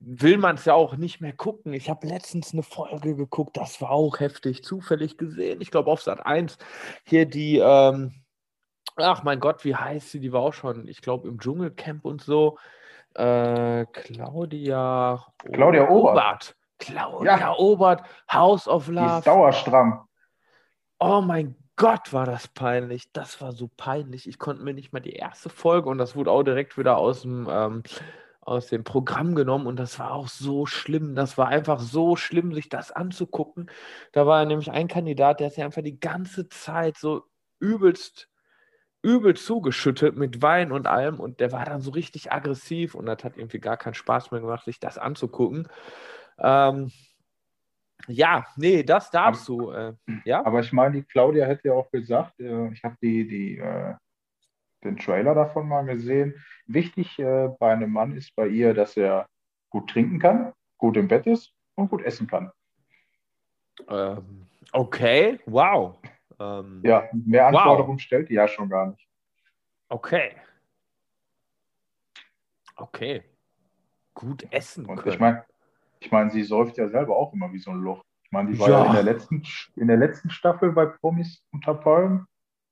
Will 0.00 0.36
man 0.38 0.56
es 0.56 0.64
ja 0.64 0.74
auch 0.74 0.96
nicht 0.96 1.20
mehr 1.20 1.32
gucken. 1.32 1.72
Ich 1.74 1.88
habe 1.88 2.08
letztens 2.08 2.52
eine 2.52 2.64
Folge 2.64 3.14
geguckt, 3.14 3.56
das 3.56 3.80
war 3.80 3.90
auch 3.90 4.18
heftig, 4.18 4.64
zufällig 4.64 5.16
gesehen. 5.16 5.60
Ich 5.60 5.70
glaube, 5.70 5.90
auf 5.92 6.02
Sat 6.02 6.26
1 6.26 6.58
hier 7.04 7.26
die, 7.26 7.58
ähm, 7.58 8.12
ach 8.96 9.22
mein 9.22 9.38
Gott, 9.38 9.64
wie 9.64 9.76
heißt 9.76 10.10
sie? 10.10 10.20
Die 10.20 10.32
war 10.32 10.40
auch 10.42 10.54
schon, 10.54 10.88
ich 10.88 11.02
glaube, 11.02 11.28
im 11.28 11.38
Dschungelcamp 11.38 12.04
und 12.04 12.22
so. 12.22 12.58
Äh, 13.14 13.86
Claudia, 13.92 15.24
Claudia 15.52 15.88
Obert. 15.88 16.56
Claudia 16.78 17.38
Ja. 17.38 17.54
Obert, 17.56 18.02
House 18.32 18.66
of 18.66 18.86
Die 18.86 18.92
Love. 18.92 19.18
ist 19.18 19.26
dauerstramm. 19.26 20.00
Oh 21.04 21.20
mein 21.20 21.56
Gott, 21.74 22.12
war 22.12 22.26
das 22.26 22.46
peinlich. 22.46 23.10
Das 23.12 23.40
war 23.40 23.50
so 23.50 23.68
peinlich. 23.76 24.28
Ich 24.28 24.38
konnte 24.38 24.62
mir 24.62 24.72
nicht 24.72 24.92
mal 24.92 25.00
die 25.00 25.14
erste 25.14 25.48
Folge 25.48 25.88
und 25.88 25.98
das 25.98 26.14
wurde 26.14 26.30
auch 26.30 26.44
direkt 26.44 26.78
wieder 26.78 26.96
aus 26.96 27.22
dem, 27.22 27.48
ähm, 27.50 27.82
aus 28.40 28.68
dem 28.68 28.84
Programm 28.84 29.34
genommen 29.34 29.66
und 29.66 29.80
das 29.80 29.98
war 29.98 30.12
auch 30.12 30.28
so 30.28 30.64
schlimm. 30.64 31.16
Das 31.16 31.36
war 31.36 31.48
einfach 31.48 31.80
so 31.80 32.14
schlimm, 32.14 32.54
sich 32.54 32.68
das 32.68 32.92
anzugucken. 32.92 33.68
Da 34.12 34.28
war 34.28 34.44
nämlich 34.44 34.70
ein 34.70 34.86
Kandidat, 34.86 35.40
der 35.40 35.48
hat 35.48 35.54
sich 35.54 35.64
einfach 35.64 35.82
die 35.82 35.98
ganze 35.98 36.48
Zeit 36.48 36.96
so 36.98 37.24
übelst, 37.58 38.28
übel 39.02 39.34
zugeschüttet 39.34 40.16
mit 40.16 40.40
Wein 40.40 40.70
und 40.70 40.86
allem 40.86 41.18
und 41.18 41.40
der 41.40 41.50
war 41.50 41.64
dann 41.64 41.80
so 41.80 41.90
richtig 41.90 42.30
aggressiv 42.30 42.94
und 42.94 43.06
das 43.06 43.24
hat 43.24 43.36
irgendwie 43.36 43.58
gar 43.58 43.76
keinen 43.76 43.94
Spaß 43.94 44.30
mehr 44.30 44.40
gemacht, 44.40 44.66
sich 44.66 44.78
das 44.78 44.98
anzugucken. 44.98 45.66
Ähm, 46.38 46.92
ja, 48.08 48.46
nee, 48.56 48.82
das 48.82 49.10
darfst 49.10 49.46
du. 49.48 49.70
Äh, 49.70 49.94
ja? 50.24 50.44
Aber 50.44 50.60
ich 50.60 50.72
meine, 50.72 50.96
die 50.96 51.04
Claudia 51.04 51.46
hätte 51.46 51.68
ja 51.68 51.74
auch 51.74 51.90
gesagt, 51.90 52.38
äh, 52.40 52.68
ich 52.72 52.82
habe 52.82 52.96
die, 53.02 53.26
die, 53.26 53.58
äh, 53.58 53.94
den 54.84 54.96
Trailer 54.96 55.34
davon 55.34 55.68
mal 55.68 55.84
gesehen. 55.84 56.34
Wichtig 56.66 57.18
äh, 57.18 57.48
bei 57.58 57.72
einem 57.72 57.92
Mann 57.92 58.16
ist 58.16 58.34
bei 58.34 58.48
ihr, 58.48 58.74
dass 58.74 58.96
er 58.96 59.26
gut 59.70 59.90
trinken 59.90 60.18
kann, 60.18 60.52
gut 60.76 60.96
im 60.96 61.08
Bett 61.08 61.26
ist 61.26 61.52
und 61.76 61.88
gut 61.90 62.02
essen 62.02 62.26
kann. 62.26 62.50
Ähm, 63.88 64.46
okay, 64.72 65.38
wow. 65.46 65.96
Ähm, 66.38 66.82
Ja, 66.84 67.08
mehr 67.12 67.44
Wow. 67.52 67.60
Anforderungen 67.60 67.98
stellt 67.98 68.28
die 68.28 68.34
ja 68.34 68.48
schon 68.48 68.68
gar 68.68 68.86
nicht. 68.86 69.08
Okay. 69.88 70.34
Okay. 72.76 73.22
Gut 74.14 74.46
essen 74.50 74.86
Und 74.86 74.96
können. 74.96 75.14
ich 75.14 75.20
meine, 75.20 75.44
ich 76.04 76.10
meine, 76.10 76.30
sie 76.30 76.42
säuft 76.42 76.76
ja 76.76 76.88
selber 76.88 77.16
auch 77.16 77.32
immer 77.32 77.52
wie 77.52 77.58
so 77.58 77.70
ein 77.70 77.80
Loch. 77.80 78.02
Ich 78.24 78.32
meine, 78.32 78.50
die 78.50 78.58
war 78.58 78.68
Ja. 78.68 78.80
ja 78.80 78.86
in 78.86 78.92
der 78.92 79.02
letzten, 79.04 79.42
in 79.76 79.86
der 79.88 79.96
letzten 79.96 80.30
Staffel 80.30 80.72
bei 80.72 80.86
Promis 80.86 81.44
unter 81.52 81.74
Palmen. 81.74 82.26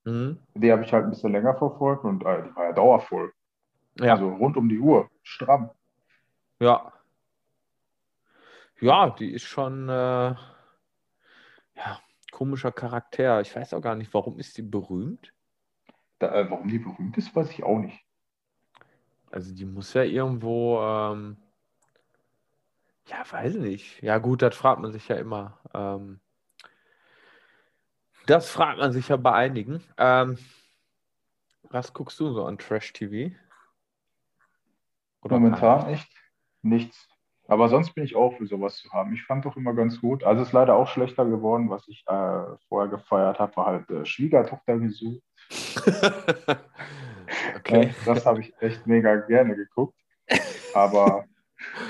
Mhm. 0.04 0.38
Die 0.54 0.72
habe 0.72 0.82
ich 0.84 0.92
halt 0.92 1.04
ein 1.04 1.10
bisschen 1.10 1.32
länger 1.32 1.54
verfolgt 1.56 2.04
und 2.04 2.24
äh, 2.24 2.42
die 2.42 2.56
war 2.56 2.64
ja 2.66 2.72
dauervoll. 2.72 3.32
Ja, 4.00 4.14
Also 4.14 4.28
rund 4.30 4.56
um 4.56 4.68
die 4.68 4.78
Uhr, 4.78 5.08
stramm. 5.22 5.70
ja. 6.60 6.92
Ja, 8.80 9.10
die 9.10 9.30
ist 9.32 9.44
schon 9.44 9.90
äh, 9.90 10.34
ja, 11.76 12.00
komischer 12.32 12.72
Charakter. 12.72 13.42
Ich 13.42 13.54
weiß 13.54 13.74
auch 13.74 13.82
gar 13.82 13.94
nicht, 13.94 14.12
warum 14.14 14.38
ist 14.38 14.56
die 14.56 14.62
berühmt? 14.62 15.34
Da, 16.18 16.34
äh, 16.34 16.50
warum 16.50 16.68
die 16.68 16.78
berühmt 16.78 17.16
ist, 17.18 17.36
weiß 17.36 17.50
ich 17.50 17.62
auch 17.62 17.78
nicht. 17.78 18.00
Also 19.30 19.54
die 19.54 19.66
muss 19.66 19.92
ja 19.92 20.02
irgendwo, 20.02 20.80
ähm, 20.80 21.36
ja, 23.06 23.24
weiß 23.30 23.54
nicht. 23.56 24.02
Ja 24.02 24.18
gut, 24.18 24.42
das 24.42 24.56
fragt 24.56 24.80
man 24.80 24.92
sich 24.92 25.08
ja 25.08 25.16
immer. 25.16 25.58
Ähm, 25.74 26.20
das 28.26 28.48
fragt 28.50 28.78
man 28.78 28.92
sich 28.92 29.08
ja 29.08 29.16
bei 29.16 29.32
einigen. 29.32 29.82
Ähm, 29.96 30.38
was 31.64 31.92
guckst 31.92 32.18
du 32.20 32.32
so 32.32 32.44
an 32.44 32.58
Trash-TV? 32.58 33.34
Oder 35.22 35.38
Momentan 35.38 35.88
echt 35.88 36.08
nichts. 36.62 37.08
Aber 37.48 37.68
sonst 37.68 37.94
bin 37.94 38.04
ich 38.04 38.14
auch 38.14 38.36
für 38.36 38.46
sowas 38.46 38.76
zu 38.76 38.92
haben. 38.92 39.12
Ich 39.12 39.24
fand 39.24 39.44
doch 39.44 39.56
immer 39.56 39.74
ganz 39.74 40.00
gut. 40.00 40.22
Also 40.22 40.42
es 40.42 40.48
ist 40.48 40.52
leider 40.52 40.76
auch 40.76 40.86
schlechter 40.86 41.24
geworden, 41.24 41.68
was 41.68 41.86
ich 41.88 42.04
äh, 42.06 42.56
vorher 42.68 42.88
gefeiert 42.88 43.40
habe, 43.40 43.56
war 43.56 43.66
halt 43.66 43.90
äh, 43.90 44.04
Schwiegertochter 44.04 44.78
gesucht. 44.78 45.22
Äh, 47.30 47.56
Okay. 47.56 47.94
das 48.04 48.26
habe 48.26 48.40
ich 48.40 48.52
echt 48.60 48.88
mega 48.88 49.14
gerne 49.14 49.54
geguckt. 49.54 49.96
Aber 50.74 51.24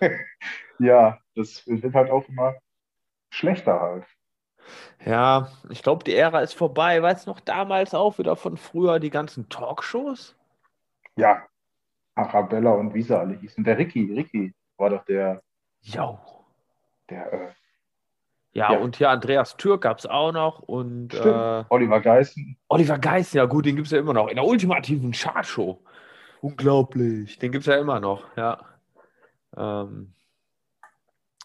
ja, 0.78 1.18
das 1.34 1.66
wird 1.66 1.94
halt 1.94 2.10
auch 2.10 2.28
immer 2.28 2.54
schlechter 3.30 3.80
halt. 3.80 4.04
Ja, 5.04 5.48
ich 5.70 5.82
glaube, 5.82 6.02
die 6.04 6.14
Ära 6.16 6.40
ist 6.40 6.54
vorbei. 6.54 7.00
Weißt 7.00 7.26
du 7.26 7.30
noch 7.30 7.40
damals 7.40 7.94
auch 7.94 8.18
wieder 8.18 8.34
von 8.36 8.56
früher 8.56 8.98
die 8.98 9.10
ganzen 9.10 9.48
Talkshows? 9.48 10.34
Ja, 11.16 11.42
Arabella 12.16 12.72
und 12.72 12.92
wie 12.94 13.02
sie 13.02 13.16
alle 13.16 13.38
hießen. 13.38 13.62
Der 13.62 13.78
Ricky, 13.78 14.12
Ricky 14.12 14.54
war 14.76 14.90
doch 14.90 15.04
der, 15.04 15.42
Jo. 15.82 16.18
der 17.08 17.32
äh, 17.32 17.48
Ja, 18.52 18.72
Ja. 18.72 18.78
und 18.78 18.96
hier 18.96 19.10
Andreas 19.10 19.56
Türk 19.56 19.82
gab 19.82 19.98
es 19.98 20.06
auch 20.06 20.32
noch 20.32 20.60
und 20.60 21.14
äh, 21.14 21.64
Oliver 21.68 22.00
Geißen. 22.00 22.56
Oliver 22.68 22.98
Geist, 22.98 23.34
ja 23.34 23.44
gut, 23.44 23.66
den 23.66 23.76
gibt 23.76 23.86
es 23.86 23.92
ja 23.92 23.98
immer 24.00 24.14
noch. 24.14 24.28
In 24.28 24.36
der 24.36 24.44
ultimativen 24.44 25.12
Chartshow. 25.12 25.80
Unglaublich. 26.40 27.38
Den 27.38 27.52
gibt 27.52 27.62
es 27.62 27.66
ja 27.66 27.76
immer 27.80 28.00
noch, 28.00 28.24
ja. 28.36 28.58
Ähm, 29.56 30.12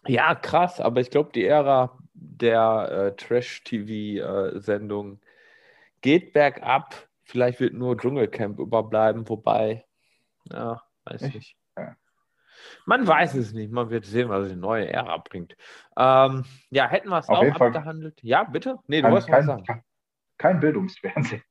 ja, 0.08 0.36
krass, 0.36 0.82
aber 0.82 1.02
ich 1.02 1.10
glaube, 1.10 1.32
die 1.34 1.46
Ära 1.46 1.98
der 2.14 2.90
äh, 2.92 3.16
Trash-TV-Sendung 3.16 5.22
geht 6.02 6.34
bergab. 6.34 7.08
Vielleicht 7.24 7.60
wird 7.60 7.74
nur 7.74 7.98
Dschungelcamp 7.98 8.60
überbleiben, 8.60 9.28
wobei, 9.30 9.86
ja, 10.52 10.82
weiß 11.06 11.22
Echt? 11.22 11.36
nicht. 11.36 11.58
Man 12.86 13.08
weiß 13.08 13.36
es 13.36 13.54
nicht. 13.54 13.72
Man 13.72 13.90
wird 13.90 14.06
sehen, 14.06 14.30
was 14.30 14.50
die 14.50 14.56
neue 14.56 14.92
Ära 14.92 15.18
bringt. 15.18 15.56
Ähm, 15.98 16.46
ja, 16.70 16.88
hätten 16.88 17.10
wir 17.10 17.20
es 17.20 17.30
auch 17.30 17.42
jeden 17.42 17.56
Fall. 17.56 17.70
abgehandelt. 17.70 18.20
Ja, 18.22 18.44
bitte? 18.44 18.78
Nee, 18.88 18.98
du 18.98 19.04
Kein, 19.04 19.12
wolltest 19.12 19.30
was 19.30 19.38
kein, 19.38 19.46
sagen. 19.46 19.84
kein, 20.38 20.60
Bildungsfernsehen. 20.60 21.44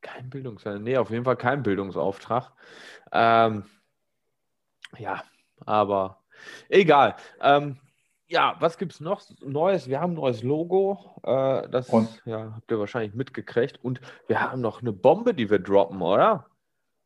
Kein 0.00 0.30
Bildungs 0.30 0.64
Nee, 0.64 0.96
auf 0.96 1.10
jeden 1.10 1.24
Fall 1.24 1.36
kein 1.36 1.62
Bildungsauftrag. 1.62 2.52
Ähm, 3.12 3.64
ja, 4.96 5.22
aber 5.68 6.22
egal. 6.68 7.14
Ähm, 7.40 7.76
ja, 8.26 8.56
was 8.60 8.78
gibt 8.78 8.92
es 8.92 9.00
noch 9.00 9.22
Neues? 9.40 9.88
Wir 9.88 10.00
haben 10.00 10.12
ein 10.12 10.16
neues 10.16 10.42
Logo. 10.42 10.98
Äh, 11.22 11.68
das 11.68 11.88
Und? 11.90 12.22
ja, 12.24 12.52
habt 12.56 12.70
ihr 12.70 12.78
wahrscheinlich 12.78 13.14
mitgekriegt. 13.14 13.82
Und 13.82 14.00
wir 14.26 14.40
haben 14.40 14.60
noch 14.60 14.80
eine 14.82 14.92
Bombe, 14.92 15.34
die 15.34 15.48
wir 15.50 15.58
droppen, 15.58 16.02
oder? 16.02 16.46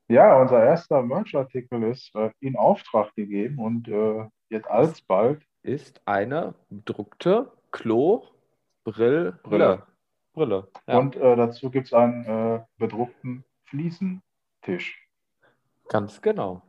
Ja, 0.09 0.41
unser 0.41 0.63
erster 0.63 1.03
Merch-Artikel 1.03 1.83
ist 1.85 2.15
äh, 2.15 2.31
in 2.41 2.57
Auftrag 2.57 3.15
gegeben 3.15 3.59
und 3.59 3.89
äh, 3.89 4.27
jetzt 4.51 4.69
alsbald 4.69 5.43
Ist 5.63 6.01
eine 6.07 6.55
bedruckte 6.69 7.51
Klo 7.71 8.25
Brill 8.85 9.39
Brille. 9.45 9.87
Brille. 10.35 10.69
Ja, 10.89 10.99
Und 10.99 11.17
äh, 11.17 11.37
dazu 11.37 11.71
gibt 11.71 11.87
es 11.87 11.93
einen 11.93 12.25
äh, 12.25 12.61
bedruckten 12.79 13.45
Fliesentisch. 13.67 15.07
ganz 15.89 16.21
genau. 16.21 16.63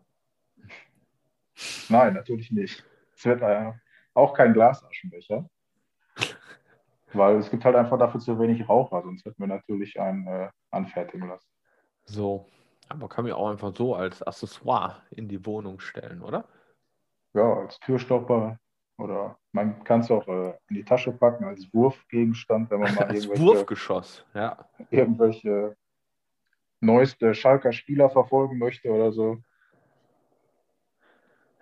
Nein, 1.89 2.13
natürlich 2.13 2.51
nicht. 2.51 2.83
Es 3.15 3.25
wird 3.25 3.41
äh, 3.41 3.71
auch 4.13 4.33
kein 4.33 4.53
Glasaschenbecher, 4.53 5.49
weil 7.13 7.37
es 7.37 7.49
gibt 7.49 7.65
halt 7.65 7.75
einfach 7.75 7.97
dafür 7.97 8.19
zu 8.19 8.39
wenig 8.39 8.67
Raucher, 8.67 9.01
sonst 9.03 9.25
hätten 9.25 9.41
wir 9.41 9.47
natürlich 9.47 9.99
einen 9.99 10.27
äh, 10.27 10.49
anfertigen 10.71 11.27
lassen. 11.27 11.47
So. 12.05 12.47
Aber 12.89 13.07
kann 13.07 13.25
mir 13.25 13.35
auch 13.35 13.49
einfach 13.49 13.73
so 13.75 13.95
als 13.95 14.21
Accessoire 14.21 15.01
in 15.09 15.27
die 15.27 15.43
Wohnung 15.45 15.79
stellen, 15.79 16.21
oder? 16.21 16.45
Ja, 17.33 17.53
als 17.53 17.79
Türstopper 17.79 18.59
oder 18.97 19.37
man 19.51 19.83
kann 19.83 20.01
es 20.01 20.11
auch 20.11 20.27
äh, 20.27 20.53
in 20.69 20.75
die 20.75 20.83
Tasche 20.83 21.11
packen 21.11 21.45
als 21.45 21.73
Wurfgegenstand, 21.73 22.69
wenn 22.69 22.81
man 22.81 22.93
mal 22.95 23.05
Als 23.05 23.25
irgendwelche, 23.25 23.43
Wurfgeschoss, 23.43 24.25
ja. 24.33 24.69
irgendwelche 24.91 25.75
neueste 26.81 27.33
Schalker 27.33 27.71
Spieler 27.71 28.09
verfolgen 28.09 28.57
möchte 28.57 28.89
oder 28.91 29.11
so. 29.11 29.37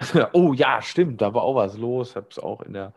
Oh 0.34 0.54
ja, 0.54 0.82
stimmt, 0.82 1.22
da 1.22 1.34
war 1.34 1.44
auch 1.44 1.56
was 1.56 1.78
los. 1.78 2.12
Ich 2.12 2.16
habe 2.16 2.28
es 2.30 2.40
auch 2.40 2.62
in 2.62 2.74
der 2.74 2.94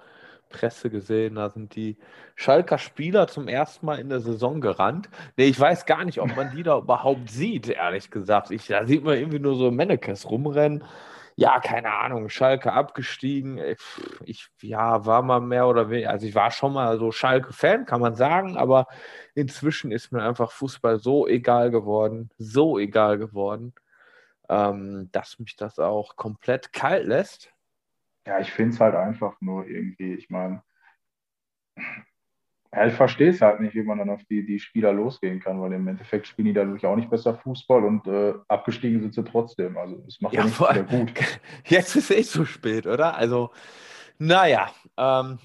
Presse 0.48 0.90
gesehen. 0.90 1.34
Da 1.36 1.50
sind 1.50 1.74
die 1.76 1.96
Schalker 2.36 2.78
Spieler 2.78 3.28
zum 3.28 3.48
ersten 3.48 3.86
Mal 3.86 3.98
in 3.98 4.08
der 4.08 4.20
Saison 4.20 4.60
gerannt. 4.60 5.08
Nee, 5.36 5.46
ich 5.46 5.58
weiß 5.58 5.86
gar 5.86 6.04
nicht, 6.04 6.20
ob 6.20 6.34
man 6.36 6.50
die 6.52 6.62
da 6.62 6.78
überhaupt 6.78 7.30
sieht, 7.30 7.68
ehrlich 7.68 8.10
gesagt. 8.10 8.50
Ich, 8.50 8.66
da 8.66 8.86
sieht 8.86 9.04
man 9.04 9.18
irgendwie 9.18 9.40
nur 9.40 9.56
so 9.56 9.70
Mennekes 9.70 10.30
rumrennen. 10.30 10.84
Ja, 11.36 11.58
keine 11.58 11.92
Ahnung, 11.92 12.28
Schalke 12.28 12.72
abgestiegen. 12.72 13.58
Ich, 13.58 13.78
ich 14.24 14.48
ja, 14.62 15.04
war 15.04 15.22
mal 15.22 15.40
mehr 15.40 15.66
oder 15.66 15.90
weniger, 15.90 16.10
also 16.10 16.26
ich 16.28 16.34
war 16.36 16.52
schon 16.52 16.72
mal 16.72 16.96
so 16.98 17.10
Schalke-Fan, 17.10 17.86
kann 17.86 18.00
man 18.00 18.14
sagen, 18.14 18.56
aber 18.56 18.86
inzwischen 19.34 19.90
ist 19.90 20.12
mir 20.12 20.22
einfach 20.22 20.52
Fußball 20.52 21.00
so 21.00 21.26
egal 21.26 21.72
geworden, 21.72 22.30
so 22.38 22.78
egal 22.78 23.18
geworden, 23.18 23.74
ähm, 24.54 25.08
dass 25.10 25.38
mich 25.38 25.56
das 25.56 25.78
auch 25.78 26.16
komplett 26.16 26.72
kalt 26.72 27.06
lässt. 27.06 27.52
Ja, 28.26 28.38
ich 28.38 28.52
finde 28.52 28.74
es 28.74 28.80
halt 28.80 28.94
einfach 28.94 29.40
nur 29.40 29.66
irgendwie, 29.66 30.14
ich 30.14 30.30
meine, 30.30 30.62
ja, 32.72 32.86
ich 32.86 32.94
verstehe 32.94 33.30
es 33.30 33.40
halt 33.40 33.60
nicht, 33.60 33.74
wie 33.74 33.82
man 33.82 33.98
dann 33.98 34.10
auf 34.10 34.22
die, 34.24 34.46
die 34.46 34.58
Spieler 34.58 34.92
losgehen 34.92 35.40
kann, 35.40 35.60
weil 35.60 35.72
im 35.72 35.86
Endeffekt 35.86 36.26
spielen 36.26 36.46
die 36.46 36.52
dadurch 36.54 36.84
auch 36.86 36.96
nicht 36.96 37.10
besser 37.10 37.34
Fußball 37.34 37.84
und 37.84 38.06
äh, 38.06 38.34
abgestiegen 38.48 39.00
sind 39.00 39.14
sie 39.14 39.24
trotzdem. 39.24 39.76
Also 39.76 40.04
es 40.08 40.20
macht 40.20 40.34
ja, 40.34 40.44
Ja, 40.44 40.46
wieder 40.46 40.68
allem, 40.70 40.86
gut. 40.86 41.12
jetzt 41.66 41.96
ist 41.96 42.10
es 42.10 42.30
zu 42.30 42.44
spät, 42.44 42.86
oder? 42.86 43.16
Also, 43.16 43.50
naja, 44.18 44.70
ähm, 44.96 45.38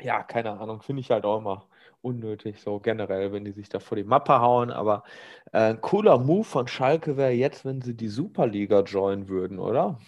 ja, 0.00 0.22
keine 0.22 0.58
Ahnung, 0.58 0.82
finde 0.82 1.00
ich 1.00 1.10
halt 1.10 1.24
auch 1.24 1.38
immer 1.38 1.67
unnötig, 2.02 2.60
so 2.60 2.80
generell, 2.80 3.32
wenn 3.32 3.44
die 3.44 3.52
sich 3.52 3.68
da 3.68 3.80
vor 3.80 3.96
die 3.96 4.04
Mappe 4.04 4.40
hauen. 4.40 4.70
Aber 4.70 5.04
äh, 5.52 5.70
ein 5.70 5.80
cooler 5.80 6.18
Move 6.18 6.44
von 6.44 6.68
Schalke 6.68 7.16
wäre 7.16 7.32
jetzt, 7.32 7.64
wenn 7.64 7.82
sie 7.82 7.94
die 7.96 8.08
Superliga 8.08 8.80
joinen 8.82 9.28
würden, 9.28 9.58
oder? 9.58 9.98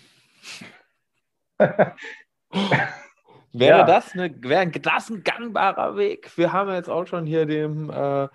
Wäre 3.53 3.84
Ja. 3.84 3.84
das, 3.84 4.12
eine, 4.14 4.32
wäre 4.43 4.70
das 4.70 5.11
ein 5.11 5.22
gangbarer 5.24 5.97
Weg? 5.97 6.36
Wir 6.38 6.53
haben 6.53 6.70
jetzt 6.72 6.88
auch 6.88 7.07
schon 7.07 7.26
hier 7.26 7.47
dem 7.47 7.91
äh, 7.91 8.28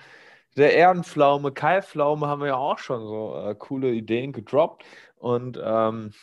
der 0.58 0.74
Ehrenpflaume, 0.76 1.52
Kai 1.54 1.82
Pflaume, 1.82 2.28
haben 2.28 2.42
wir 2.42 2.48
ja 2.50 2.58
auch 2.58 2.80
schon 2.80 3.02
so 3.08 3.36
äh, 3.36 3.56
coole 3.56 3.92
Ideen 3.92 4.34
gedroppt. 4.34 4.86
Und 5.18 5.60
ähm, 5.64 6.14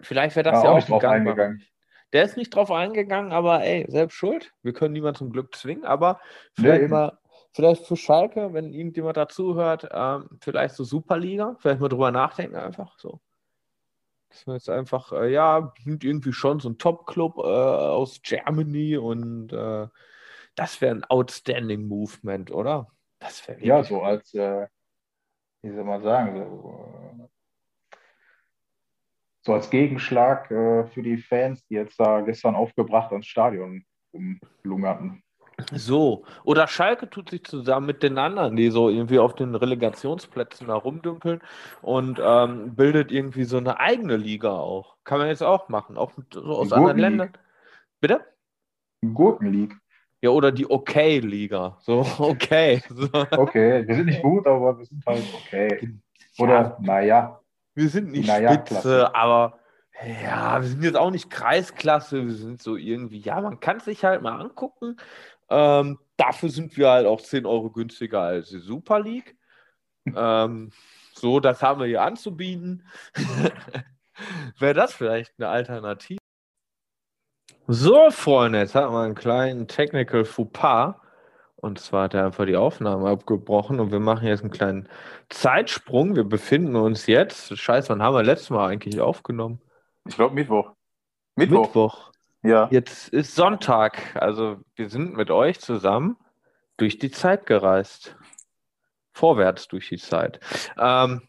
vielleicht 0.00 0.36
wäre 0.36 0.44
das 0.44 0.62
Ja, 0.62 0.62
ja 0.62 0.70
auch 0.70 0.88
auch 0.90 1.06
ein 1.08 1.24
gangbarer. 1.24 1.50
Weg. 1.50 1.73
Der 2.14 2.24
ist 2.24 2.36
nicht 2.36 2.54
drauf 2.54 2.70
eingegangen, 2.70 3.32
aber 3.32 3.64
ey, 3.64 3.84
selbst 3.88 4.14
schuld. 4.14 4.54
Wir 4.62 4.72
können 4.72 4.92
niemanden 4.92 5.18
zum 5.18 5.30
Glück 5.30 5.52
zwingen, 5.54 5.84
aber 5.84 6.20
vielleicht 6.54 6.82
eben. 6.82 6.92
mal, 6.92 7.18
vielleicht 7.52 7.86
für 7.86 7.96
Schalke, 7.96 8.52
wenn 8.52 8.72
irgendjemand 8.72 9.16
dazuhört, 9.16 9.88
ähm, 9.90 10.28
vielleicht 10.40 10.76
so 10.76 10.84
Superliga, 10.84 11.56
vielleicht 11.58 11.80
mal 11.80 11.88
drüber 11.88 12.12
nachdenken 12.12 12.54
einfach 12.54 12.96
so. 13.00 13.20
Das 14.28 14.46
war 14.46 14.54
jetzt 14.54 14.70
einfach, 14.70 15.10
äh, 15.12 15.32
ja, 15.32 15.72
sind 15.82 16.04
irgendwie 16.04 16.32
schon 16.32 16.60
so 16.60 16.68
ein 16.68 16.78
Top-Club 16.78 17.38
äh, 17.38 17.40
aus 17.40 18.22
Germany 18.22 18.96
und 18.96 19.52
äh, 19.52 19.88
das 20.54 20.80
wäre 20.80 20.94
ein 20.94 21.04
outstanding 21.04 21.88
Movement, 21.88 22.52
oder? 22.52 22.92
Das 23.18 23.46
wäre 23.48 23.60
Ja, 23.60 23.82
so 23.82 24.02
als, 24.02 24.32
äh, 24.34 24.68
wie 25.62 25.70
soll 25.72 25.84
man 25.84 26.02
sagen, 26.02 26.36
so, 26.36 27.28
so 29.44 29.52
als 29.52 29.70
Gegenschlag 29.70 30.50
äh, 30.50 30.86
für 30.86 31.02
die 31.02 31.18
Fans, 31.18 31.64
die 31.66 31.74
jetzt 31.74 32.00
da 32.00 32.22
gestern 32.22 32.54
aufgebracht 32.54 33.12
ans 33.12 33.26
Stadion 33.26 33.84
umlungerten. 34.12 35.22
So, 35.72 36.24
oder 36.42 36.66
Schalke 36.66 37.08
tut 37.08 37.30
sich 37.30 37.44
zusammen 37.44 37.86
mit 37.86 38.02
den 38.02 38.18
anderen, 38.18 38.56
die 38.56 38.70
so 38.70 38.88
irgendwie 38.88 39.20
auf 39.20 39.34
den 39.34 39.54
Relegationsplätzen 39.54 40.66
da 40.66 40.74
rumdümpeln 40.74 41.40
und 41.80 42.20
ähm, 42.20 42.74
bildet 42.74 43.12
irgendwie 43.12 43.44
so 43.44 43.58
eine 43.58 43.78
eigene 43.78 44.16
Liga 44.16 44.50
auch. 44.50 44.96
Kann 45.04 45.18
man 45.18 45.28
jetzt 45.28 45.42
auch 45.42 45.68
machen, 45.68 45.96
auch 45.96 46.16
mit, 46.16 46.34
so 46.34 46.42
aus 46.42 46.72
anderen. 46.72 46.98
Ländern. 46.98 47.32
Bitte? 48.00 48.20
Gurkenleague. 49.02 49.76
Ja, 50.22 50.30
oder 50.30 50.50
die 50.50 50.68
Okay-Liga. 50.68 51.76
So, 51.80 52.00
okay. 52.18 52.82
So. 52.88 53.08
Okay, 53.12 53.86
wir 53.86 53.94
sind 53.94 54.06
nicht 54.06 54.22
gut, 54.22 54.46
aber 54.46 54.76
wir 54.78 54.86
sind 54.86 55.04
halt 55.06 55.22
okay. 55.34 55.94
Oder, 56.38 56.78
naja, 56.80 57.40
wir 57.74 57.88
sind 57.88 58.10
nicht 58.10 58.28
Na 58.28 58.40
ja, 58.40 58.52
Spitze, 58.52 58.74
Klasse. 58.74 59.14
aber 59.14 59.58
ja, 60.22 60.60
wir 60.60 60.68
sind 60.68 60.82
jetzt 60.82 60.96
auch 60.96 61.10
nicht 61.10 61.30
Kreisklasse, 61.30 62.26
wir 62.26 62.34
sind 62.34 62.60
so 62.60 62.76
irgendwie, 62.76 63.20
ja, 63.20 63.40
man 63.40 63.60
kann 63.60 63.76
es 63.76 63.84
sich 63.84 64.04
halt 64.04 64.22
mal 64.22 64.40
angucken. 64.40 64.96
Ähm, 65.48 65.98
dafür 66.16 66.48
sind 66.48 66.76
wir 66.76 66.90
halt 66.90 67.06
auch 67.06 67.20
10 67.20 67.46
Euro 67.46 67.70
günstiger 67.70 68.20
als 68.20 68.48
die 68.48 68.58
Super 68.58 69.00
League. 69.00 69.36
ähm, 70.16 70.72
so, 71.14 71.40
das 71.40 71.62
haben 71.62 71.80
wir 71.80 71.86
hier 71.86 72.02
anzubieten. 72.02 72.86
Wäre 74.58 74.74
das 74.74 74.94
vielleicht 74.94 75.32
eine 75.38 75.48
Alternative? 75.48 76.18
So, 77.66 78.10
Freunde, 78.10 78.58
jetzt 78.58 78.74
hatten 78.74 78.92
wir 78.92 79.00
einen 79.00 79.14
kleinen 79.14 79.68
Technical 79.68 80.24
Fauxpas. 80.24 80.96
Und 81.64 81.78
zwar 81.78 82.04
hat 82.04 82.14
er 82.14 82.26
einfach 82.26 82.44
die 82.44 82.56
Aufnahme 82.56 83.08
abgebrochen 83.08 83.80
und 83.80 83.90
wir 83.90 83.98
machen 83.98 84.28
jetzt 84.28 84.42
einen 84.42 84.50
kleinen 84.50 84.86
Zeitsprung. 85.30 86.14
Wir 86.14 86.24
befinden 86.24 86.76
uns 86.76 87.06
jetzt, 87.06 87.56
scheiße, 87.56 87.88
wann 87.88 88.02
haben 88.02 88.14
wir 88.14 88.22
letztes 88.22 88.50
Mal 88.50 88.68
eigentlich 88.68 89.00
aufgenommen? 89.00 89.62
ich 90.06 90.14
glaube 90.14 90.34
Mittwoch. 90.34 90.72
Mittwoch. 91.36 92.12
Ja. 92.42 92.68
Jetzt 92.70 93.08
ist 93.08 93.34
Sonntag. 93.34 94.14
Also 94.14 94.58
wir 94.74 94.90
sind 94.90 95.16
mit 95.16 95.30
euch 95.30 95.58
zusammen 95.58 96.18
durch 96.76 96.98
die 96.98 97.10
Zeit 97.10 97.46
gereist. 97.46 98.14
Vorwärts 99.12 99.66
durch 99.66 99.88
die 99.88 99.96
Zeit. 99.96 100.40
Ähm, 100.78 101.22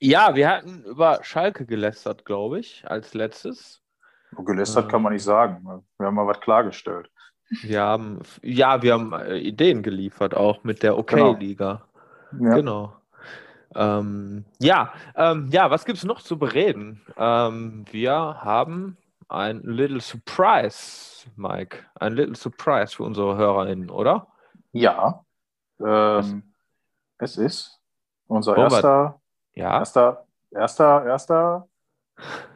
ja, 0.00 0.34
wir 0.34 0.48
hatten 0.48 0.82
über 0.82 1.20
Schalke 1.22 1.64
gelästert, 1.64 2.24
glaube 2.24 2.58
ich, 2.58 2.82
als 2.90 3.14
letztes. 3.14 3.82
Gelästert 4.36 4.88
kann 4.88 5.02
man 5.02 5.12
nicht 5.12 5.22
sagen. 5.22 5.84
Wir 5.96 6.06
haben 6.06 6.14
mal 6.16 6.26
was 6.26 6.40
klargestellt. 6.40 7.08
Wir 7.48 7.82
haben, 7.82 8.20
ja, 8.42 8.82
wir 8.82 8.94
haben 8.94 9.12
äh, 9.12 9.36
Ideen 9.38 9.82
geliefert, 9.82 10.34
auch 10.34 10.64
mit 10.64 10.82
der 10.82 10.96
OK-Liga. 10.98 11.82
Ja. 12.40 12.54
Genau. 12.54 12.92
Ähm, 13.76 14.44
ja, 14.60 14.92
ähm, 15.16 15.48
ja, 15.50 15.70
was 15.70 15.84
gibt 15.84 15.98
es 15.98 16.04
noch 16.04 16.20
zu 16.22 16.38
bereden? 16.38 17.02
Ähm, 17.16 17.84
wir 17.90 18.12
haben 18.42 18.96
ein 19.28 19.60
Little 19.62 20.00
Surprise, 20.00 21.26
Mike. 21.36 21.78
Ein 21.96 22.14
Little 22.14 22.36
Surprise 22.36 22.94
für 22.94 23.02
unsere 23.02 23.36
HörerInnen, 23.36 23.90
oder? 23.90 24.26
Ja. 24.72 25.24
Ähm, 25.84 26.42
es 27.18 27.36
ist 27.36 27.80
unser 28.26 28.56
wir- 28.56 28.64
erster, 28.64 29.20
Ja. 29.54 29.78
erster, 29.78 30.24
erster, 30.50 31.04
erster 31.06 31.68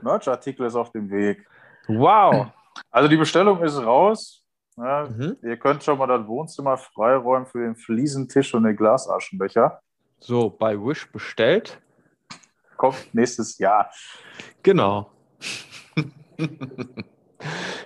Merch-Artikel 0.02 0.66
ist 0.66 0.76
auf 0.76 0.92
dem 0.92 1.10
Weg. 1.10 1.48
Wow. 1.88 2.46
Also 2.90 3.08
die 3.08 3.16
Bestellung 3.16 3.60
ist 3.62 3.76
raus. 3.78 4.37
Ja, 4.78 5.08
Mhm. 5.08 5.36
Ihr 5.42 5.56
könnt 5.56 5.82
schon 5.82 5.98
mal 5.98 6.06
das 6.06 6.26
Wohnzimmer 6.26 6.76
freiräumen 6.76 7.46
für 7.46 7.58
den 7.60 7.74
Fliesentisch 7.76 8.54
und 8.54 8.62
den 8.64 8.76
Glasaschenbecher. 8.76 9.80
So, 10.20 10.50
bei 10.50 10.76
Wish 10.78 11.10
bestellt. 11.10 11.80
kommt 12.76 13.12
nächstes 13.12 13.58
Jahr. 13.58 13.90
Genau. 14.62 15.10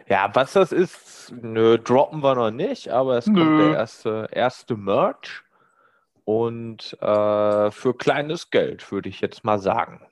ja, 0.07 0.31
was 0.35 0.53
das 0.53 0.73
ist, 0.73 1.33
nö, 1.41 1.79
droppen 1.79 2.23
wir 2.23 2.35
noch 2.35 2.51
nicht, 2.51 2.89
aber 2.89 3.17
es 3.19 3.25
kommt 3.25 3.37
Nö. 3.39 3.69
der 3.71 3.79
erste, 3.79 4.29
erste 4.33 4.77
Merch. 4.77 5.43
Und 6.25 6.97
äh, 7.01 7.71
für 7.73 7.95
kleines 7.97 8.51
Geld, 8.51 8.91
würde 8.93 9.09
ich 9.09 9.21
jetzt 9.21 9.45
mal 9.45 9.59
sagen. 9.59 10.07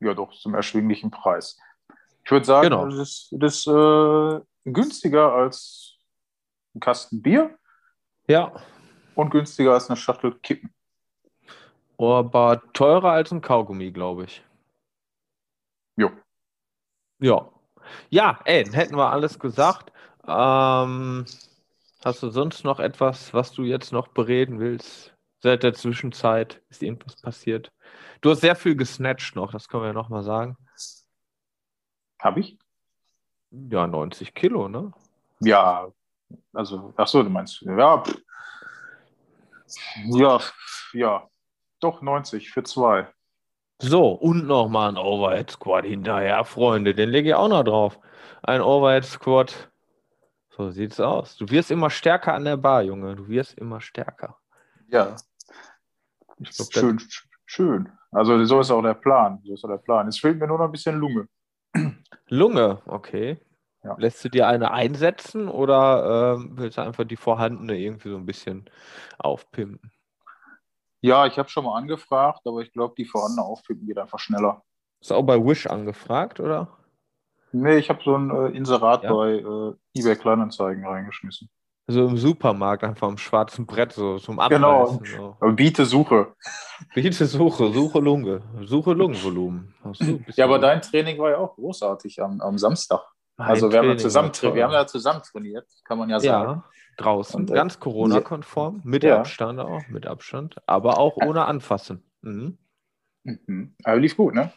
Ja, 0.00 0.14
doch, 0.14 0.32
zum 0.32 0.54
erschwinglichen 0.54 1.10
Preis. 1.10 1.58
Ich 2.24 2.30
würde 2.30 2.46
sagen, 2.46 2.70
Genau. 2.70 2.86
das 2.86 2.94
ist, 2.98 3.28
das 3.32 3.66
äh, 3.66 4.40
günstiger 4.64 5.32
als 5.32 5.98
ein 6.74 6.80
Kasten 6.80 7.22
Bier 7.22 7.58
Ja, 8.28 8.52
und 9.14 9.30
günstiger 9.30 9.72
als 9.74 9.88
eine 9.88 9.96
Schachtel 9.96 10.38
Kippen. 10.40 10.72
aber 11.98 12.62
teurer 12.72 13.12
als 13.12 13.32
ein 13.32 13.40
Kaugummi, 13.40 13.90
glaube 13.90 14.24
ich. 14.24 14.44
Jo. 15.96 16.10
Ja. 17.20 17.50
Ja, 18.10 18.38
ey, 18.44 18.64
hätten 18.66 18.96
wir 18.96 19.10
alles 19.10 19.38
gesagt. 19.38 19.92
Ähm, 20.26 21.24
hast 22.04 22.22
du 22.22 22.30
sonst 22.30 22.64
noch 22.64 22.80
etwas, 22.80 23.32
was 23.34 23.52
du 23.52 23.62
jetzt 23.64 23.92
noch 23.92 24.08
bereden 24.08 24.60
willst? 24.60 25.14
Seit 25.40 25.62
der 25.62 25.72
Zwischenzeit 25.72 26.62
ist 26.68 26.82
irgendwas 26.82 27.16
passiert. 27.16 27.72
Du 28.20 28.30
hast 28.30 28.40
sehr 28.40 28.56
viel 28.56 28.76
gesnatcht 28.76 29.36
noch, 29.36 29.52
das 29.52 29.68
können 29.68 29.84
wir 29.84 29.88
ja 29.88 29.92
nochmal 29.94 30.22
sagen. 30.22 30.56
Habe 32.20 32.40
ich? 32.40 32.58
Ja, 33.50 33.86
90 33.86 34.34
Kilo, 34.34 34.68
ne? 34.68 34.92
Ja, 35.40 35.88
also, 36.52 36.92
ach 36.96 37.06
so, 37.06 37.22
du 37.22 37.30
meinst, 37.30 37.62
ja, 37.62 38.02
pff. 38.02 38.16
ja, 40.06 40.40
ja, 40.92 41.28
doch 41.80 42.02
90 42.02 42.50
für 42.50 42.62
zwei. 42.62 43.08
So, 43.80 44.10
und 44.10 44.46
nochmal 44.46 44.90
ein 44.90 44.96
Overhead 44.96 45.50
Squat 45.50 45.84
hinterher, 45.84 46.44
Freunde. 46.44 46.94
Den 46.94 47.10
lege 47.10 47.28
ich 47.30 47.34
auch 47.34 47.48
noch 47.48 47.62
drauf. 47.62 47.98
Ein 48.42 48.60
Overhead 48.60 49.04
Squat. 49.04 49.70
So 50.50 50.70
sieht's 50.70 50.98
aus. 50.98 51.36
Du 51.36 51.48
wirst 51.48 51.70
immer 51.70 51.88
stärker 51.88 52.34
an 52.34 52.44
der 52.44 52.56
Bar, 52.56 52.82
Junge. 52.82 53.14
Du 53.14 53.28
wirst 53.28 53.56
immer 53.56 53.80
stärker. 53.80 54.36
Ja, 54.88 55.14
glaub, 56.36 56.72
schön, 56.72 57.00
schön. 57.46 57.88
Also, 58.10 58.44
so 58.44 58.60
ist 58.60 58.70
auch 58.70 58.82
der 58.82 58.94
Plan. 58.94 59.40
So 59.44 59.54
ist 59.54 59.64
auch 59.64 59.68
der 59.68 59.76
Plan. 59.78 60.08
Es 60.08 60.18
fehlt 60.18 60.40
mir 60.40 60.48
nur 60.48 60.58
noch 60.58 60.64
ein 60.64 60.72
bisschen 60.72 60.98
Lunge. 60.98 61.28
Lunge, 62.28 62.82
okay. 62.86 63.38
Ja. 63.84 63.94
Lässt 63.98 64.24
du 64.24 64.28
dir 64.28 64.48
eine 64.48 64.72
einsetzen 64.72 65.48
oder 65.48 66.34
ähm, 66.36 66.50
willst 66.58 66.78
du 66.78 66.82
einfach 66.82 67.04
die 67.04 67.16
vorhandene 67.16 67.78
irgendwie 67.78 68.10
so 68.10 68.16
ein 68.16 68.26
bisschen 68.26 68.68
aufpimpen? 69.18 69.92
Ja, 71.00 71.26
ich 71.26 71.38
habe 71.38 71.48
schon 71.48 71.64
mal 71.64 71.76
angefragt, 71.78 72.40
aber 72.44 72.60
ich 72.60 72.72
glaube, 72.72 72.94
die 72.98 73.04
vorhandene 73.04 73.46
Aufpimpen 73.46 73.86
geht 73.86 73.98
einfach 73.98 74.18
schneller. 74.18 74.62
Ist 75.00 75.12
auch 75.12 75.22
bei 75.22 75.38
Wish 75.38 75.66
angefragt, 75.68 76.40
oder? 76.40 76.76
Nee, 77.52 77.76
ich 77.76 77.88
habe 77.88 78.02
so 78.04 78.16
ein 78.16 78.30
äh, 78.30 78.48
Inserat 78.56 79.04
Ja. 79.04 79.14
bei 79.14 79.34
äh, 79.34 79.74
eBay 79.94 80.16
Kleinanzeigen 80.16 80.84
reingeschmissen. 80.84 81.48
So 81.90 82.06
im 82.06 82.18
Supermarkt, 82.18 82.84
einfach 82.84 83.08
am 83.08 83.16
schwarzen 83.16 83.64
Brett, 83.64 83.92
so 83.94 84.18
zum 84.18 84.36
Genau. 84.50 84.82
Abreißen. 84.82 85.06
So. 85.16 85.36
Aber 85.40 85.52
biete 85.52 85.86
Suche. 85.86 86.34
Bitte 86.94 87.24
Suche, 87.24 87.72
Suche 87.72 87.98
Lunge, 87.98 88.42
Suche 88.62 88.92
Lungenvolumen. 88.92 89.74
So, 89.92 90.20
Ja, 90.36 90.44
aber 90.44 90.58
dein 90.58 90.82
Training 90.82 91.18
war 91.18 91.30
ja 91.30 91.38
auch 91.38 91.54
großartig 91.54 92.22
am, 92.22 92.42
am 92.42 92.58
Samstag. 92.58 93.00
Mein 93.38 93.48
also 93.48 93.72
wir 93.72 93.78
haben, 93.78 93.88
ja 93.88 93.96
zusammen, 93.96 94.32
wir 94.34 94.64
haben 94.64 94.72
ja 94.72 94.86
zusammen 94.86 95.22
trainiert, 95.22 95.66
kann 95.84 95.96
man 95.96 96.10
ja 96.10 96.20
sagen. 96.20 96.50
Ja, 96.50 96.64
draußen, 96.98 97.40
Und, 97.40 97.50
äh, 97.50 97.54
ganz 97.54 97.80
Corona-konform, 97.80 98.82
mit 98.84 99.04
ja. 99.04 99.20
Abstand 99.20 99.58
auch, 99.58 99.86
mit 99.88 100.06
Abstand, 100.06 100.56
aber 100.66 100.98
auch 100.98 101.16
ohne 101.16 101.46
Anfassen. 101.46 102.02
Mhm. 102.20 102.58
Mhm. 103.24 103.76
Aber 103.84 103.96
lief 103.96 104.16
gut, 104.16 104.34
ne? 104.34 104.52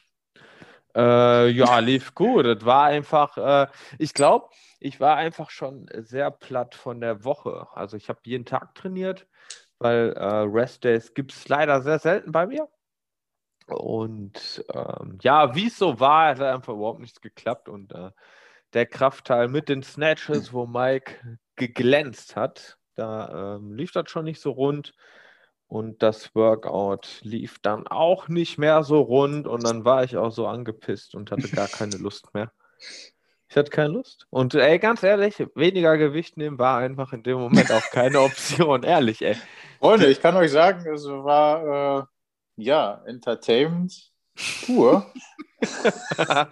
Äh, 0.96 1.50
ja, 1.52 1.80
lief 1.80 2.14
gut. 2.14 2.46
Es 2.46 2.66
war 2.66 2.86
einfach, 2.86 3.38
äh, 3.38 3.68
ich 4.00 4.14
glaube, 4.14 4.48
ich 4.82 5.00
war 5.00 5.16
einfach 5.16 5.52
schon 5.52 5.86
sehr 5.94 6.32
platt 6.32 6.74
von 6.74 7.00
der 7.02 7.24
Woche. 7.24 7.68
Also 7.74 7.98
ich 7.98 8.10
habe 8.10 8.20
jeden 8.24 8.46
Tag 8.46 8.74
trainiert, 8.74 9.28
weil 9.78 10.14
äh, 10.14 10.26
Rest 10.26 10.84
Days 10.84 11.14
gibt 11.14 11.34
es 11.34 11.48
leider 11.48 11.82
sehr 11.84 12.00
selten 12.00 12.32
bei 12.32 12.48
mir. 12.48 12.68
Und 13.68 14.66
ähm, 14.74 15.20
ja, 15.22 15.54
wie 15.56 15.68
es 15.68 15.78
so 15.78 16.00
war, 16.00 16.30
hat 16.30 16.42
einfach 16.42 16.74
überhaupt 16.74 17.00
nichts 17.00 17.22
geklappt. 17.22 17.70
Und 17.70 17.94
äh, 17.94 18.10
der 18.74 18.88
Kraftteil 18.88 19.50
mit 19.50 19.70
den 19.70 19.84
Snatches, 19.84 20.52
wo 20.52 20.66
Mike 20.66 21.38
geglänzt 21.56 22.36
hat, 22.36 22.80
da 22.96 23.58
ähm, 23.58 23.74
lief 23.76 23.92
das 23.92 24.10
schon 24.10 24.26
nicht 24.26 24.42
so 24.42 24.50
rund. 24.50 24.96
Und 25.68 26.02
das 26.02 26.34
Workout 26.34 27.20
lief 27.22 27.60
dann 27.60 27.88
auch 27.88 28.30
nicht 28.30 28.58
mehr 28.58 28.84
so 28.84 29.00
rund. 29.00 29.46
Und 29.46 29.64
dann 29.64 29.86
war 29.86 30.04
ich 30.04 30.18
auch 30.18 30.32
so 30.32 30.48
angepisst 30.48 31.14
und 31.14 31.30
hatte 31.30 31.50
gar 31.50 31.68
keine 31.68 31.98
Lust 31.98 32.34
mehr. 32.34 32.52
Ich 33.52 33.58
hatte 33.58 33.70
keine 33.70 33.90
Lust. 33.90 34.28
Und 34.30 34.56
ey, 34.56 34.80
ganz 34.80 35.04
ehrlich, 35.04 35.46
weniger 35.56 35.98
Gewicht 35.98 36.38
nehmen 36.38 36.58
war 36.58 36.78
einfach 36.78 37.12
in 37.12 37.22
dem 37.22 37.38
Moment 37.38 37.70
auch 37.70 37.84
keine 37.92 38.22
Option. 38.22 38.84
Ehrlich, 38.84 39.22
ey. 39.22 39.36
Freunde, 39.80 40.08
ich 40.08 40.22
kann 40.22 40.38
euch 40.38 40.52
sagen, 40.52 40.90
es 40.90 41.06
war 41.06 42.00
äh, 42.00 42.04
ja 42.56 43.02
Entertainment 43.06 43.94
pur. 44.66 45.06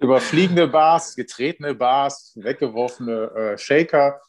Über 0.00 0.20
fliegende 0.20 0.66
Bars, 0.66 1.14
getretene 1.14 1.72
Bars, 1.72 2.32
weggeworfene 2.34 3.30
äh, 3.30 3.56
Shaker. 3.56 4.20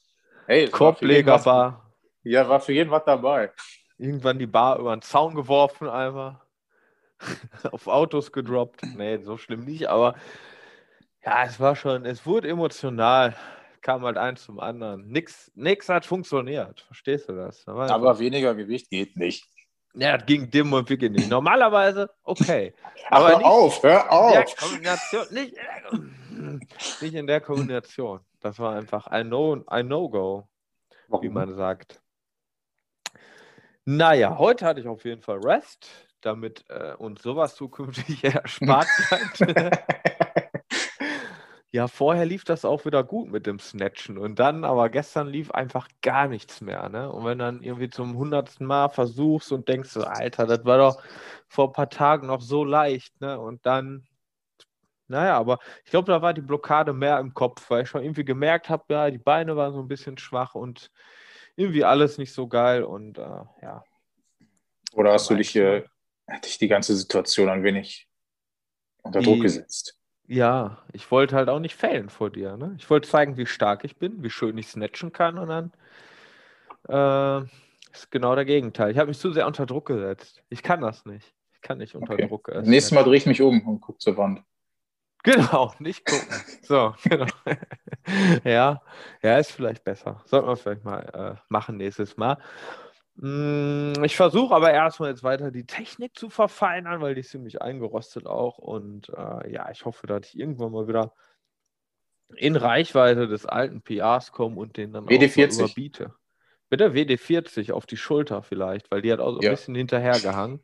Hey, 0.45 0.69
Korblegerbar. 0.69 1.91
Ja, 2.21 2.47
war 2.47 2.59
für 2.59 2.73
jeden 2.73 2.91
was 2.91 3.03
dabei. 3.05 3.51
Irgendwann 3.97 4.37
die 4.37 4.45
Bar 4.45 4.77
über 4.77 4.95
den 4.95 5.01
Zaun 5.01 5.33
geworfen, 5.33 5.89
einfach. 5.89 6.45
Auf 7.71 7.87
Autos 7.87 8.31
gedroppt. 8.31 8.83
Nee, 8.95 9.17
so 9.23 9.37
schlimm 9.37 9.65
nicht, 9.65 9.87
aber 9.87 10.13
ja, 11.25 11.43
es 11.45 11.59
war 11.59 11.75
schon, 11.75 12.05
es 12.05 12.25
wurde 12.25 12.47
emotional. 12.49 13.35
Kam 13.81 14.03
halt 14.03 14.17
eins 14.17 14.43
zum 14.43 14.59
anderen. 14.59 15.07
Nix, 15.09 15.51
nix 15.53 15.89
hat 15.89 16.05
funktioniert. 16.05 16.81
Verstehst 16.81 17.29
du 17.29 17.33
das? 17.33 17.67
Aber 17.67 18.17
weniger 18.19 18.55
Gewicht 18.55 18.89
geht 18.89 19.15
nicht. 19.15 19.45
Ja, 19.93 20.17
das 20.17 20.25
ging 20.25 20.49
dem 20.49 20.73
und 20.73 20.89
wirklich 20.89 21.11
nicht. 21.11 21.29
Normalerweise, 21.29 22.09
okay. 22.23 22.73
Aber 23.09 23.29
hör 23.29 23.37
nicht 23.37 23.45
auf, 23.47 23.83
hör 23.83 24.01
in 24.01 24.31
der 24.33 24.41
auf. 24.41 24.55
Kombination, 24.57 25.25
nicht, 25.31 25.53
in 25.53 25.59
der- 26.41 26.59
nicht 27.01 27.13
in 27.13 27.27
der 27.27 27.41
Kombination. 27.41 28.19
Das 28.41 28.57
war 28.59 28.75
einfach 28.75 29.07
ein 29.07 29.29
No- 29.29 29.63
ein 29.67 29.87
No-Go, 29.87 30.47
wie 31.21 31.29
man 31.29 31.53
sagt. 31.55 32.01
Naja, 33.85 34.37
heute 34.39 34.65
hatte 34.65 34.79
ich 34.81 34.87
auf 34.87 35.05
jeden 35.05 35.21
Fall 35.21 35.37
Rest, 35.39 35.87
damit 36.21 36.65
äh, 36.69 36.93
uns 36.95 37.21
sowas 37.21 37.55
zukünftig 37.55 38.23
erspart 38.23 38.87
bleibt. 39.09 40.44
Ja, 41.75 41.89
vorher 41.89 42.25
lief 42.25 42.45
das 42.45 42.63
auch 42.63 42.85
wieder 42.85 43.03
gut 43.03 43.29
mit 43.29 43.45
dem 43.45 43.59
Snatchen 43.59 44.17
und 44.17 44.39
dann, 44.39 44.63
aber 44.63 44.87
gestern 44.87 45.27
lief 45.27 45.51
einfach 45.51 45.89
gar 46.01 46.29
nichts 46.29 46.61
mehr. 46.61 46.87
Ne? 46.87 47.11
Und 47.11 47.25
wenn 47.25 47.37
dann 47.37 47.61
irgendwie 47.61 47.89
zum 47.89 48.15
hundertsten 48.15 48.65
Mal 48.65 48.87
versuchst 48.87 49.51
und 49.51 49.67
denkst 49.67 49.89
so, 49.89 50.05
Alter, 50.05 50.47
das 50.47 50.63
war 50.63 50.77
doch 50.77 51.03
vor 51.49 51.67
ein 51.67 51.73
paar 51.73 51.89
Tagen 51.89 52.27
noch 52.27 52.39
so 52.39 52.63
leicht, 52.63 53.19
ne? 53.19 53.37
Und 53.37 53.65
dann, 53.65 54.07
naja, 55.09 55.37
aber 55.37 55.59
ich 55.83 55.91
glaube, 55.91 56.09
da 56.09 56.21
war 56.21 56.33
die 56.33 56.39
Blockade 56.39 56.93
mehr 56.93 57.19
im 57.19 57.33
Kopf, 57.33 57.69
weil 57.69 57.83
ich 57.83 57.89
schon 57.89 58.03
irgendwie 58.03 58.23
gemerkt 58.23 58.69
habe, 58.69 58.85
ja, 58.93 59.11
die 59.11 59.17
Beine 59.17 59.57
waren 59.57 59.73
so 59.73 59.81
ein 59.81 59.89
bisschen 59.89 60.17
schwach 60.17 60.55
und 60.55 60.91
irgendwie 61.57 61.83
alles 61.83 62.17
nicht 62.17 62.31
so 62.31 62.47
geil 62.47 62.85
und 62.85 63.17
äh, 63.17 63.43
ja. 63.61 63.83
Oder 64.93 65.11
hast 65.11 65.29
du 65.29 65.35
dich, 65.35 65.53
äh, 65.57 65.83
hat 66.25 66.45
dich 66.45 66.57
die 66.57 66.69
ganze 66.69 66.95
Situation 66.95 67.49
ein 67.49 67.63
wenig 67.63 68.07
unter 69.03 69.19
Die- 69.19 69.25
Druck 69.25 69.41
gesetzt? 69.41 69.99
Ja, 70.27 70.77
ich 70.91 71.09
wollte 71.11 71.35
halt 71.35 71.49
auch 71.49 71.59
nicht 71.59 71.75
fällen 71.75 72.09
vor 72.09 72.29
dir. 72.29 72.57
Ne? 72.57 72.75
Ich 72.77 72.89
wollte 72.89 73.07
zeigen, 73.07 73.37
wie 73.37 73.45
stark 73.45 73.83
ich 73.83 73.97
bin, 73.97 74.23
wie 74.23 74.29
schön 74.29 74.57
ich 74.57 74.67
snatchen 74.67 75.13
kann 75.13 75.37
und 75.37 75.49
dann 75.49 75.71
äh, 76.87 77.45
ist 77.93 78.09
genau 78.11 78.35
der 78.35 78.45
Gegenteil. 78.45 78.91
Ich 78.91 78.97
habe 78.97 79.07
mich 79.09 79.19
zu 79.19 79.31
sehr 79.31 79.45
unter 79.47 79.65
Druck 79.65 79.87
gesetzt. 79.87 80.41
Ich 80.49 80.63
kann 80.63 80.81
das 80.81 81.05
nicht. 81.05 81.33
Ich 81.53 81.61
kann 81.61 81.77
nicht 81.77 81.95
unter 81.95 82.13
Okay. 82.13 82.27
Druck. 82.27 82.49
äh, 82.49 82.61
Nächstes 82.63 82.91
Mal 82.91 83.03
drehe 83.03 83.15
ich 83.17 83.25
mich 83.25 83.41
um 83.41 83.61
und 83.67 83.81
gucke 83.81 83.99
zur 83.99 84.17
Wand. 84.17 84.41
Genau, 85.23 85.73
nicht 85.79 86.05
gucken. 86.05 86.41
So, 86.61 86.93
genau. 87.03 87.25
ja, 88.43 88.81
ja, 89.21 89.37
ist 89.37 89.51
vielleicht 89.51 89.83
besser. 89.83 90.21
Sollten 90.25 90.47
wir 90.47 90.55
vielleicht 90.55 90.83
mal 90.83 91.35
äh, 91.37 91.41
machen 91.49 91.77
nächstes 91.77 92.17
Mal. 92.17 92.37
Mm, 93.15 94.03
Ich 94.03 94.15
versuche 94.15 94.53
aber 94.53 94.71
erstmal 94.71 95.09
jetzt 95.09 95.23
weiter 95.23 95.51
die 95.51 95.65
Technik 95.65 96.17
zu 96.17 96.29
verfeinern, 96.29 97.01
weil 97.01 97.15
die 97.15 97.21
ist 97.21 97.29
ziemlich 97.31 97.61
eingerostet 97.61 98.25
auch. 98.27 98.57
Und 98.57 99.09
äh, 99.09 99.51
ja, 99.51 99.69
ich 99.71 99.85
hoffe, 99.85 100.07
dass 100.07 100.27
ich 100.27 100.39
irgendwann 100.39 100.71
mal 100.71 100.87
wieder 100.87 101.13
in 102.35 102.55
Reichweite 102.55 103.27
des 103.27 103.45
alten 103.45 103.81
PRs 103.81 104.31
komme 104.31 104.57
und 104.57 104.77
den 104.77 104.91
dann 104.91 105.05
auch 105.05 105.11
mal 105.11 105.19
WD40. 105.19 105.53
überbiete. 105.55 106.13
Bitte 106.69 106.93
WD40 106.93 107.71
auf 107.71 107.85
die 107.85 107.97
Schulter 107.97 108.41
vielleicht, 108.41 108.91
weil 108.91 109.01
die 109.01 109.11
hat 109.13 109.19
auch 109.19 109.31
so 109.33 109.39
ein 109.39 109.43
Ja. 109.43 109.51
bisschen 109.51 109.75
hinterhergehangen. 109.75 110.61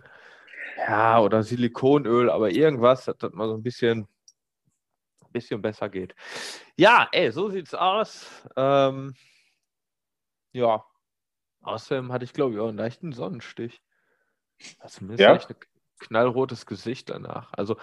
Ja, 0.76 1.22
oder 1.22 1.44
Silikonöl, 1.44 2.30
aber 2.30 2.50
irgendwas, 2.50 3.06
dass 3.06 3.18
das 3.18 3.32
mal 3.34 3.48
so 3.48 3.54
ein 3.54 3.64
bisschen, 3.64 4.08
bisschen 5.32 5.62
besser 5.62 5.90
geht. 5.90 6.16
Ja, 6.76 7.08
ey, 7.12 7.32
so 7.32 7.50
sieht's 7.50 7.74
aus. 7.74 8.48
Ähm, 8.58 9.14
ja, 10.54 10.84
außerdem 11.62 12.12
hatte 12.12 12.26
ich, 12.26 12.34
glaube 12.34 12.54
ich, 12.54 12.60
auch 12.60 12.70
einen 12.70 12.78
leichten 12.78 13.14
Sonnenstich. 13.14 13.82
Also 14.80 15.00
zumindest 15.00 15.22
Ja? 15.22 15.34
hatte 15.34 15.44
ich 15.44 15.50
eine 15.50 15.58
knallrotes 16.00 16.66
Gesicht 16.66 17.10
danach. 17.10 17.54
Also 17.54 17.78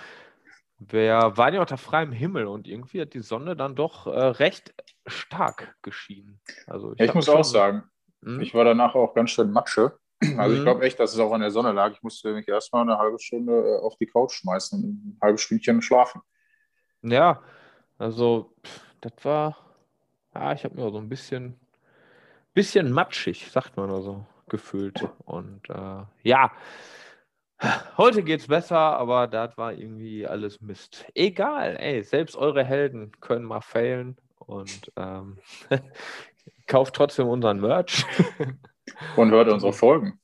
wir 0.79 1.33
waren 1.37 1.55
ja 1.55 1.61
unter 1.61 1.77
freiem 1.77 2.13
Himmel 2.13 2.47
und 2.47 2.69
irgendwie 2.69 3.01
hat 3.01 3.15
die 3.15 3.21
Sonne 3.21 3.57
dann 3.57 3.75
doch 3.75 4.07
äh, 4.07 4.11
recht 4.11 4.75
stark 5.07 5.77
geschienen. 5.83 6.41
Also 6.67 6.93
ich, 6.93 7.01
ja, 7.01 7.07
ich 7.07 7.15
muss 7.15 7.29
auch 7.29 7.45
sagen, 7.45 7.85
hm? 8.23 8.41
ich 8.41 8.55
war 8.55 8.65
danach 8.65 8.95
auch 8.95 9.15
ganz 9.15 9.31
schön 9.31 9.51
Matsche. 9.51 9.99
Also 10.37 10.55
ich 10.55 10.61
mhm. 10.61 10.65
glaube 10.65 10.85
echt, 10.85 10.99
dass 10.99 11.13
es 11.13 11.21
auch 11.21 11.33
an 11.33 11.41
der 11.41 11.53
Sonne 11.53 11.73
lag. 11.73 11.93
Ich 11.93 12.03
musste 12.03 12.33
mich 12.33 12.49
erstmal 12.49 12.83
eine 12.83 12.99
halbe 12.99 13.21
Stunde 13.21 13.53
äh, 13.53 13.79
auf 13.79 13.97
die 13.99 14.07
Couch 14.07 14.33
schmeißen 14.33 14.83
und 14.83 14.91
ein 14.91 15.19
halbes 15.23 15.43
Stündchen 15.43 15.81
schlafen. 15.81 16.21
Ja, 17.03 17.41
also 17.99 18.53
das 19.01 19.13
war, 19.23 19.57
ja, 20.35 20.53
ich 20.53 20.65
habe 20.65 20.75
mir 20.75 20.91
so 20.91 20.99
ein 20.99 21.09
bisschen, 21.09 21.59
bisschen 22.55 22.91
matschig, 22.93 23.51
sagt 23.51 23.77
man 23.77 23.91
also, 23.91 24.27
gefühlt. 24.49 25.09
Und 25.25 25.69
äh, 25.71 26.05
ja, 26.23 26.53
heute 27.97 28.23
geht's 28.23 28.47
besser, 28.47 28.79
aber 28.79 29.27
das 29.27 29.57
war 29.57 29.73
irgendwie 29.73 30.27
alles 30.27 30.61
Mist. 30.61 31.07
Egal, 31.15 31.77
ey, 31.79 32.03
selbst 32.03 32.37
eure 32.37 32.65
Helden 32.65 33.13
können 33.21 33.45
mal 33.45 33.61
failen 33.61 34.17
und 34.39 34.93
ähm, 34.97 35.39
kauft 36.67 36.95
trotzdem 36.95 37.29
unseren 37.29 37.61
Merch. 37.61 38.05
Und 39.17 39.31
hört 39.31 39.49
unsere 39.49 39.75
Folgen. 39.75 40.19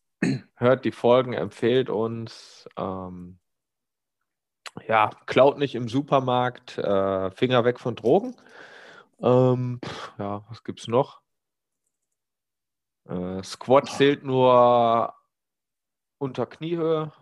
Hört 0.56 0.86
die 0.86 0.90
Folgen, 0.90 1.34
empfehlt 1.34 1.90
uns. 1.90 2.66
Ähm, 2.78 3.38
ja, 4.88 5.10
klaut 5.26 5.58
nicht 5.58 5.74
im 5.74 5.86
Supermarkt, 5.86 6.78
äh, 6.78 7.30
Finger 7.30 7.64
weg 7.64 7.78
von 7.78 7.94
Drogen. 7.94 8.34
Ähm, 9.20 9.80
ja, 10.18 10.44
was 10.48 10.64
gibt's 10.64 10.88
noch? 10.88 11.20
Äh, 13.08 13.42
Squat 13.42 13.88
zählt 13.88 14.24
nur 14.24 15.14
unter 16.18 16.46
Kniehöhe. 16.46 17.12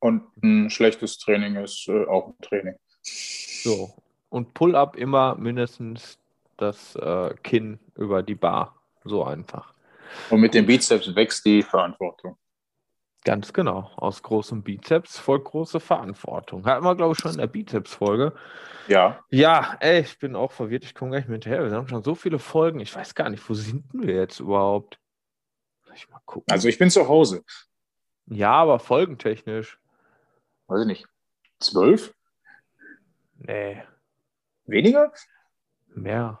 Und 0.00 0.24
ein 0.42 0.68
schlechtes 0.68 1.18
Training 1.18 1.56
ist 1.56 1.88
äh, 1.88 2.04
auch 2.06 2.28
ein 2.28 2.38
Training. 2.42 2.74
So. 3.02 3.94
Und 4.30 4.54
Pull-up 4.54 4.96
immer 4.96 5.36
mindestens 5.36 6.18
das 6.56 6.96
äh, 6.96 7.34
Kinn 7.42 7.78
über 7.94 8.22
die 8.22 8.34
Bar. 8.34 8.74
So 9.04 9.24
einfach. 9.24 9.74
Und 10.30 10.40
mit 10.40 10.54
dem 10.54 10.66
Bizeps 10.66 11.14
wächst 11.14 11.44
die 11.44 11.62
Verantwortung. 11.62 12.36
Ganz 13.24 13.52
genau. 13.52 13.90
Aus 13.96 14.22
großem 14.22 14.62
Bizeps 14.62 15.18
folgt 15.18 15.46
große 15.46 15.78
Verantwortung. 15.78 16.66
Hatten 16.66 16.84
wir, 16.84 16.96
glaube 16.96 17.12
ich, 17.12 17.18
schon 17.18 17.32
in 17.32 17.38
der 17.38 17.46
Bizeps-Folge. 17.46 18.32
Ja. 18.88 19.24
Ja, 19.30 19.76
ey, 19.78 20.00
ich 20.00 20.18
bin 20.18 20.34
auch 20.34 20.50
verwirrt. 20.50 20.84
Ich 20.84 20.94
komme 20.94 21.16
nicht 21.16 21.28
mehr 21.28 21.36
hinterher. 21.36 21.64
Wir 21.64 21.76
haben 21.76 21.86
schon 21.86 22.02
so 22.02 22.16
viele 22.16 22.40
Folgen. 22.40 22.80
Ich 22.80 22.94
weiß 22.94 23.14
gar 23.14 23.30
nicht, 23.30 23.48
wo 23.48 23.54
sind 23.54 23.84
wir 23.92 24.14
jetzt 24.14 24.40
überhaupt? 24.40 24.98
Soll 25.84 25.94
ich 25.94 26.08
mal 26.08 26.20
gucken? 26.24 26.50
Also, 26.50 26.66
ich 26.68 26.78
bin 26.78 26.90
zu 26.90 27.06
Hause. 27.06 27.44
Ja, 28.26 28.52
aber 28.52 28.80
folgentechnisch. 28.80 29.78
Weiß 30.66 30.80
ich 30.80 30.86
nicht. 30.86 31.06
Zwölf? 31.60 32.12
Nee. 33.38 33.84
Weniger? 34.66 35.12
Mehr. 35.94 36.40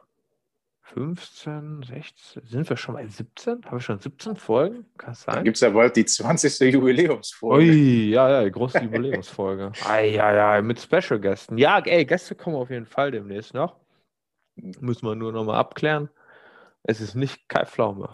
15, 0.82 1.84
16, 1.84 2.42
sind 2.46 2.68
wir 2.68 2.76
schon 2.76 2.96
bei 2.96 3.06
17? 3.06 3.64
Haben 3.64 3.72
wir 3.72 3.80
schon 3.80 3.98
17 3.98 4.36
Folgen? 4.36 4.84
Kann 4.98 5.14
sein? 5.14 5.36
Dann 5.36 5.44
gibt 5.44 5.56
es 5.56 5.60
ja 5.60 5.70
bald 5.70 5.96
die 5.96 6.04
20. 6.04 6.72
Jubiläumsfolge. 6.72 7.64
Ui, 7.64 8.10
ja, 8.10 8.28
ja, 8.28 8.44
die 8.44 8.50
große 8.50 8.80
Jubiläumsfolge. 8.80 9.72
ah, 9.86 10.00
ja, 10.00 10.56
ja, 10.56 10.62
mit 10.62 10.80
Special-Gästen. 10.80 11.56
Ja, 11.56 11.78
ey, 11.78 12.04
Gäste 12.04 12.34
kommen 12.34 12.56
auf 12.56 12.68
jeden 12.68 12.86
Fall 12.86 13.10
demnächst 13.10 13.54
noch. 13.54 13.76
Müssen 14.56 15.06
wir 15.06 15.14
nur 15.14 15.32
nochmal 15.32 15.56
abklären. 15.56 16.10
Es 16.82 17.00
ist 17.00 17.14
nicht 17.14 17.48
Kai 17.48 17.64
Pflaume. 17.64 18.10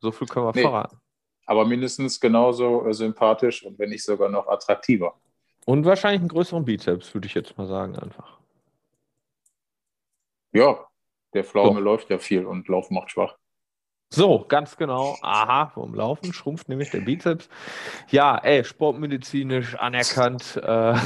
So 0.00 0.12
viel 0.12 0.28
können 0.28 0.46
wir 0.46 0.52
nee, 0.54 0.62
verraten. 0.62 1.00
Aber 1.46 1.66
mindestens 1.66 2.20
genauso 2.20 2.86
äh, 2.86 2.92
sympathisch 2.92 3.64
und 3.64 3.78
wenn 3.78 3.88
nicht 3.88 4.04
sogar 4.04 4.28
noch 4.28 4.46
attraktiver. 4.46 5.14
Und 5.64 5.84
wahrscheinlich 5.84 6.20
einen 6.20 6.28
größeren 6.28 6.64
Bizeps, 6.64 7.12
würde 7.14 7.26
ich 7.26 7.34
jetzt 7.34 7.56
mal 7.56 7.66
sagen, 7.66 7.98
einfach. 7.98 8.38
Ja, 10.52 10.86
der 11.34 11.44
Pflaume 11.44 11.80
so. 11.80 11.84
läuft 11.84 12.10
ja 12.10 12.18
viel 12.18 12.46
und 12.46 12.68
Laufen 12.68 12.94
macht 12.94 13.10
schwach. 13.10 13.36
So, 14.10 14.44
ganz 14.46 14.76
genau. 14.76 15.16
Aha, 15.22 15.70
vom 15.74 15.94
Laufen 15.94 16.32
schrumpft 16.32 16.68
nämlich 16.68 16.90
der 16.90 17.00
Bizeps. 17.00 17.48
Ja, 18.10 18.38
ey, 18.38 18.64
sportmedizinisch 18.64 19.74
anerkannt. 19.74 20.56
Äh, 20.62 20.94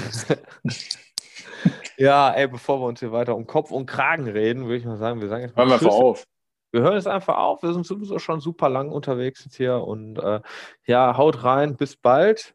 ja, 1.96 2.30
ey, 2.32 2.48
bevor 2.48 2.80
wir 2.80 2.86
uns 2.86 3.00
hier 3.00 3.12
weiter 3.12 3.34
um 3.34 3.46
Kopf 3.46 3.70
und 3.70 3.86
Kragen 3.86 4.28
reden, 4.28 4.64
würde 4.64 4.76
ich 4.76 4.84
mal 4.84 4.98
sagen, 4.98 5.22
wir 5.22 5.28
sagen 5.28 5.42
jetzt 5.42 5.56
mal. 5.56 5.62
Hören 5.62 5.80
wir 5.80 5.86
einfach 5.86 5.98
auf. 5.98 6.24
Wir 6.70 6.82
hören 6.82 6.96
jetzt 6.96 7.08
einfach 7.08 7.38
auf. 7.38 7.62
Wir 7.62 7.72
sind 7.72 7.86
sowieso 7.86 8.18
schon 8.18 8.40
super 8.40 8.68
lang 8.68 8.90
unterwegs 8.90 9.42
jetzt 9.44 9.56
hier 9.56 9.78
und 9.78 10.18
äh, 10.18 10.40
ja, 10.84 11.16
haut 11.16 11.44
rein. 11.44 11.76
Bis 11.76 11.96
bald. 11.96 12.54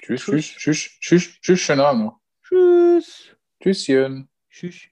Tschüss, 0.00 0.22
tschüss, 0.22 0.56
tschüss, 0.56 0.98
tschüss, 1.00 1.40
tschüss, 1.40 1.60
schönen 1.60 1.80
Abend 1.80 2.04
noch. 2.06 2.20
Tschüss. 2.42 3.36
Tschüsschen. 3.60 4.28
Tschüss. 4.50 4.88